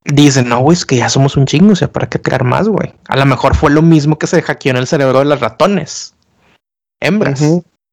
dicen, 0.05 0.49
no, 0.49 0.61
güey, 0.61 0.77
es 0.77 0.85
que 0.85 0.97
ya 0.97 1.09
somos 1.09 1.37
un 1.37 1.47
chingo, 1.47 1.73
o 1.73 1.77
sea, 1.77 1.91
¿para 1.91 2.09
qué 2.09 2.21
crear 2.21 2.45
más, 2.45 2.69
güey? 2.69 2.93
A 3.09 3.17
lo 3.17 3.25
mejor 3.25 3.55
fue 3.55 3.71
lo 3.71 3.83
mismo 3.83 4.19
que 4.19 4.27
se 4.27 4.43
hackeó 4.43 4.71
en 4.71 4.79
el 4.79 4.87
cerebro 4.87 5.21
de 5.21 5.27
los 5.27 5.41
ratones, 5.41 6.15
hembras. 7.01 7.41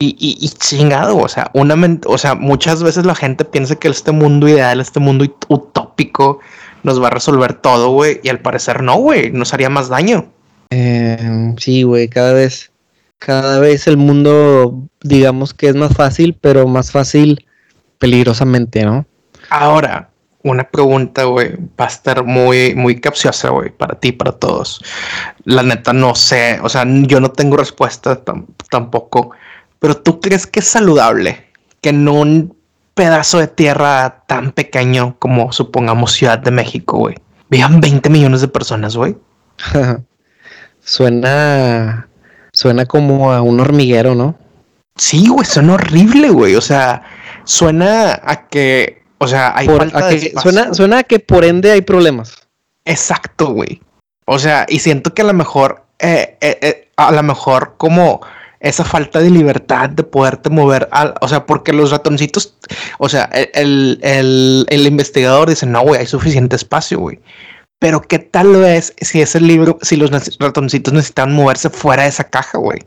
y, 0.01 0.15
y, 0.17 0.49
chingado, 0.49 1.17
o 1.17 1.27
sea, 1.27 1.51
una 1.53 1.75
o 2.05 2.17
sea, 2.17 2.33
muchas 2.33 2.81
veces 2.81 3.05
la 3.05 3.15
gente 3.15 3.45
piensa 3.45 3.75
que 3.75 3.89
este 3.89 4.11
mundo 4.11 4.47
ideal, 4.47 4.79
este 4.79 4.99
mundo 4.99 5.25
utópico, 5.49 6.39
nos 6.83 7.01
va 7.01 7.07
a 7.07 7.11
resolver 7.11 7.53
todo, 7.53 7.89
güey, 7.91 8.19
y 8.23 8.29
al 8.29 8.39
parecer 8.39 8.81
no, 8.81 8.95
güey, 8.95 9.31
nos 9.31 9.53
haría 9.53 9.69
más 9.69 9.89
daño. 9.89 10.31
Eh, 10.69 11.53
sí, 11.57 11.83
güey, 11.83 12.07
cada 12.07 12.33
vez, 12.33 12.71
cada 13.17 13.59
vez 13.59 13.87
el 13.87 13.97
mundo, 13.97 14.87
digamos 15.01 15.53
que 15.53 15.67
es 15.67 15.75
más 15.75 15.93
fácil, 15.95 16.37
pero 16.39 16.67
más 16.67 16.91
fácil 16.91 17.45
peligrosamente, 17.97 18.83
¿no? 18.85 19.05
Ahora, 19.49 20.09
una 20.43 20.63
pregunta, 20.63 21.23
güey, 21.25 21.55
va 21.79 21.85
a 21.85 21.87
estar 21.87 22.23
muy, 22.23 22.75
muy 22.75 22.99
capciosa, 22.99 23.49
güey, 23.49 23.71
para 23.71 23.99
ti, 23.99 24.11
para 24.11 24.31
todos. 24.31 24.81
La 25.43 25.63
neta, 25.63 25.91
no 25.91 26.15
sé, 26.15 26.59
o 26.61 26.69
sea, 26.69 26.85
yo 26.85 27.19
no 27.19 27.31
tengo 27.31 27.57
respuesta 27.57 28.23
tampoco, 28.69 29.31
pero 29.79 29.97
¿tú 29.97 30.21
crees 30.21 30.47
que 30.47 30.59
es 30.59 30.67
saludable 30.67 31.47
que 31.81 31.89
en 31.89 32.07
un 32.07 32.55
pedazo 32.93 33.39
de 33.39 33.47
tierra 33.47 34.23
tan 34.27 34.51
pequeño 34.51 35.15
como, 35.19 35.51
supongamos, 35.51 36.13
Ciudad 36.13 36.39
de 36.39 36.51
México, 36.51 36.97
güey, 36.97 37.15
vivan 37.49 37.81
20 37.81 38.09
millones 38.09 38.41
de 38.41 38.47
personas, 38.47 38.95
güey? 38.95 39.17
suena, 40.89 42.09
suena 42.51 42.85
como 42.85 43.31
a 43.31 43.41
un 43.41 43.59
hormiguero, 43.59 44.15
¿no? 44.15 44.37
Sí, 44.95 45.27
güey, 45.29 45.45
suena 45.45 45.75
horrible, 45.75 46.29
güey, 46.29 46.55
o 46.55 46.61
sea, 46.61 47.03
suena 47.45 48.19
a 48.23 48.47
que 48.47 48.99
o 49.19 49.27
sea, 49.27 49.53
hay 49.55 49.67
falta 49.67 50.09
suena, 50.41 50.73
suena 50.73 50.99
a 50.99 51.03
que 51.03 51.19
por 51.19 51.43
ende 51.43 51.71
hay 51.71 51.81
problemas. 51.81 52.33
Exacto, 52.85 53.47
güey. 53.47 53.81
O 54.25 54.39
sea, 54.39 54.65
y 54.69 54.79
siento 54.79 55.13
que 55.13 55.21
a 55.21 55.25
lo 55.25 55.33
mejor, 55.33 55.83
eh, 55.99 56.37
eh, 56.39 56.57
eh, 56.61 56.89
a 56.95 57.11
lo 57.11 57.21
mejor 57.21 57.75
como 57.77 58.21
esa 58.61 58.85
falta 58.85 59.19
de 59.19 59.29
libertad 59.29 59.89
de 59.89 60.03
poderte 60.03 60.49
mover, 60.49 60.87
al, 60.91 61.15
o 61.19 61.27
sea, 61.27 61.45
porque 61.45 61.73
los 61.73 61.91
ratoncitos, 61.91 62.55
o 62.97 63.09
sea, 63.09 63.29
el, 63.53 63.99
el, 64.01 64.65
el 64.69 64.87
investigador 64.87 65.49
dice, 65.49 65.65
no, 65.65 65.81
güey, 65.81 65.99
hay 65.99 66.07
suficiente 66.07 66.55
espacio, 66.55 66.99
güey. 66.99 67.19
Pero 67.79 68.01
qué 68.01 68.19
tal 68.19 68.63
es 68.65 68.93
si 68.99 69.21
ese 69.21 69.39
libro, 69.39 69.79
si 69.81 69.95
los 69.95 70.11
ratoncitos 70.39 70.93
necesitan 70.93 71.33
moverse 71.33 71.69
fuera 71.69 72.03
de 72.03 72.09
esa 72.09 72.25
caja, 72.25 72.57
güey 72.57 72.81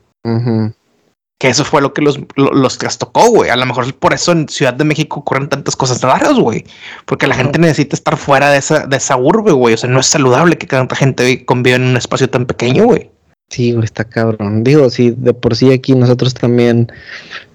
que 1.42 1.48
eso 1.48 1.64
fue 1.64 1.82
lo 1.82 1.92
que 1.92 2.02
los, 2.02 2.20
los 2.36 2.78
trastocó, 2.78 3.28
güey. 3.28 3.50
A 3.50 3.56
lo 3.56 3.66
mejor 3.66 3.92
por 3.94 4.14
eso 4.14 4.30
en 4.30 4.48
Ciudad 4.48 4.74
de 4.74 4.84
México 4.84 5.18
ocurren 5.18 5.48
tantas 5.48 5.74
cosas 5.74 6.00
raras, 6.00 6.34
güey. 6.34 6.64
Porque 7.04 7.26
la 7.26 7.34
gente 7.34 7.58
necesita 7.58 7.96
estar 7.96 8.16
fuera 8.16 8.48
de 8.50 8.58
esa, 8.58 8.86
de 8.86 8.96
esa 8.96 9.16
urbe, 9.16 9.50
güey. 9.50 9.74
O 9.74 9.76
sea, 9.76 9.90
no 9.90 9.98
es 9.98 10.06
saludable 10.06 10.56
que 10.56 10.68
tanta 10.68 10.94
gente 10.94 11.44
conviva 11.44 11.74
en 11.74 11.82
un 11.82 11.96
espacio 11.96 12.30
tan 12.30 12.46
pequeño, 12.46 12.84
güey. 12.84 13.10
Sí, 13.50 13.72
güey, 13.72 13.86
está 13.86 14.04
cabrón. 14.04 14.62
Digo, 14.62 14.88
sí, 14.88 15.16
de 15.18 15.34
por 15.34 15.56
sí 15.56 15.72
aquí 15.72 15.96
nosotros 15.96 16.32
también, 16.32 16.92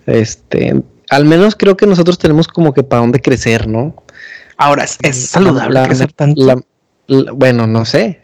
este, 0.05 0.83
al 1.09 1.23
menos 1.23 1.55
creo 1.55 1.77
que 1.77 1.87
nosotros 1.87 2.17
tenemos 2.17 2.49
como 2.49 2.73
que 2.73 2.83
para 2.83 2.99
dónde 2.99 3.21
crecer, 3.21 3.69
¿no? 3.69 3.95
Ahora, 4.57 4.83
¿es, 4.83 5.29
saludable 5.29 5.81
crecer 5.83 6.11
tanto? 6.11 6.61
Bueno, 7.07 7.67
no 7.67 7.85
sé. 7.85 8.21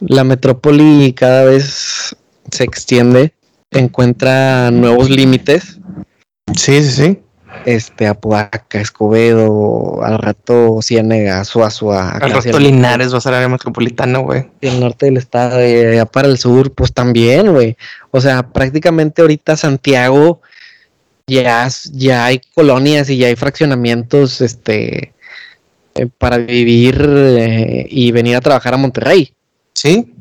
La 0.00 0.24
metrópoli 0.24 1.12
cada 1.12 1.44
vez 1.44 2.16
se 2.50 2.64
extiende 2.64 3.32
encuentra 3.70 4.70
nuevos 4.70 5.10
límites. 5.10 5.78
Sí, 6.56 6.82
sí, 6.82 6.90
sí. 6.90 7.18
Este, 7.64 8.06
Apodaca, 8.06 8.80
Escobedo, 8.80 10.02
al 10.02 10.18
rato 10.18 10.80
Ciénega, 10.80 11.44
Suazua. 11.44 12.10
Al 12.10 12.30
rato 12.30 12.58
Linares 12.58 13.12
va 13.12 13.18
a 13.18 13.20
ser 13.20 13.34
área 13.34 13.48
metropolitana, 13.48 14.18
güey. 14.18 14.46
Y 14.60 14.68
el 14.68 14.80
norte 14.80 15.06
del 15.06 15.16
estado, 15.16 15.60
y 15.66 15.74
allá 15.74 16.06
para 16.06 16.28
el 16.28 16.38
sur, 16.38 16.72
pues 16.72 16.92
también, 16.92 17.52
güey. 17.52 17.76
O 18.10 18.20
sea, 18.20 18.48
prácticamente 18.48 19.22
ahorita 19.22 19.56
Santiago 19.56 20.40
ya, 21.26 21.68
ya 21.92 22.26
hay 22.26 22.40
colonias 22.54 23.10
y 23.10 23.18
ya 23.18 23.26
hay 23.26 23.36
fraccionamientos, 23.36 24.40
este, 24.40 25.12
eh, 25.98 26.06
para 26.06 26.38
vivir 26.38 27.04
eh, 27.06 27.86
y 27.90 28.12
venir 28.12 28.36
a 28.36 28.40
trabajar 28.40 28.74
a 28.74 28.78
Monterrey. 28.78 29.32
Sí 29.74 30.14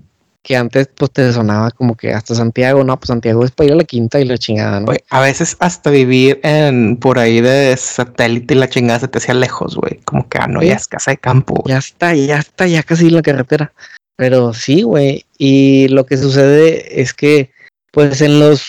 que 0.47 0.55
antes 0.55 0.87
pues 0.95 1.11
te 1.11 1.33
sonaba 1.33 1.71
como 1.71 1.97
que 1.97 2.13
hasta 2.13 2.33
Santiago, 2.33 2.81
no, 2.81 2.97
pues 2.97 3.09
Santiago 3.09 3.43
es 3.43 3.51
para 3.51 3.67
ir 3.67 3.73
a 3.73 3.75
la 3.75 3.83
quinta 3.83 4.17
y 4.21 4.23
la 4.23 4.37
chingada, 4.37 4.79
¿no? 4.79 4.93
a 5.09 5.19
veces 5.19 5.57
hasta 5.59 5.89
vivir 5.89 6.39
en 6.41 6.95
por 6.95 7.19
ahí 7.19 7.41
de 7.41 7.75
satélite 7.75 8.53
y 8.53 8.57
la 8.57 8.69
chingada 8.69 9.01
se 9.01 9.09
te 9.09 9.17
hacía 9.17 9.33
lejos, 9.33 9.75
güey, 9.75 9.99
como 10.05 10.29
que 10.29 10.37
ah, 10.37 10.47
no, 10.47 10.63
ya 10.63 10.75
es 10.75 10.87
casa 10.87 11.11
de 11.11 11.17
campo. 11.17 11.61
Ya 11.67 11.79
está, 11.79 12.15
ya 12.15 12.37
está, 12.37 12.65
ya 12.65 12.81
casi 12.81 13.07
en 13.07 13.15
la 13.15 13.21
carretera. 13.21 13.73
Pero 14.15 14.53
sí, 14.53 14.83
güey, 14.83 15.25
y 15.37 15.89
lo 15.89 16.05
que 16.05 16.15
sucede 16.15 17.01
es 17.01 17.13
que 17.13 17.51
pues 17.91 18.21
en 18.21 18.39
los 18.39 18.65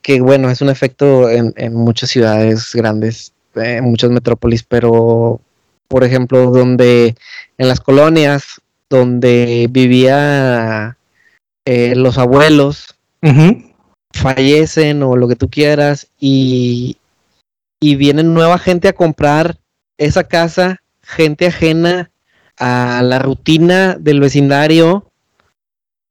que 0.00 0.22
bueno, 0.22 0.48
es 0.48 0.62
un 0.62 0.70
efecto 0.70 1.28
en, 1.28 1.52
en 1.58 1.74
muchas 1.74 2.08
ciudades 2.08 2.70
grandes, 2.72 3.34
en 3.54 3.84
muchas 3.84 4.08
metrópolis, 4.08 4.62
pero 4.62 5.42
por 5.90 6.04
ejemplo, 6.04 6.52
donde 6.52 7.16
en 7.58 7.68
las 7.68 7.80
colonias 7.80 8.60
donde 8.88 9.66
vivía 9.68 10.96
eh, 11.64 11.94
los 11.96 12.16
abuelos, 12.16 12.94
fallecen 14.12 15.02
o 15.02 15.16
lo 15.16 15.26
que 15.26 15.36
tú 15.36 15.50
quieras 15.50 16.06
y, 16.18 16.96
y 17.80 17.96
vienen 17.96 18.34
nueva 18.34 18.58
gente 18.58 18.86
a 18.88 18.92
comprar 18.92 19.58
esa 19.98 20.24
casa, 20.24 20.78
gente 21.02 21.48
ajena 21.48 22.10
a 22.56 23.02
la 23.02 23.18
rutina 23.18 23.96
del 23.98 24.20
vecindario 24.20 25.10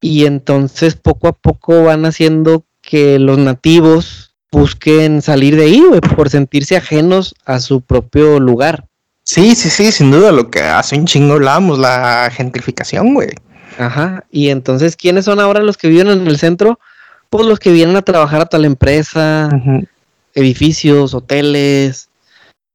y 0.02 0.26
entonces 0.26 0.96
poco 0.96 1.30
a 1.30 1.34
poco 1.34 1.86
van 1.86 2.06
haciendo 2.06 2.66
que 2.82 3.18
los 3.18 3.38
nativos 3.38 4.36
busquen 4.52 5.22
salir 5.22 5.56
de 5.56 5.64
ahí, 5.64 5.84
por 6.16 6.30
sentirse 6.30 6.76
ajenos 6.76 7.34
a 7.46 7.60
su 7.60 7.82
propio 7.82 8.40
lugar. 8.40 8.89
Sí, 9.32 9.54
sí, 9.54 9.70
sí, 9.70 9.92
sin 9.92 10.10
duda, 10.10 10.32
lo 10.32 10.50
que 10.50 10.60
hace 10.60 10.98
un 10.98 11.06
chingo 11.06 11.36
hablamos, 11.36 11.78
la 11.78 12.32
gentrificación, 12.34 13.14
güey. 13.14 13.30
Ajá, 13.78 14.26
y 14.32 14.50
entonces, 14.50 14.96
¿quiénes 14.96 15.26
son 15.26 15.40
ahora 15.40 15.62
los 15.62 15.78
que 15.78 15.88
viven 15.88 16.08
en 16.08 16.26
el 16.26 16.40
centro? 16.40 16.80
Pues 17.30 17.46
los 17.46 17.60
que 17.60 17.72
vienen 17.72 17.96
a 17.96 18.02
trabajar 18.02 18.42
a 18.42 18.46
tal 18.48 18.66
empresa, 18.66 19.52
edificios, 20.34 21.14
hoteles, 21.14 22.10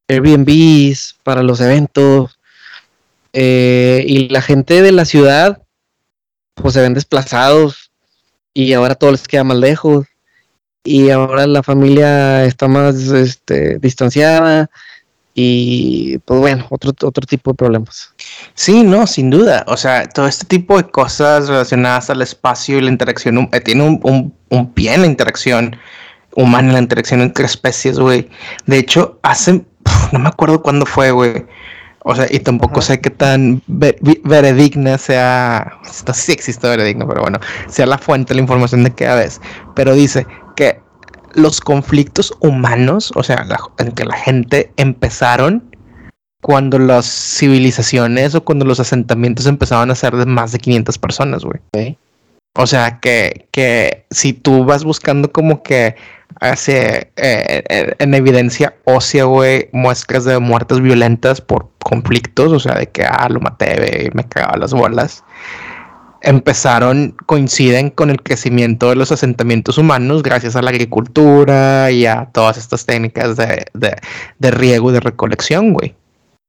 Airbnbs 0.06 1.16
para 1.24 1.42
los 1.42 1.60
eventos, 1.60 2.38
eh, 3.32 4.04
y 4.06 4.28
la 4.28 4.40
gente 4.40 4.80
de 4.80 4.92
la 4.92 5.06
ciudad, 5.06 5.60
pues 6.54 6.74
se 6.74 6.82
ven 6.82 6.94
desplazados, 6.94 7.90
y 8.52 8.74
ahora 8.74 8.94
todo 8.94 9.10
les 9.10 9.26
queda 9.26 9.42
más 9.42 9.58
lejos, 9.58 10.06
y 10.84 11.10
ahora 11.10 11.48
la 11.48 11.64
familia 11.64 12.44
está 12.44 12.68
más 12.68 12.94
este, 12.94 13.80
distanciada, 13.80 14.70
y 15.34 16.18
pues 16.18 16.38
bueno, 16.38 16.66
otro, 16.70 16.92
otro 17.02 17.26
tipo 17.26 17.50
de 17.50 17.56
problemas. 17.56 18.14
Sí, 18.54 18.84
no, 18.84 19.06
sin 19.06 19.30
duda. 19.30 19.64
O 19.66 19.76
sea, 19.76 20.08
todo 20.08 20.28
este 20.28 20.46
tipo 20.46 20.76
de 20.76 20.84
cosas 20.88 21.48
relacionadas 21.48 22.08
al 22.08 22.22
espacio 22.22 22.78
y 22.78 22.82
la 22.82 22.90
interacción, 22.90 23.48
eh, 23.52 23.60
tiene 23.60 23.82
un, 23.82 24.32
un, 24.48 24.72
pie 24.72 24.94
en 24.94 25.00
la 25.00 25.08
interacción 25.08 25.76
humana, 26.36 26.68
en 26.68 26.74
la 26.74 26.80
interacción 26.80 27.20
entre 27.20 27.46
especies, 27.46 27.98
güey. 27.98 28.28
De 28.66 28.78
hecho, 28.78 29.18
hace, 29.22 29.64
no 30.12 30.18
me 30.20 30.28
acuerdo 30.28 30.62
cuándo 30.62 30.86
fue, 30.86 31.10
güey. 31.10 31.44
O 32.06 32.14
sea, 32.14 32.26
y 32.30 32.38
tampoco 32.38 32.82
sé 32.82 33.00
qué 33.00 33.08
tan 33.08 33.62
veredigna 33.66 34.98
sea, 34.98 35.78
no 36.06 36.14
sé 36.14 36.22
si 36.22 36.32
existe 36.32 36.68
veredigna, 36.68 37.06
pero 37.08 37.22
bueno, 37.22 37.40
sea 37.66 37.86
la 37.86 37.96
fuente 37.96 38.28
de 38.28 38.34
la 38.36 38.42
información 38.42 38.84
de 38.84 38.94
cada 38.94 39.16
vez. 39.16 39.40
Pero 39.74 39.94
dice 39.94 40.26
los 41.34 41.60
conflictos 41.60 42.34
humanos, 42.40 43.12
o 43.14 43.22
sea, 43.22 43.46
en 43.78 43.92
que 43.92 44.04
la 44.04 44.16
gente 44.16 44.72
empezaron 44.76 45.62
cuando 46.40 46.78
las 46.78 47.06
civilizaciones 47.06 48.34
o 48.34 48.44
cuando 48.44 48.64
los 48.64 48.78
asentamientos 48.78 49.46
empezaban 49.46 49.90
a 49.90 49.94
ser 49.94 50.14
de 50.16 50.26
más 50.26 50.52
de 50.52 50.58
500 50.58 50.98
personas, 50.98 51.44
güey. 51.44 51.96
O 52.56 52.66
sea, 52.66 53.00
que, 53.00 53.48
que 53.50 54.04
si 54.10 54.32
tú 54.32 54.64
vas 54.64 54.84
buscando 54.84 55.32
como 55.32 55.62
que 55.62 55.96
hace 56.40 57.10
eh, 57.16 57.94
en 57.98 58.14
evidencia 58.14 58.74
ósea, 58.84 59.24
güey, 59.24 59.68
muestras 59.72 60.24
de 60.24 60.38
muertes 60.38 60.80
violentas 60.80 61.40
por 61.40 61.70
conflictos, 61.78 62.52
o 62.52 62.60
sea, 62.60 62.74
de 62.74 62.88
que, 62.88 63.04
ah, 63.04 63.28
lo 63.28 63.40
maté, 63.40 64.04
y 64.04 64.14
me 64.14 64.28
cagaba 64.28 64.56
las 64.58 64.72
bolas 64.72 65.24
empezaron, 66.24 67.14
coinciden 67.26 67.90
con 67.90 68.10
el 68.10 68.22
crecimiento 68.22 68.88
de 68.88 68.96
los 68.96 69.12
asentamientos 69.12 69.78
humanos 69.78 70.22
gracias 70.22 70.56
a 70.56 70.62
la 70.62 70.70
agricultura 70.70 71.90
y 71.90 72.06
a 72.06 72.30
todas 72.32 72.56
estas 72.56 72.86
técnicas 72.86 73.36
de, 73.36 73.66
de, 73.74 74.50
riego 74.50 74.90
y 74.90 74.94
de 74.94 75.00
recolección, 75.00 75.72
güey. 75.72 75.94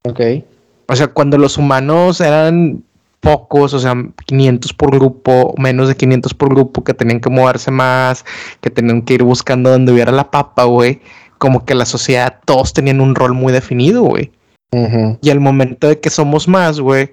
Ok. 0.03 0.21
O 0.87 0.95
sea, 0.95 1.07
cuando 1.07 1.37
los 1.37 1.57
humanos 1.57 2.21
eran 2.21 2.83
pocos, 3.19 3.73
o 3.73 3.79
sea, 3.79 3.95
500 4.27 4.73
por 4.73 4.91
grupo, 4.91 5.53
menos 5.57 5.87
de 5.89 5.95
500 5.95 6.33
por 6.33 6.49
grupo, 6.49 6.83
que 6.83 6.93
tenían 6.93 7.19
que 7.19 7.29
moverse 7.29 7.71
más, 7.71 8.23
que 8.61 8.69
tenían 8.69 9.01
que 9.01 9.15
ir 9.15 9.23
buscando 9.23 9.71
donde 9.71 9.91
hubiera 9.91 10.11
la 10.11 10.31
papa, 10.31 10.63
güey, 10.63 11.01
como 11.37 11.65
que 11.65 11.75
la 11.75 11.85
sociedad, 11.85 12.39
todos 12.45 12.71
tenían 12.71 13.01
un 13.01 13.13
rol 13.13 13.33
muy 13.33 13.51
definido, 13.51 14.03
güey. 14.03 14.31
Y 15.21 15.29
al 15.29 15.39
momento 15.39 15.87
de 15.87 16.01
que 16.01 16.09
somos 16.09 16.49
más, 16.49 16.81
güey, 16.81 17.09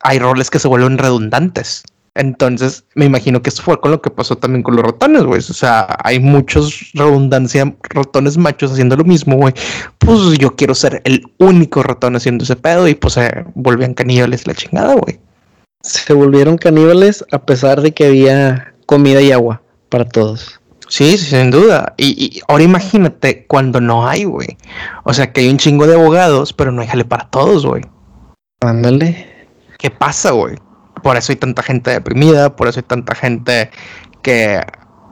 hay 0.00 0.18
roles 0.18 0.50
que 0.50 0.58
se 0.58 0.66
vuelven 0.66 0.98
redundantes. 0.98 1.84
Entonces, 2.16 2.84
me 2.94 3.04
imagino 3.04 3.42
que 3.42 3.50
esto 3.50 3.62
fue 3.62 3.78
con 3.78 3.90
lo 3.90 4.00
que 4.00 4.10
pasó 4.10 4.36
también 4.36 4.62
con 4.62 4.74
los 4.74 4.84
ratones, 4.84 5.24
güey. 5.24 5.38
O 5.38 5.42
sea, 5.42 5.86
hay 6.02 6.18
muchos 6.18 6.90
redundancia, 6.94 7.76
ratones 7.90 8.38
machos 8.38 8.72
haciendo 8.72 8.96
lo 8.96 9.04
mismo, 9.04 9.36
güey. 9.36 9.52
Pues 9.98 10.38
yo 10.38 10.56
quiero 10.56 10.74
ser 10.74 11.02
el 11.04 11.22
único 11.38 11.82
ratón 11.82 12.16
haciendo 12.16 12.44
ese 12.44 12.56
pedo 12.56 12.88
y 12.88 12.94
pues 12.94 13.14
se 13.14 13.44
volvían 13.54 13.92
caníbales 13.94 14.46
la 14.46 14.54
chingada, 14.54 14.94
güey. 14.94 15.20
Se 15.82 16.14
volvieron 16.14 16.56
caníbales 16.56 17.24
a 17.32 17.44
pesar 17.44 17.82
de 17.82 17.92
que 17.92 18.06
había 18.06 18.74
comida 18.86 19.20
y 19.20 19.32
agua 19.32 19.62
para 19.90 20.08
todos. 20.08 20.58
Sí, 20.88 21.18
sin 21.18 21.50
duda. 21.50 21.94
Y, 21.98 22.40
ahora 22.48 22.62
imagínate 22.64 23.44
cuando 23.46 23.80
no 23.80 24.08
hay, 24.08 24.24
güey. 24.24 24.56
O 25.04 25.12
sea, 25.12 25.32
que 25.32 25.42
hay 25.42 25.50
un 25.50 25.58
chingo 25.58 25.86
de 25.86 25.94
abogados, 25.94 26.52
pero 26.52 26.72
no 26.72 26.80
hay 26.80 26.88
jale 26.88 27.04
para 27.04 27.28
todos, 27.28 27.66
güey. 27.66 27.82
Ándale. 28.60 29.26
¿Qué 29.78 29.90
pasa, 29.90 30.30
güey? 30.30 30.56
Por 31.06 31.16
eso 31.16 31.30
hay 31.30 31.36
tanta 31.36 31.62
gente 31.62 31.92
deprimida, 31.92 32.56
por 32.56 32.66
eso 32.66 32.80
hay 32.80 32.82
tanta 32.82 33.14
gente 33.14 33.70
que 34.22 34.60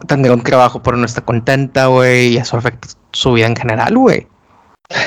tendrá 0.08 0.34
un 0.34 0.42
trabajo 0.42 0.82
pero 0.82 0.96
no 0.96 1.06
está 1.06 1.20
contenta, 1.20 1.86
güey, 1.86 2.32
y 2.32 2.36
eso 2.36 2.56
afecta 2.56 2.88
su 3.12 3.34
vida 3.34 3.46
en 3.46 3.54
general, 3.54 3.96
güey. 3.96 4.26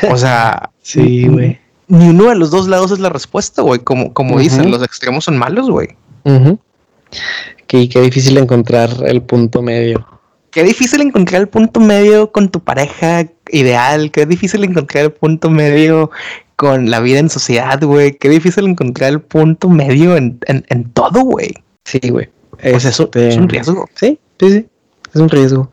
O 0.10 0.16
sea, 0.16 0.70
sí, 0.82 1.28
güey. 1.28 1.60
Ni 1.90 2.08
uno 2.08 2.30
de 2.30 2.36
los 2.36 2.52
dos 2.52 2.70
lados 2.70 2.92
es 2.92 3.00
la 3.00 3.10
respuesta, 3.10 3.64
güey. 3.64 3.82
Como, 3.82 4.14
como 4.14 4.40
dicen, 4.40 4.72
los 4.72 4.82
extremos 4.82 5.26
son 5.26 5.38
malos, 5.38 5.70
güey. 5.70 5.90
qué 7.68 8.00
difícil 8.00 8.38
encontrar 8.38 8.90
el 9.06 9.22
punto 9.22 9.62
medio. 9.62 10.08
Qué 10.52 10.64
difícil 10.64 11.02
encontrar 11.02 11.42
el 11.42 11.50
punto 11.50 11.82
medio 11.82 12.32
con 12.32 12.48
tu 12.48 12.62
pareja 12.62 13.28
ideal. 13.52 14.10
Qué 14.10 14.26
difícil 14.26 14.64
encontrar 14.64 15.04
el 15.04 15.12
punto 15.12 15.50
medio 15.50 16.12
con 16.58 16.90
la 16.90 17.00
vida 17.00 17.20
en 17.20 17.30
sociedad, 17.30 17.80
güey. 17.82 18.18
Qué 18.18 18.28
difícil 18.30 18.66
encontrar 18.66 19.12
el 19.12 19.22
punto 19.22 19.70
medio 19.70 20.18
en, 20.18 20.40
todo, 20.94 21.22
güey. 21.22 21.54
Sí, 21.86 22.02
güey. 22.10 22.30
Pues 22.62 22.84
eso 22.84 23.04
este, 23.04 23.30
es 23.30 23.38
un 23.38 23.48
riesgo. 23.48 23.88
Sí, 23.96 24.20
sí, 24.40 24.50
sí. 24.50 24.68
Es 25.14 25.22
un 25.22 25.30
riesgo. 25.30 25.72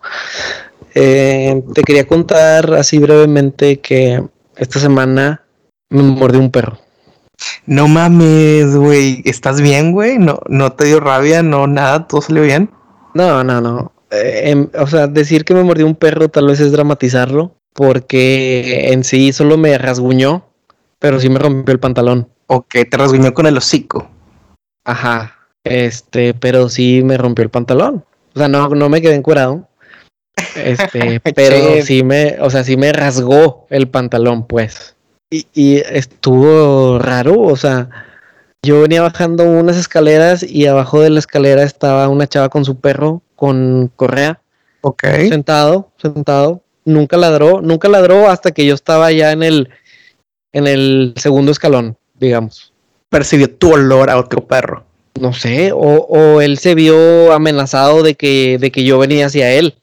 Eh, 0.95 1.63
te 1.75 1.83
quería 1.83 2.07
contar 2.07 2.73
así 2.75 2.99
brevemente 2.99 3.81
que 3.81 4.23
esta 4.57 4.79
semana 4.79 5.43
me 5.89 6.03
mordió 6.03 6.39
un 6.39 6.51
perro. 6.51 6.79
No 7.67 7.89
mames, 7.89 8.77
güey. 8.77 9.23
¿Estás 9.25 9.61
bien, 9.61 9.91
güey? 9.91 10.19
¿No, 10.19 10.39
¿No 10.49 10.73
te 10.73 10.85
dio 10.85 11.01
rabia? 11.01 11.43
¿No 11.43 11.67
nada? 11.67 12.07
¿Todo 12.07 12.21
salió 12.21 12.43
bien? 12.43 12.71
No, 13.15 13.43
no, 13.43 13.61
no. 13.61 13.93
Eh, 14.11 14.51
em, 14.51 14.69
o 14.79 14.87
sea, 14.87 15.07
decir 15.07 15.47
que 15.47 15.55
me 15.55 15.65
mordió 15.65 15.87
un 15.87 15.95
perro 15.95 16.29
tal 16.29 16.47
vez 16.47 16.61
es 16.61 16.73
dramatizarlo, 16.73 17.57
porque 17.73 18.93
en 18.93 19.03
sí 19.03 19.33
solo 19.33 19.57
me 19.57 19.77
rasguñó, 19.79 20.45
pero 21.05 21.21
sí 21.21 21.29
me 21.29 21.39
rompió 21.39 21.71
el 21.71 21.79
pantalón. 21.79 22.31
Ok, 22.47 22.77
te 22.91 22.97
rasguñó 22.97 23.35
con 23.35 23.45
el 23.47 23.59
hocico. 23.59 24.09
Ajá, 24.87 25.37
este, 25.63 26.33
pero 26.33 26.71
sí 26.71 27.03
me 27.05 27.19
rompió 27.19 27.43
el 27.43 27.51
pantalón. 27.51 28.07
O 28.35 28.39
sea, 28.39 28.49
no, 28.49 28.71
no 28.71 28.89
me 28.89 29.03
quedé 29.03 29.15
encuerado. 29.15 29.69
Este, 30.57 31.21
pero 31.35 31.83
sí 31.83 32.03
me, 32.05 32.39
o 32.41 32.49
sea, 32.49 32.65
sí 32.65 32.79
me 32.79 32.91
rasgó 32.95 33.67
el 33.69 33.87
pantalón, 33.87 34.47
pues. 34.47 34.97
Y, 35.31 35.47
y 35.53 35.77
estuvo 35.77 36.99
raro, 36.99 37.39
o 37.39 37.57
sea, 37.57 37.91
yo 38.63 38.81
venía 38.81 39.03
bajando 39.03 39.45
unas 39.45 39.77
escaleras 39.77 40.43
y 40.43 40.65
abajo 40.65 41.03
de 41.03 41.11
la 41.11 41.19
escalera 41.19 41.65
estaba 41.65 42.09
una 42.09 42.27
chava 42.27 42.49
con 42.49 42.65
su 42.65 42.81
perro 42.81 43.21
con 43.37 43.93
correa. 43.95 44.41
Ok. 44.81 45.05
Sentado, 45.29 45.91
sentado. 45.99 46.63
Nunca 46.87 47.19
ladró, 47.19 47.61
nunca 47.61 47.89
ladró 47.89 48.31
hasta 48.31 48.53
que 48.53 48.65
yo 48.65 48.75
estaba 48.75 49.13
ya 49.13 49.33
en 49.33 49.43
el, 49.43 49.71
en 50.55 50.67
el 50.67 51.13
segundo 51.17 51.53
escalón, 51.53 51.99
digamos. 52.19 52.73
Percibió 53.11 53.51
tu 53.51 53.75
olor 53.75 54.09
a 54.09 54.17
otro 54.17 54.47
perro. 54.47 54.85
No 55.21 55.33
sé, 55.33 55.73
o, 55.73 55.79
o 55.79 56.41
él 56.41 56.59
se 56.59 56.75
vio 56.75 57.33
amenazado 57.33 58.03
de 58.03 58.15
que, 58.15 58.57
de 58.59 58.73
que 58.73 58.85
yo 58.85 58.99
venía 58.99 59.27
hacia 59.27 59.53
él. 59.53 59.75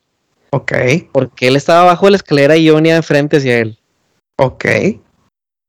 Ok. 0.50 0.74
Porque 1.12 1.48
él 1.48 1.56
estaba 1.56 1.82
abajo 1.82 2.08
de 2.08 2.12
la 2.12 2.18
escalera 2.18 2.58
y 2.58 2.66
yo 2.66 2.76
venía 2.76 2.96
de 2.96 3.02
frente 3.02 3.38
hacia 3.38 3.60
él. 3.60 3.78
Ok. 4.38 4.66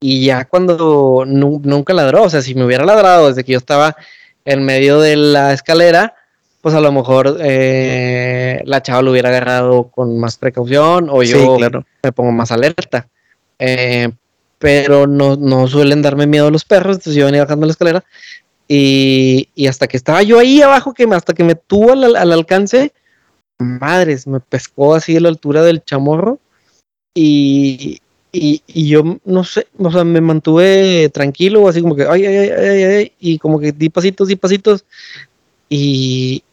Y 0.01 0.25
ya 0.25 0.47
cuando 0.47 1.25
nunca 1.27 1.93
ladró, 1.93 2.25
o 2.25 2.31
sea, 2.31 2.43
si 2.43 2.55
me 2.55 2.65
hubiera 2.65 2.85
ladrado 2.85 3.29
desde 3.29 3.45
que 3.45 3.53
yo 3.53 3.59
estaba 3.59 3.97
en 4.45 4.65
medio 4.65 4.99
de 4.99 5.15
la 5.15 5.53
escalera, 5.53 6.17
pues 6.61 6.75
a 6.75 6.81
lo 6.81 6.91
mejor 6.91 7.39
eh, 7.41 8.61
la 8.65 8.83
chava 8.83 9.03
lo 9.03 9.13
hubiera 9.13 9.29
agarrado 9.29 9.85
con 9.85 10.19
más 10.19 10.37
precaución 10.39 11.09
o 11.11 11.23
yo 11.23 11.57
me 12.03 12.13
pongo 12.13 12.33
más 12.33 12.51
alerta. 12.51 13.09
Eh, 13.61 14.11
pero 14.63 15.09
no, 15.09 15.67
suelen 15.67 16.03
darme 16.03 16.29
miedo 16.29 16.49
los 16.49 16.65
perros, 16.65 16.99
entonces 16.99 17.17
yo 17.17 17.27
venía 17.27 17.43
bajando 17.43 17.67
la 17.67 17.73
escalera 17.73 18.05
y, 18.69 19.49
hasta 19.69 19.89
que 19.89 19.97
estaba 19.97 20.23
yo 20.23 20.39
ahí 20.39 20.63
abajo, 20.63 20.95
que 20.95 21.03
hasta 21.03 21.35
que 21.35 21.43
me 21.43 21.57
tuvo 21.57 21.95
al, 21.95 22.15
al 22.15 22.31
alcance, 22.31 22.93
madres, 23.59 24.29
me 24.29 24.39
pescó 24.39 24.95
así 24.95 25.17
a 25.17 25.21
la 25.21 25.31
altura 25.31 25.65
del 25.65 25.83
chamorro 25.83 26.39
y, 27.13 28.01
y, 28.31 28.63
y, 28.69 28.89
yo 28.89 29.19
no 29.25 29.43
sé, 29.43 29.67
o 29.79 29.91
sea, 29.91 30.05
me 30.05 30.21
mantuve 30.21 31.09
tranquilo, 31.09 31.69
así 31.69 31.83
como 31.83 31.97
que, 31.97 32.05
ay, 32.05 32.25
ay, 32.25 32.37
ay, 32.37 32.69
ay, 32.69 32.83
ay, 32.85 33.13
y 33.19 33.39
como 33.39 33.59
que 33.59 33.73
di 33.73 33.89
pasitos, 33.89 34.29
di 34.29 34.37
pasitos, 34.37 34.85
y, 35.69 36.45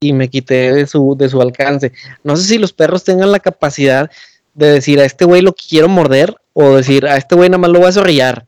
y 0.00 0.12
me 0.12 0.28
quité 0.28 0.74
de 0.74 0.86
su, 0.86 1.16
de 1.16 1.30
su 1.30 1.40
alcance. 1.40 1.92
No 2.24 2.36
sé 2.36 2.44
si 2.44 2.58
los 2.58 2.74
perros 2.74 3.04
tengan 3.04 3.32
la 3.32 3.40
capacidad 3.40 4.10
de 4.58 4.72
decir 4.72 5.00
a 5.00 5.04
este 5.04 5.24
güey 5.24 5.42
lo 5.42 5.54
quiero 5.54 5.88
morder, 5.88 6.36
o 6.52 6.76
decir 6.76 7.06
a 7.06 7.16
este 7.16 7.34
güey 7.34 7.48
nada 7.48 7.58
más 7.58 7.70
lo 7.70 7.78
voy 7.78 7.88
a 7.88 7.92
zorrillar, 7.92 8.46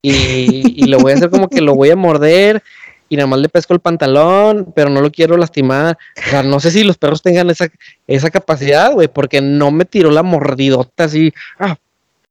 y, 0.00 0.82
y 0.84 0.86
lo 0.86 0.98
voy 0.98 1.12
a 1.12 1.16
hacer 1.16 1.30
como 1.30 1.48
que 1.48 1.60
lo 1.60 1.74
voy 1.74 1.90
a 1.90 1.96
morder, 1.96 2.62
y 3.08 3.16
nada 3.16 3.26
más 3.26 3.40
le 3.40 3.48
pesco 3.48 3.74
el 3.74 3.80
pantalón, 3.80 4.72
pero 4.74 4.90
no 4.90 5.00
lo 5.00 5.10
quiero 5.10 5.36
lastimar. 5.36 5.96
O 6.26 6.30
sea, 6.30 6.42
no 6.42 6.60
sé 6.60 6.70
si 6.70 6.84
los 6.84 6.98
perros 6.98 7.22
tengan 7.22 7.48
esa, 7.50 7.68
esa 8.06 8.30
capacidad, 8.30 8.92
güey, 8.92 9.08
porque 9.08 9.40
no 9.40 9.70
me 9.70 9.84
tiró 9.84 10.10
la 10.10 10.22
mordidota 10.22 11.04
así, 11.04 11.32
ah, 11.58 11.76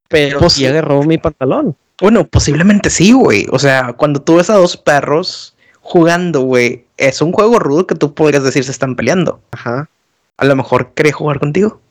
pero 0.08 0.40
pues, 0.40 0.54
sí 0.54 0.66
agarró 0.66 1.04
mi 1.04 1.18
pantalón. 1.18 1.76
Bueno, 2.00 2.28
posiblemente 2.28 2.90
sí, 2.90 3.12
güey. 3.12 3.48
O 3.52 3.60
sea, 3.60 3.94
cuando 3.94 4.22
tú 4.22 4.36
ves 4.36 4.50
a 4.50 4.56
dos 4.56 4.78
perros 4.78 5.56
jugando, 5.82 6.42
güey, 6.42 6.86
es 6.98 7.22
un 7.22 7.32
juego 7.32 7.60
rudo 7.60 7.88
que 7.88 7.96
tú 7.96 8.14
podrías 8.14 8.44
decir 8.44 8.64
se 8.64 8.72
están 8.72 8.96
peleando. 8.96 9.42
Ajá. 9.52 9.90
A 10.38 10.46
lo 10.46 10.56
mejor 10.56 10.92
quiere 10.94 11.12
jugar 11.12 11.40
contigo. 11.40 11.82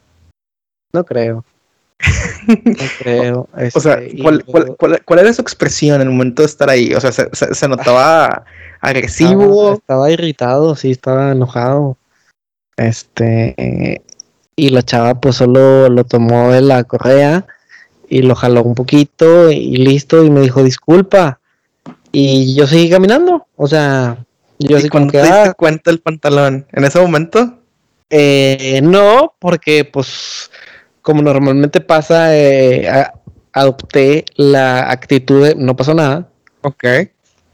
No 0.97 1.05
creo. 1.05 1.45
No 2.65 2.85
creo. 2.99 3.49
o 3.75 3.81
sea, 3.81 3.95
este, 3.95 4.23
¿cuál, 4.77 5.19
era 5.19 5.33
su 5.33 5.43
expresión 5.43 6.01
en 6.01 6.09
el 6.09 6.13
momento 6.13 6.43
de 6.43 6.47
estar 6.47 6.69
ahí? 6.69 6.95
O 6.95 7.01
sea, 7.01 7.13
se, 7.13 7.69
notaba 7.69 8.45
agresivo. 8.81 9.75
Estaba, 9.75 10.11
irritado, 10.11 10.77
sí, 10.77 10.91
estaba 10.91 11.33
enojado. 11.33 11.97
Este. 12.77 14.03
y 14.55 14.69
la 14.69 14.83
chava, 14.83 15.21
pues 15.21 15.37
solo 15.37 15.89
lo 15.89 16.05
tomó 16.05 16.53
de 16.53 16.61
la 16.61 16.85
correa 16.85 17.47
y 18.09 18.23
lo 18.23 18.35
jaló 18.35 18.63
un 18.63 18.75
poquito 18.75 19.51
y 19.51 19.77
listo 19.77 20.25
y 20.25 20.31
me 20.31 20.41
dijo 20.41 20.63
disculpa 20.63 21.41
y 22.19 22.55
yo 22.55 22.67
seguí 22.67 22.89
caminando, 22.89 23.47
o 23.57 23.67
sea, 23.67 24.25
yo 24.59 24.79
así 24.79 24.89
cuando 24.89 25.13
te 25.13 25.19
diste 25.19 25.35
ah". 25.35 25.53
cuenta 25.53 25.91
el 25.91 26.01
pantalón 26.01 26.67
en 26.73 26.85
ese 26.85 26.99
momento? 26.99 27.59
Eh, 28.09 28.81
no, 28.83 29.35
porque 29.39 29.85
pues 29.85 30.51
como 31.07 31.23
normalmente 31.23 31.81
pasa, 31.81 32.37
eh, 32.37 32.85
adopté 33.53 34.25
la 34.35 34.91
actitud 34.91 35.47
de 35.47 35.55
no 35.55 35.77
pasó 35.77 35.95
nada. 35.95 36.29
Ok. 36.63 36.85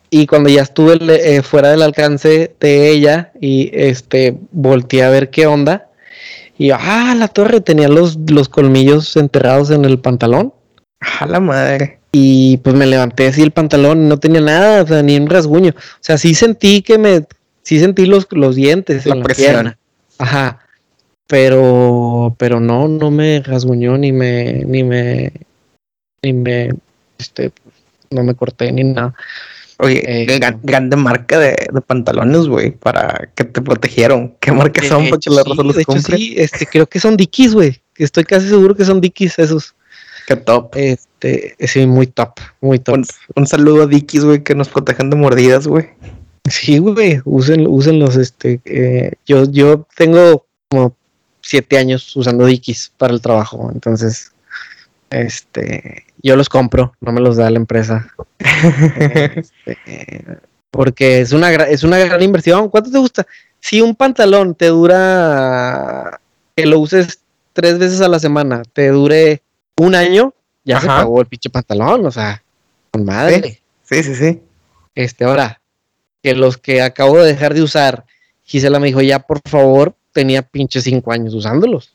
Y 0.09 0.26
cuando 0.26 0.48
ya 0.48 0.62
estuve 0.62 0.96
eh, 1.03 1.42
fuera 1.42 1.68
del 1.68 1.82
alcance 1.82 2.57
de 2.59 2.88
ella 2.88 3.30
y 3.38 3.70
este 3.74 4.38
volteé 4.53 5.03
a 5.03 5.11
ver 5.11 5.28
qué 5.28 5.46
onda, 5.46 5.90
y 6.57 6.70
ah, 6.70 7.14
la 7.14 7.28
torre 7.28 7.61
tenía 7.61 7.88
los, 7.88 8.18
los 8.26 8.48
colmillos 8.48 9.14
enterrados 9.18 9.70
en 9.70 9.84
el 9.84 9.98
pantalón. 9.98 10.55
A 11.20 11.26
la 11.26 11.38
madre. 11.38 11.98
Y 12.11 12.57
pues 12.57 12.74
me 12.74 12.86
levanté 12.86 13.26
así 13.26 13.42
el 13.42 13.50
pantalón, 13.50 14.09
no 14.09 14.18
tenía 14.18 14.40
nada, 14.40 14.82
o 14.82 14.86
sea, 14.86 15.03
ni 15.03 15.18
un 15.18 15.28
rasguño. 15.28 15.74
O 15.76 16.00
sea, 16.00 16.16
sí 16.16 16.34
sentí 16.34 16.80
que 16.80 16.96
me, 16.96 17.26
sí 17.61 17.78
sentí 17.80 18.07
los, 18.07 18.26
los 18.30 18.57
dientes 18.57 19.05
la 19.05 19.12
en 19.12 19.20
la 19.20 19.26
pierna. 19.26 19.78
Ajá. 20.16 20.61
Pero, 21.32 22.36
pero 22.36 22.60
no, 22.60 22.88
no 22.88 23.10
me 23.10 23.40
rasguñó, 23.40 23.96
ni 23.96 24.12
me, 24.12 24.66
ni 24.66 24.84
me, 24.84 25.32
ni 26.22 26.34
me, 26.34 26.74
este, 27.16 27.52
no 28.10 28.22
me 28.22 28.34
corté 28.34 28.70
ni 28.70 28.84
nada. 28.84 29.14
Oye, 29.78 30.02
eh, 30.04 30.40
grande 30.62 30.94
marca 30.96 31.38
de, 31.38 31.56
pantalones, 31.86 32.48
güey, 32.48 32.72
para 32.72 33.30
que 33.34 33.44
te 33.44 33.62
protegieron. 33.62 34.34
¿Qué 34.40 34.52
marca 34.52 34.86
son 34.86 35.08
para 35.08 35.18
que 35.18 35.30
la 35.30 35.42
raza 35.42 35.62
los 35.62 35.86
compre? 35.86 36.18
Sí, 36.18 36.34
este, 36.36 36.66
creo 36.66 36.86
que 36.86 37.00
son 37.00 37.16
Dickies, 37.16 37.54
güey. 37.54 37.80
Estoy 37.96 38.24
casi 38.24 38.50
seguro 38.50 38.76
que 38.76 38.84
son 38.84 39.00
Dickies 39.00 39.38
esos. 39.38 39.74
Qué 40.26 40.36
top. 40.36 40.76
Este, 40.76 41.56
sí, 41.60 41.86
muy 41.86 42.08
top, 42.08 42.40
muy 42.60 42.78
top. 42.78 43.06
Un, 43.36 43.46
saludo 43.46 43.84
a 43.84 43.86
Dickies, 43.86 44.26
güey, 44.26 44.42
que 44.44 44.54
nos 44.54 44.68
protegen 44.68 45.08
de 45.08 45.16
mordidas, 45.16 45.66
güey. 45.66 45.88
Sí, 46.50 46.76
güey, 46.76 47.22
usen, 47.24 47.98
los, 47.98 48.16
este, 48.16 48.60
eh, 48.66 49.12
yo, 49.24 49.50
yo 49.50 49.86
tengo 49.96 50.44
como 50.68 50.94
siete 51.43 51.78
años 51.78 52.14
usando 52.16 52.47
Dickies 52.47 52.93
para 52.97 53.12
el 53.12 53.20
trabajo, 53.20 53.70
entonces, 53.72 54.32
este, 55.11 56.07
yo 56.22 56.36
los 56.36 56.49
compro, 56.49 56.95
no 57.01 57.12
me 57.12 57.20
los 57.20 57.36
da 57.36 57.51
la 57.51 57.59
empresa. 57.59 58.09
Este, 59.64 60.38
porque 60.72 61.20
es 61.20 61.32
una, 61.32 61.53
es 61.53 61.84
una 61.84 61.99
gran 61.99 62.22
inversión. 62.22 62.70
¿Cuánto 62.70 62.90
te 62.90 62.99
gusta? 62.99 63.26
Si 63.61 63.80
un 63.80 63.95
pantalón 63.95 64.55
te 64.55 64.68
dura 64.68 66.18
que 66.57 66.66
lo 66.66 66.80
uses 66.80 67.20
tres 67.53 67.78
veces 67.78 68.01
a 68.01 68.09
la 68.09 68.18
semana, 68.18 68.62
te 68.72 68.88
dure 68.88 69.43
un 69.76 69.95
año, 69.95 70.32
ya 70.64 70.80
se 70.80 70.86
pagó 70.86 71.20
el 71.20 71.26
pinche 71.26 71.51
pantalón, 71.51 72.07
o 72.07 72.11
sea, 72.11 72.43
con 72.90 73.05
madre. 73.05 73.61
Sí, 73.84 74.03
sí, 74.03 74.14
sí. 74.14 74.40
Este, 74.95 75.24
ahora, 75.24 75.61
que 76.22 76.34
los 76.34 76.57
que 76.57 76.80
acabo 76.80 77.18
de 77.18 77.26
dejar 77.26 77.53
de 77.53 77.62
usar, 77.62 78.07
Gisela 78.45 78.78
me 78.78 78.86
dijo, 78.86 79.03
ya 79.03 79.18
por 79.18 79.40
favor, 79.47 79.95
tenía 80.12 80.42
pinche 80.42 80.80
cinco 80.80 81.12
años 81.12 81.34
usándolos. 81.34 81.94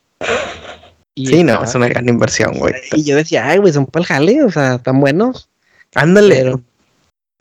sí, 1.15 1.43
no, 1.43 1.63
es 1.63 1.75
una 1.75 1.87
gran 1.87 2.07
inversión, 2.09 2.57
güey. 2.57 2.73
Y 2.93 3.03
yo 3.03 3.15
decía, 3.15 3.47
ay, 3.47 3.59
güey, 3.59 3.73
son 3.73 3.85
para 3.85 4.01
el 4.01 4.07
jale, 4.07 4.43
o 4.43 4.51
sea, 4.51 4.79
tan 4.79 4.99
buenos. 4.99 5.49
Ándale. 5.95 6.55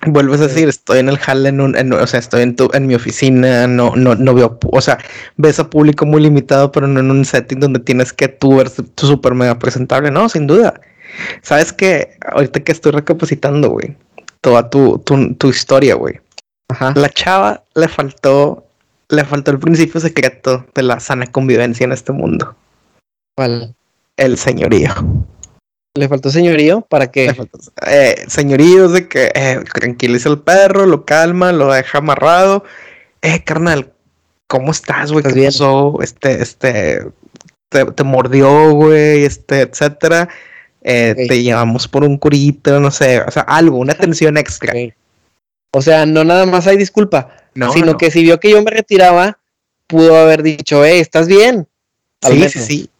Vuelves 0.07 0.41
a 0.41 0.47
decir, 0.47 0.69
estoy 0.69 0.99
en 0.99 1.09
el 1.09 1.19
jale, 1.19 1.49
en 1.49 1.61
un, 1.61 1.93
o 1.93 2.07
sea, 2.07 2.21
estoy 2.21 2.43
en, 2.43 2.55
tu, 2.55 2.71
en 2.75 2.87
mi 2.87 2.95
oficina, 2.95 3.67
no, 3.67 3.97
no, 3.97 4.15
no 4.15 4.35
veo, 4.35 4.59
o 4.71 4.81
sea, 4.83 4.99
ves 5.37 5.59
a 5.59 5.71
público 5.71 6.05
muy 6.05 6.21
limitado, 6.21 6.71
pero 6.71 6.87
no 6.87 7.01
en 7.01 7.11
un 7.11 7.25
setting 7.25 7.61
donde 7.61 7.81
tienes 7.81 8.13
que 8.13 8.29
tú 8.29 8.57
ver 8.57 8.71
tu 8.71 9.07
súper 9.07 9.35
mega 9.35 9.59
presentable, 9.59 10.11
no, 10.11 10.29
sin 10.29 10.47
duda. 10.47 10.79
Sabes 11.41 11.73
que 11.73 12.19
ahorita 12.31 12.61
que 12.61 12.73
estoy 12.73 12.93
recapacitando, 12.93 13.71
güey, 13.71 13.97
toda 14.43 14.69
tu, 14.69 14.99
tu, 14.99 15.35
tu 15.35 15.49
historia, 15.49 15.95
güey. 15.95 16.21
La 16.95 17.09
chava 17.09 17.65
le 17.75 17.89
faltó, 17.89 18.66
le 19.09 19.25
faltó 19.25 19.51
el 19.51 19.59
principio 19.59 20.01
secreto 20.01 20.67
de 20.75 20.83
la 20.83 21.01
sana 21.01 21.27
convivencia 21.27 21.85
en 21.85 21.93
este 21.93 22.13
mundo. 22.13 22.57
¿Cuál? 23.37 23.75
El 24.17 24.39
señorío. 24.39 24.93
Le 25.95 26.09
faltó 26.09 26.31
señorío 26.31 26.83
para 26.83 27.11
que. 27.11 27.35
Eh, 27.87 28.25
señorío 28.29 28.89
de 28.89 29.09
que 29.09 29.33
eh, 29.35 29.61
tranquiliza 29.73 30.29
al 30.29 30.41
perro, 30.41 30.87
lo 30.87 31.05
calma, 31.05 31.53
lo 31.53 31.73
deja 31.73 31.99
amarrado. 31.99 32.65
Eh, 33.23 33.43
carnal, 33.45 33.93
¿cómo 34.47 34.71
estás, 34.71 35.13
güey? 35.13 35.25
¿Qué 35.25 35.45
pasó? 35.47 35.99
Este, 36.03 36.43
este, 36.43 37.07
te, 37.69 38.05
mordió, 38.05 38.73
güey, 38.73 39.25
este, 39.25 39.63
etcétera. 39.63 40.29
Eh, 40.83 41.27
te 41.29 41.43
llevamos 41.43 41.89
por 41.89 42.05
un 42.05 42.17
curito, 42.17 42.79
no 42.79 42.93
sé, 42.93 43.21
o 43.21 43.31
sea, 43.31 43.43
algo, 43.43 43.79
una 43.79 43.93
atención 43.95 44.37
extra. 44.37 44.73
O 45.73 45.83
sea, 45.83 46.07
no 46.07 46.25
nada 46.25 46.47
más 46.47 46.67
hay 46.67 46.77
disculpa, 46.77 47.29
sino 47.73 47.97
que 47.97 48.11
si 48.11 48.23
vio 48.23 48.41
que 48.41 48.51
yo 48.51 48.63
me 48.63 48.71
retiraba, 48.71 49.39
pudo 49.87 50.17
haber 50.17 50.43
dicho, 50.43 50.85
eh, 50.85 51.01
¿estás 51.01 51.29
bien? 51.29 51.67
sí, 52.23 52.49
sí, 52.49 52.59
sí. 52.61 52.91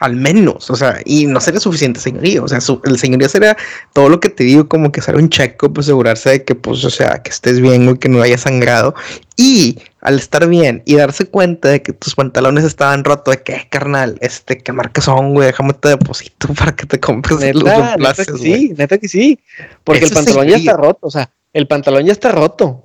Al 0.00 0.16
menos, 0.16 0.68
o 0.68 0.74
sea, 0.74 1.00
y 1.04 1.26
no 1.26 1.40
sería 1.40 1.60
suficiente 1.60 2.00
señorío, 2.00 2.42
o 2.42 2.48
sea, 2.48 2.58
el 2.84 2.98
señorío 2.98 3.28
sería 3.28 3.56
todo 3.92 4.08
lo 4.08 4.18
que 4.18 4.30
te 4.30 4.42
digo, 4.42 4.66
como 4.66 4.90
que 4.90 4.98
hacer 4.98 5.14
un 5.14 5.28
check-up, 5.28 5.72
pues, 5.72 5.86
asegurarse 5.86 6.30
de 6.30 6.44
que, 6.44 6.56
pues, 6.56 6.84
o 6.84 6.90
sea, 6.90 7.22
que 7.22 7.30
estés 7.30 7.60
bien, 7.60 7.86
o 7.88 7.96
que 7.96 8.08
no 8.08 8.20
haya 8.20 8.36
sangrado, 8.36 8.96
y 9.36 9.78
al 10.00 10.18
estar 10.18 10.48
bien 10.48 10.82
y 10.86 10.96
darse 10.96 11.26
cuenta 11.26 11.68
de 11.68 11.82
que 11.82 11.92
tus 11.92 12.16
pantalones 12.16 12.64
estaban 12.64 13.04
rotos, 13.04 13.36
de 13.36 13.42
que, 13.44 13.52
eh, 13.52 13.68
carnal, 13.70 14.18
este, 14.22 14.58
qué 14.58 14.72
marca 14.72 15.00
son, 15.00 15.34
güey, 15.34 15.46
déjame 15.46 15.72
te 15.74 15.90
deposito 15.90 16.48
para 16.58 16.74
que 16.74 16.86
te 16.86 16.98
compres 16.98 17.54
los 17.54 17.62
neta 17.62 18.24
que 18.24 18.38
sí, 18.38 18.74
neta 18.76 18.98
que 18.98 19.08
sí, 19.08 19.38
porque 19.84 20.06
el 20.06 20.10
pantalón 20.10 20.48
ya 20.48 20.56
está 20.56 20.76
roto, 20.76 21.06
o 21.06 21.10
sea, 21.12 21.30
el 21.52 21.68
pantalón 21.68 22.06
ya 22.06 22.12
está 22.12 22.32
roto. 22.32 22.84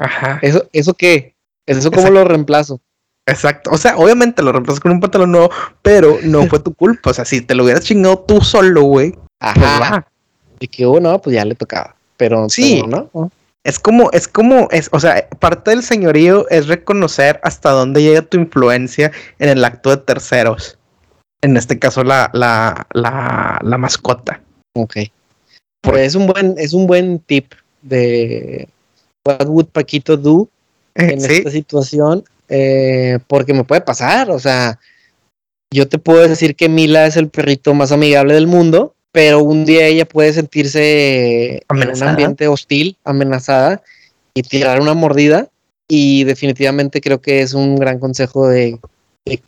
Ajá. 0.00 0.38
¿Eso, 0.42 0.66
eso 0.72 0.94
qué? 0.94 1.34
¿Eso 1.66 1.90
cómo 1.92 2.10
lo 2.10 2.24
reemplazo? 2.24 2.80
Exacto. 3.26 3.70
O 3.70 3.78
sea, 3.78 3.96
obviamente 3.96 4.42
lo 4.42 4.50
reemplazas 4.50 4.80
con 4.80 4.92
un 4.92 5.00
pantalón 5.00 5.30
nuevo, 5.30 5.50
pero 5.82 6.18
no 6.22 6.46
fue 6.48 6.58
tu 6.58 6.74
culpa. 6.74 7.10
O 7.10 7.14
sea, 7.14 7.24
si 7.24 7.42
te 7.42 7.54
lo 7.54 7.64
hubieras 7.64 7.84
chingado 7.84 8.18
tú 8.18 8.40
solo, 8.40 8.82
güey. 8.82 9.12
Pues 9.12 9.56
Ajá. 9.56 10.06
Y 10.58 10.68
que 10.68 10.86
uno, 10.86 11.14
oh, 11.14 11.22
pues 11.22 11.36
ya 11.36 11.44
le 11.44 11.54
tocaba. 11.54 11.94
Pero 12.16 12.48
sí, 12.48 12.82
¿no? 12.82 13.10
Es 13.62 13.78
como, 13.78 14.10
es 14.12 14.26
como, 14.26 14.68
es, 14.70 14.88
o 14.92 15.00
sea, 15.00 15.28
parte 15.38 15.70
del 15.70 15.82
señorío 15.82 16.48
es 16.48 16.66
reconocer 16.66 17.40
hasta 17.42 17.70
dónde 17.70 18.02
llega 18.02 18.22
tu 18.22 18.38
influencia 18.38 19.12
en 19.38 19.50
el 19.50 19.64
acto 19.64 19.90
de 19.90 19.98
terceros. 19.98 20.78
En 21.42 21.56
este 21.56 21.78
caso, 21.78 22.04
la, 22.04 22.30
la, 22.32 22.86
la, 22.92 23.58
la 23.62 23.78
mascota. 23.78 24.40
Ok. 24.74 24.96
Pues 25.82 26.08
es 26.08 26.14
un 26.14 26.26
buen, 26.26 26.54
es 26.58 26.72
un 26.72 26.86
buen 26.86 27.18
tip 27.20 27.52
de 27.82 28.68
what 29.38 29.48
would 29.48 29.66
Paquito 29.66 30.16
do 30.16 30.48
en 30.94 31.18
esta 31.24 31.50
situación 31.50 32.24
eh, 32.48 33.18
porque 33.28 33.54
me 33.54 33.64
puede 33.64 33.80
pasar, 33.80 34.30
o 34.30 34.38
sea, 34.38 34.78
yo 35.72 35.88
te 35.88 35.98
puedo 35.98 36.26
decir 36.26 36.56
que 36.56 36.68
Mila 36.68 37.06
es 37.06 37.16
el 37.16 37.28
perrito 37.28 37.74
más 37.74 37.92
amigable 37.92 38.34
del 38.34 38.48
mundo, 38.48 38.94
pero 39.12 39.40
un 39.40 39.64
día 39.64 39.86
ella 39.86 40.04
puede 40.04 40.32
sentirse 40.32 41.62
en 41.68 41.90
un 41.90 42.02
ambiente 42.02 42.48
hostil, 42.48 42.96
amenazada 43.04 43.82
y 44.34 44.42
tirar 44.42 44.80
una 44.80 44.94
mordida 44.94 45.48
y 45.86 46.24
definitivamente 46.24 47.00
creo 47.00 47.20
que 47.20 47.40
es 47.42 47.54
un 47.54 47.76
gran 47.76 48.00
consejo 48.00 48.48
de, 48.48 48.78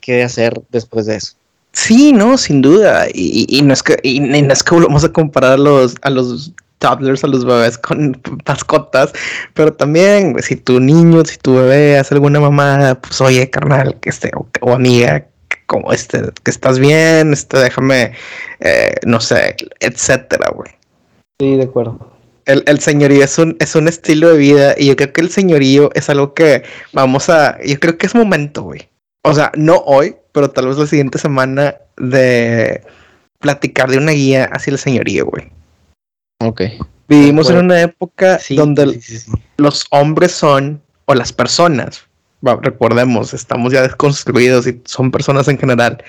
qué 0.01 0.23
hacer 0.23 0.61
después 0.71 1.07
de 1.07 1.17
eso. 1.17 1.33
Sí, 1.73 2.13
no, 2.13 2.37
sin 2.37 2.63
duda. 2.63 3.07
Y, 3.13 3.63
no 3.63 3.73
es 3.73 3.83
que, 3.83 3.97
y, 4.03 4.21
no 4.21 4.53
es 4.53 4.63
que 4.63 4.75
volvamos 4.75 5.05
a 5.05 5.13
comparar 5.13 5.59
los, 5.59 5.95
a 6.03 6.11
los 6.11 6.53
toddlers 6.83 7.23
a 7.23 7.29
los 7.29 7.45
bebés 7.45 7.79
con 7.79 8.21
mascotas, 8.47 9.13
pero 9.55 9.73
también 9.73 10.37
si 10.43 10.57
tu 10.57 10.81
niño, 10.81 11.25
si 11.25 11.39
tu 11.39 11.55
bebé 11.55 11.99
hace 11.99 12.15
alguna 12.15 12.41
mamada, 12.41 13.01
pues 13.01 13.21
oye, 13.21 13.49
carnal, 13.49 13.99
que 14.01 14.11
esté, 14.11 14.31
o, 14.61 14.73
amiga, 14.73 15.27
como 15.67 15.93
este, 15.93 16.21
que 16.43 16.51
estás 16.51 16.79
bien, 16.79 17.33
este, 17.33 17.59
déjame, 17.59 18.13
eh, 18.61 18.95
no 19.07 19.21
sé, 19.21 19.57
etcétera, 19.81 20.51
güey. 20.55 20.73
Sí, 21.41 21.57
de 21.57 21.65
acuerdo. 21.65 22.13
El, 22.45 22.65
el, 22.67 22.81
señorío 22.81 23.25
es 23.25 23.39
un, 23.39 23.57
es 23.61 23.77
un 23.77 23.87
estilo 23.87 24.31
de 24.31 24.39
vida 24.39 24.75
y 24.77 24.87
yo 24.87 24.97
creo 24.97 25.13
que 25.13 25.21
el 25.21 25.31
señorío 25.31 25.91
es 25.95 26.11
algo 26.11 26.35
que 26.35 26.65
vamos 26.93 27.31
a, 27.31 27.57
yo 27.65 27.79
creo 27.79 27.97
que 27.97 28.07
es 28.07 28.17
momento, 28.17 28.63
güey. 28.63 28.89
O 29.23 29.33
sea, 29.33 29.53
no 29.55 29.77
hoy, 29.87 30.17
pero 30.33 30.51
tal 30.51 30.67
vez 30.67 30.77
la 30.77 30.87
siguiente 30.89 31.19
semana 31.19 31.77
de 31.97 32.83
platicar 33.39 33.89
de 33.89 33.99
una 33.99 34.11
guía 34.11 34.47
hacia 34.53 34.73
el 34.73 34.79
señorío, 34.79 35.27
güey. 35.27 35.53
Ok. 36.43 36.63
Vivimos 37.09 37.51
en 37.51 37.59
una 37.59 37.81
época 37.83 38.39
donde 38.51 39.01
los 39.59 39.87
hombres 39.91 40.33
son, 40.33 40.81
o 41.05 41.15
las 41.15 41.33
personas, 41.33 42.07
recordemos, 42.43 43.35
estamos 43.35 43.73
ya 43.73 43.83
desconstruidos 43.83 44.67
y 44.67 44.81
son 44.85 45.11
personas 45.11 45.49
en 45.49 45.59
general. 45.59 46.03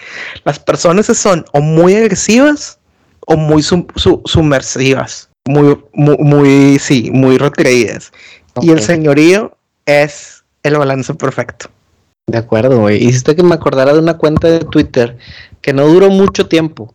Las 0.46 0.60
personas 0.60 1.06
son 1.06 1.46
o 1.52 1.62
muy 1.62 1.96
agresivas 1.96 2.80
o 3.28 3.38
muy 3.38 3.64
sumersivas, 3.64 5.30
muy, 5.46 5.78
muy, 5.94 6.80
sí, 6.80 7.10
muy 7.12 7.38
retraídas. 7.38 8.12
Y 8.62 8.72
el 8.72 8.82
señorío 8.82 9.56
es 9.86 10.44
el 10.64 10.78
balance 10.78 11.14
perfecto. 11.14 11.70
De 12.28 12.38
acuerdo, 12.38 12.80
güey. 12.80 13.04
Hiciste 13.04 13.36
que 13.36 13.44
me 13.44 13.56
acordara 13.56 13.94
de 13.94 14.00
una 14.00 14.18
cuenta 14.18 14.48
de 14.48 14.60
Twitter 14.60 15.18
que 15.62 15.74
no 15.74 15.88
duró 15.88 16.10
mucho 16.10 16.48
tiempo, 16.48 16.94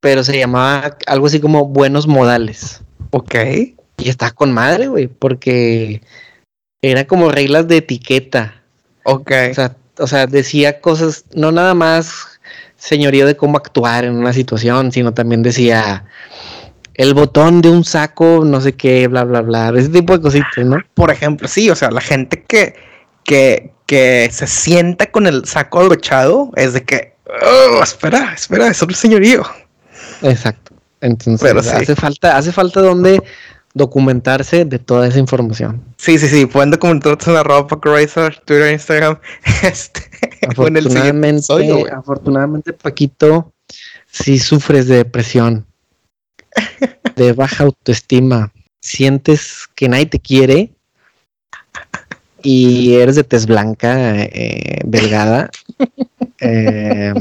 pero 0.00 0.24
se 0.24 0.38
llamaba 0.38 0.96
algo 1.06 1.26
así 1.26 1.40
como 1.40 1.66
buenos 1.66 2.06
modales. 2.06 2.82
Ok. 3.10 3.34
Y 3.98 4.08
está 4.08 4.30
con 4.30 4.52
madre, 4.52 4.88
güey, 4.88 5.08
porque 5.08 6.02
era 6.82 7.06
como 7.06 7.30
reglas 7.30 7.68
de 7.68 7.78
etiqueta. 7.78 8.62
Ok. 9.04 9.32
O 9.50 9.54
sea, 9.54 9.76
o 9.98 10.06
sea, 10.06 10.26
decía 10.26 10.80
cosas, 10.80 11.24
no 11.34 11.50
nada 11.50 11.74
más 11.74 12.38
señorío 12.76 13.26
de 13.26 13.36
cómo 13.36 13.58
actuar 13.58 14.04
en 14.04 14.14
una 14.14 14.32
situación, 14.32 14.92
sino 14.92 15.12
también 15.12 15.42
decía 15.42 16.04
el 16.94 17.14
botón 17.14 17.60
de 17.60 17.70
un 17.70 17.84
saco, 17.84 18.42
no 18.44 18.60
sé 18.60 18.74
qué, 18.74 19.06
bla, 19.08 19.24
bla, 19.24 19.40
bla, 19.42 19.72
ese 19.76 19.88
tipo 19.88 20.12
de 20.12 20.20
cositas, 20.20 20.64
¿no? 20.64 20.78
Por 20.94 21.10
ejemplo, 21.10 21.46
sí, 21.46 21.70
o 21.70 21.76
sea, 21.76 21.90
la 21.90 22.00
gente 22.00 22.42
que, 22.42 22.74
que, 23.24 23.72
que 23.86 24.28
se 24.32 24.46
sienta 24.46 25.10
con 25.10 25.26
el 25.26 25.44
saco 25.44 25.80
abrochado 25.80 26.50
es 26.56 26.72
de 26.72 26.84
que, 26.84 27.14
oh, 27.26 27.82
espera, 27.82 28.32
espera, 28.34 28.68
es 28.68 28.82
el 28.82 28.94
señorío. 28.94 29.44
Exacto. 30.22 30.74
Entonces 31.00 31.54
hace 31.66 31.94
falta, 31.94 32.36
hace 32.36 32.52
falta 32.52 32.80
donde 32.80 33.22
documentarse 33.74 34.64
de 34.64 34.78
toda 34.78 35.06
esa 35.06 35.18
información. 35.18 35.82
Sí, 35.96 36.18
sí, 36.18 36.28
sí, 36.28 36.46
pueden 36.46 36.70
documentarse 36.70 37.30
en 37.30 37.34
la 37.34 37.42
Racer, 37.42 38.40
Twitter, 38.44 38.72
Instagram. 38.72 39.18
Este, 39.62 40.02
afortunadamente, 40.48 41.52
afortunadamente, 41.92 42.72
Paquito, 42.72 43.52
si 44.10 44.38
sufres 44.38 44.86
de 44.88 44.96
depresión, 44.96 45.66
de 47.16 47.32
baja 47.32 47.64
autoestima, 47.64 48.52
sientes 48.80 49.68
que 49.74 49.88
nadie 49.88 50.06
te 50.06 50.18
quiere 50.18 50.72
y 52.42 52.94
eres 52.94 53.16
de 53.16 53.24
tez 53.24 53.46
blanca, 53.46 54.22
eh, 54.22 54.80
delgada, 54.84 55.50
eh, 56.40 57.12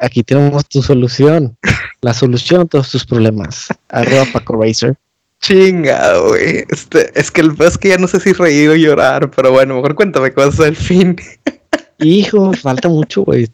aquí 0.00 0.22
tenemos 0.22 0.66
tu 0.66 0.82
solución. 0.82 1.56
La 2.00 2.14
solución 2.14 2.62
a 2.62 2.64
todos 2.64 2.90
tus 2.90 3.04
problemas. 3.04 3.68
Arroba 3.88 4.24
Paco 4.32 4.60
Racer. 4.62 4.96
Chinga, 5.40 6.18
güey. 6.18 6.64
Este, 6.68 7.18
es 7.18 7.30
que 7.30 7.40
el 7.40 7.54
es 7.60 7.78
que 7.78 7.88
ya 7.88 7.98
no 7.98 8.06
sé 8.06 8.20
si 8.20 8.32
reír 8.32 8.70
o 8.70 8.76
llorar, 8.76 9.30
pero 9.30 9.50
bueno, 9.50 9.76
mejor 9.76 9.94
cuéntame 9.94 10.32
cuál 10.32 10.50
es 10.50 10.58
el 10.60 10.76
fin. 10.76 11.16
Hijo, 11.98 12.52
falta 12.52 12.88
mucho, 12.88 13.24
güey. 13.24 13.48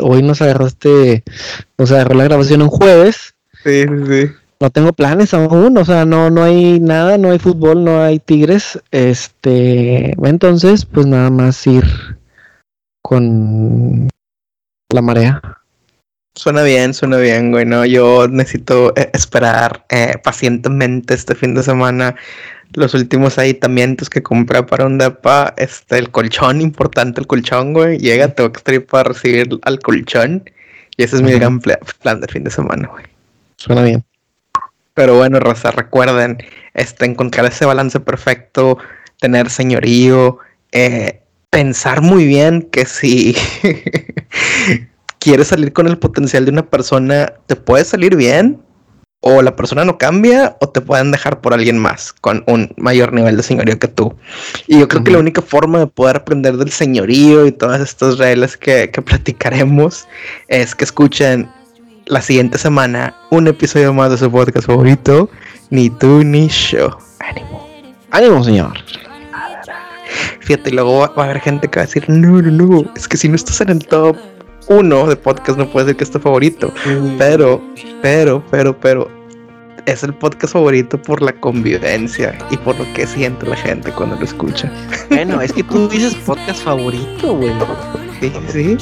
Hoy 0.00 0.22
nos 0.22 0.42
agarraste, 0.42 1.24
nos 1.76 1.90
agarró 1.90 2.14
la 2.14 2.24
grabación 2.24 2.62
un 2.62 2.68
jueves. 2.68 3.34
Sí, 3.64 3.84
sí, 4.06 4.30
No 4.60 4.70
tengo 4.70 4.92
planes 4.92 5.34
aún, 5.34 5.76
o 5.78 5.84
sea, 5.84 6.04
no, 6.04 6.30
no 6.30 6.44
hay 6.44 6.78
nada, 6.78 7.18
no 7.18 7.30
hay 7.30 7.38
fútbol, 7.38 7.84
no 7.84 8.02
hay 8.02 8.20
tigres. 8.20 8.80
Este, 8.92 10.14
entonces, 10.24 10.86
pues 10.86 11.06
nada 11.06 11.30
más 11.30 11.66
ir 11.66 11.84
con 13.02 14.08
la 14.90 15.02
marea. 15.02 15.42
Suena 16.38 16.62
bien, 16.62 16.94
suena 16.94 17.16
bien, 17.16 17.50
güey. 17.50 17.64
No, 17.66 17.84
yo 17.84 18.28
necesito 18.28 18.92
eh, 18.94 19.10
esperar 19.12 19.84
eh, 19.88 20.14
pacientemente 20.22 21.14
este 21.14 21.34
fin 21.34 21.52
de 21.52 21.64
semana 21.64 22.14
los 22.74 22.94
últimos 22.94 23.38
aditamientos 23.38 24.08
que 24.08 24.22
compré 24.22 24.62
para 24.62 24.86
un 24.86 24.98
depa. 24.98 25.52
Este, 25.56 25.98
el 25.98 26.12
colchón, 26.12 26.60
importante 26.60 27.20
el 27.20 27.26
colchón, 27.26 27.72
güey. 27.72 27.98
Llega, 27.98 28.32
que 28.32 28.44
estar 28.44 28.84
para 28.84 29.08
recibir 29.08 29.48
al 29.62 29.80
colchón. 29.80 30.48
Y 30.96 31.02
ese 31.02 31.16
es 31.16 31.22
mi 31.22 31.32
gran 31.32 31.58
pla- 31.58 31.80
plan 32.02 32.20
de 32.20 32.28
fin 32.28 32.44
de 32.44 32.52
semana, 32.52 32.86
güey. 32.86 33.04
Suena 33.56 33.82
bien. 33.82 34.04
Pero 34.94 35.16
bueno, 35.16 35.40
Rosa, 35.40 35.72
recuerden, 35.72 36.38
este, 36.74 37.04
encontrar 37.04 37.46
ese 37.46 37.64
balance 37.64 37.98
perfecto, 37.98 38.78
tener 39.18 39.50
señorío, 39.50 40.38
eh, 40.70 41.20
pensar 41.50 42.00
muy 42.00 42.26
bien 42.26 42.62
que 42.62 42.84
si 42.84 43.34
quieres 45.18 45.48
salir 45.48 45.72
con 45.72 45.86
el 45.86 45.98
potencial 45.98 46.44
de 46.44 46.52
una 46.52 46.66
persona, 46.66 47.32
te 47.46 47.56
puede 47.56 47.84
salir 47.84 48.16
bien, 48.16 48.60
o 49.20 49.42
la 49.42 49.56
persona 49.56 49.84
no 49.84 49.98
cambia, 49.98 50.56
o 50.60 50.68
te 50.68 50.80
pueden 50.80 51.10
dejar 51.10 51.40
por 51.40 51.52
alguien 51.52 51.78
más 51.78 52.12
con 52.12 52.44
un 52.46 52.72
mayor 52.76 53.12
nivel 53.12 53.36
de 53.36 53.42
señorío 53.42 53.78
que 53.78 53.88
tú. 53.88 54.14
Y 54.66 54.78
yo 54.78 54.88
creo 54.88 55.02
que 55.02 55.10
la 55.10 55.18
única 55.18 55.42
forma 55.42 55.80
de 55.80 55.86
poder 55.88 56.16
aprender 56.16 56.56
del 56.56 56.70
señorío 56.70 57.46
y 57.46 57.52
todas 57.52 57.80
estas 57.80 58.18
reglas 58.18 58.56
que, 58.56 58.90
que 58.90 59.02
platicaremos 59.02 60.06
es 60.46 60.74
que 60.74 60.84
escuchen 60.84 61.50
la 62.06 62.22
siguiente 62.22 62.58
semana 62.58 63.14
un 63.30 63.48
episodio 63.48 63.92
más 63.92 64.10
de 64.10 64.18
su 64.18 64.30
podcast 64.30 64.66
favorito, 64.66 65.28
Ni 65.70 65.90
tú 65.90 66.24
ni 66.24 66.48
yo. 66.48 66.96
Ánimo. 67.18 67.68
Ánimo, 68.10 68.42
señor. 68.42 68.72
Fíjate, 70.40 70.70
y 70.70 70.72
luego 70.72 71.00
va 71.00 71.12
a 71.14 71.24
haber 71.24 71.40
gente 71.40 71.68
que 71.68 71.78
va 71.78 71.82
a 71.82 71.86
decir, 71.86 72.08
no, 72.08 72.40
no, 72.40 72.50
no, 72.50 72.92
es 72.96 73.06
que 73.06 73.18
si 73.18 73.28
no 73.28 73.36
estás 73.36 73.60
en 73.60 73.68
el 73.68 73.86
top 73.86 74.16
uno 74.68 75.06
de 75.06 75.16
podcast 75.16 75.58
no 75.58 75.66
puede 75.70 75.86
ser 75.86 75.96
que 75.96 76.04
es 76.04 76.10
tu 76.10 76.18
favorito. 76.18 76.72
Pero, 77.18 77.60
pero, 78.02 78.42
pero, 78.50 78.78
pero, 78.78 79.08
es 79.86 80.02
el 80.02 80.12
podcast 80.14 80.52
favorito 80.52 81.00
por 81.00 81.22
la 81.22 81.32
convivencia 81.32 82.36
y 82.50 82.56
por 82.58 82.78
lo 82.78 82.84
que 82.92 83.06
siente 83.06 83.46
la 83.46 83.56
gente 83.56 83.90
cuando 83.92 84.16
lo 84.16 84.24
escucha. 84.24 84.70
Bueno, 85.08 85.40
es 85.40 85.52
que 85.52 85.62
tú 85.62 85.88
dices 85.88 86.14
podcast 86.26 86.62
favorito, 86.62 87.34
güey. 87.34 87.52
Sí, 88.20 88.32
sí. 88.48 88.76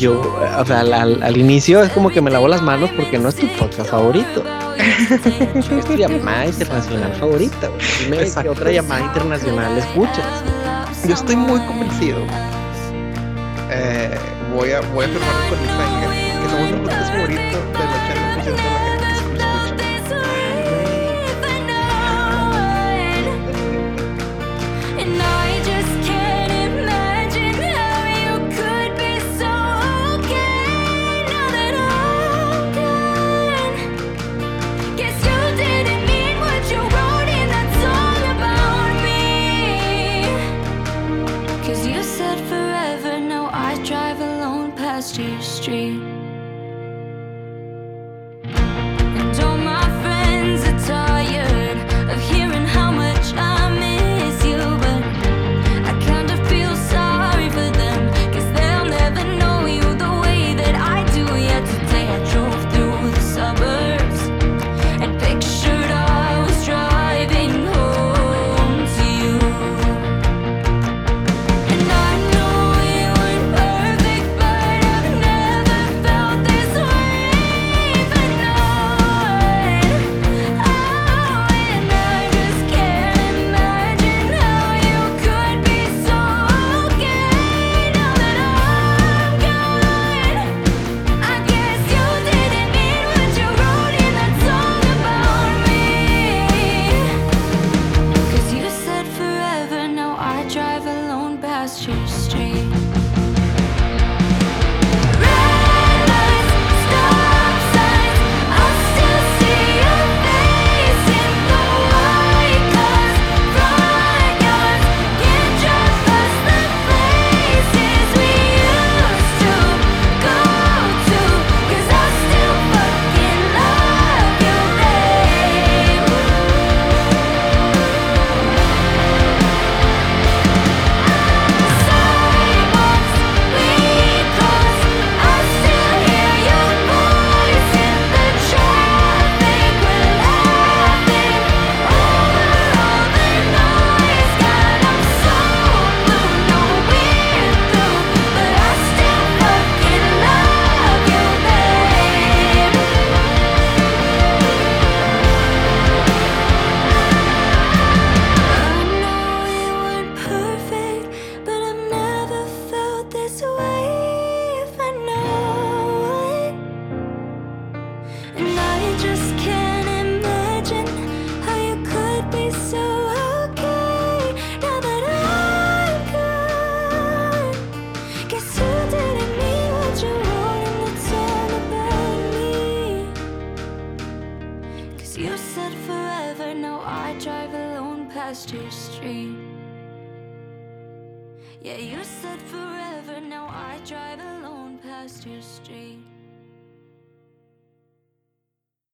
Yo, 0.00 0.20
o 0.60 0.64
sea, 0.64 0.80
al, 0.80 0.92
al- 0.92 1.22
al 1.24 1.36
inicio 1.36 1.82
es 1.82 1.90
como 1.90 2.08
que 2.10 2.20
me 2.20 2.30
lavo 2.30 2.46
las 2.46 2.62
manos 2.62 2.88
porque 2.96 3.18
no 3.18 3.28
es 3.28 3.34
tu 3.34 3.48
podcast 3.58 3.90
favorito. 3.90 4.44
Es 4.78 5.84
tu 5.84 5.94
llamada 5.94 6.46
internacional 6.46 7.12
favorita, 7.14 7.66
güey. 7.68 7.80
Dime 8.04 8.16
qué 8.18 8.22
Exacto. 8.22 8.52
otra 8.52 8.70
llamada 8.70 9.00
internacional 9.00 9.76
escuchas. 9.78 10.24
Yo 11.06 11.14
estoy 11.14 11.34
muy 11.36 11.58
convencido. 11.66 12.18
Voy, 14.62 14.70
a, 14.70 14.80
voy 14.80 15.04
a 15.04 15.08
firmar 15.08 15.48
con 15.50 15.60
mi 15.60 15.66
sangre 15.66 16.06
que 16.40 16.48
somos 16.48 16.70
el 16.70 16.80
podcast 16.82 17.12
favorito 17.12 17.42
del 17.42 17.88
80% 17.88 18.06
de 18.06 18.14
la 18.14 18.21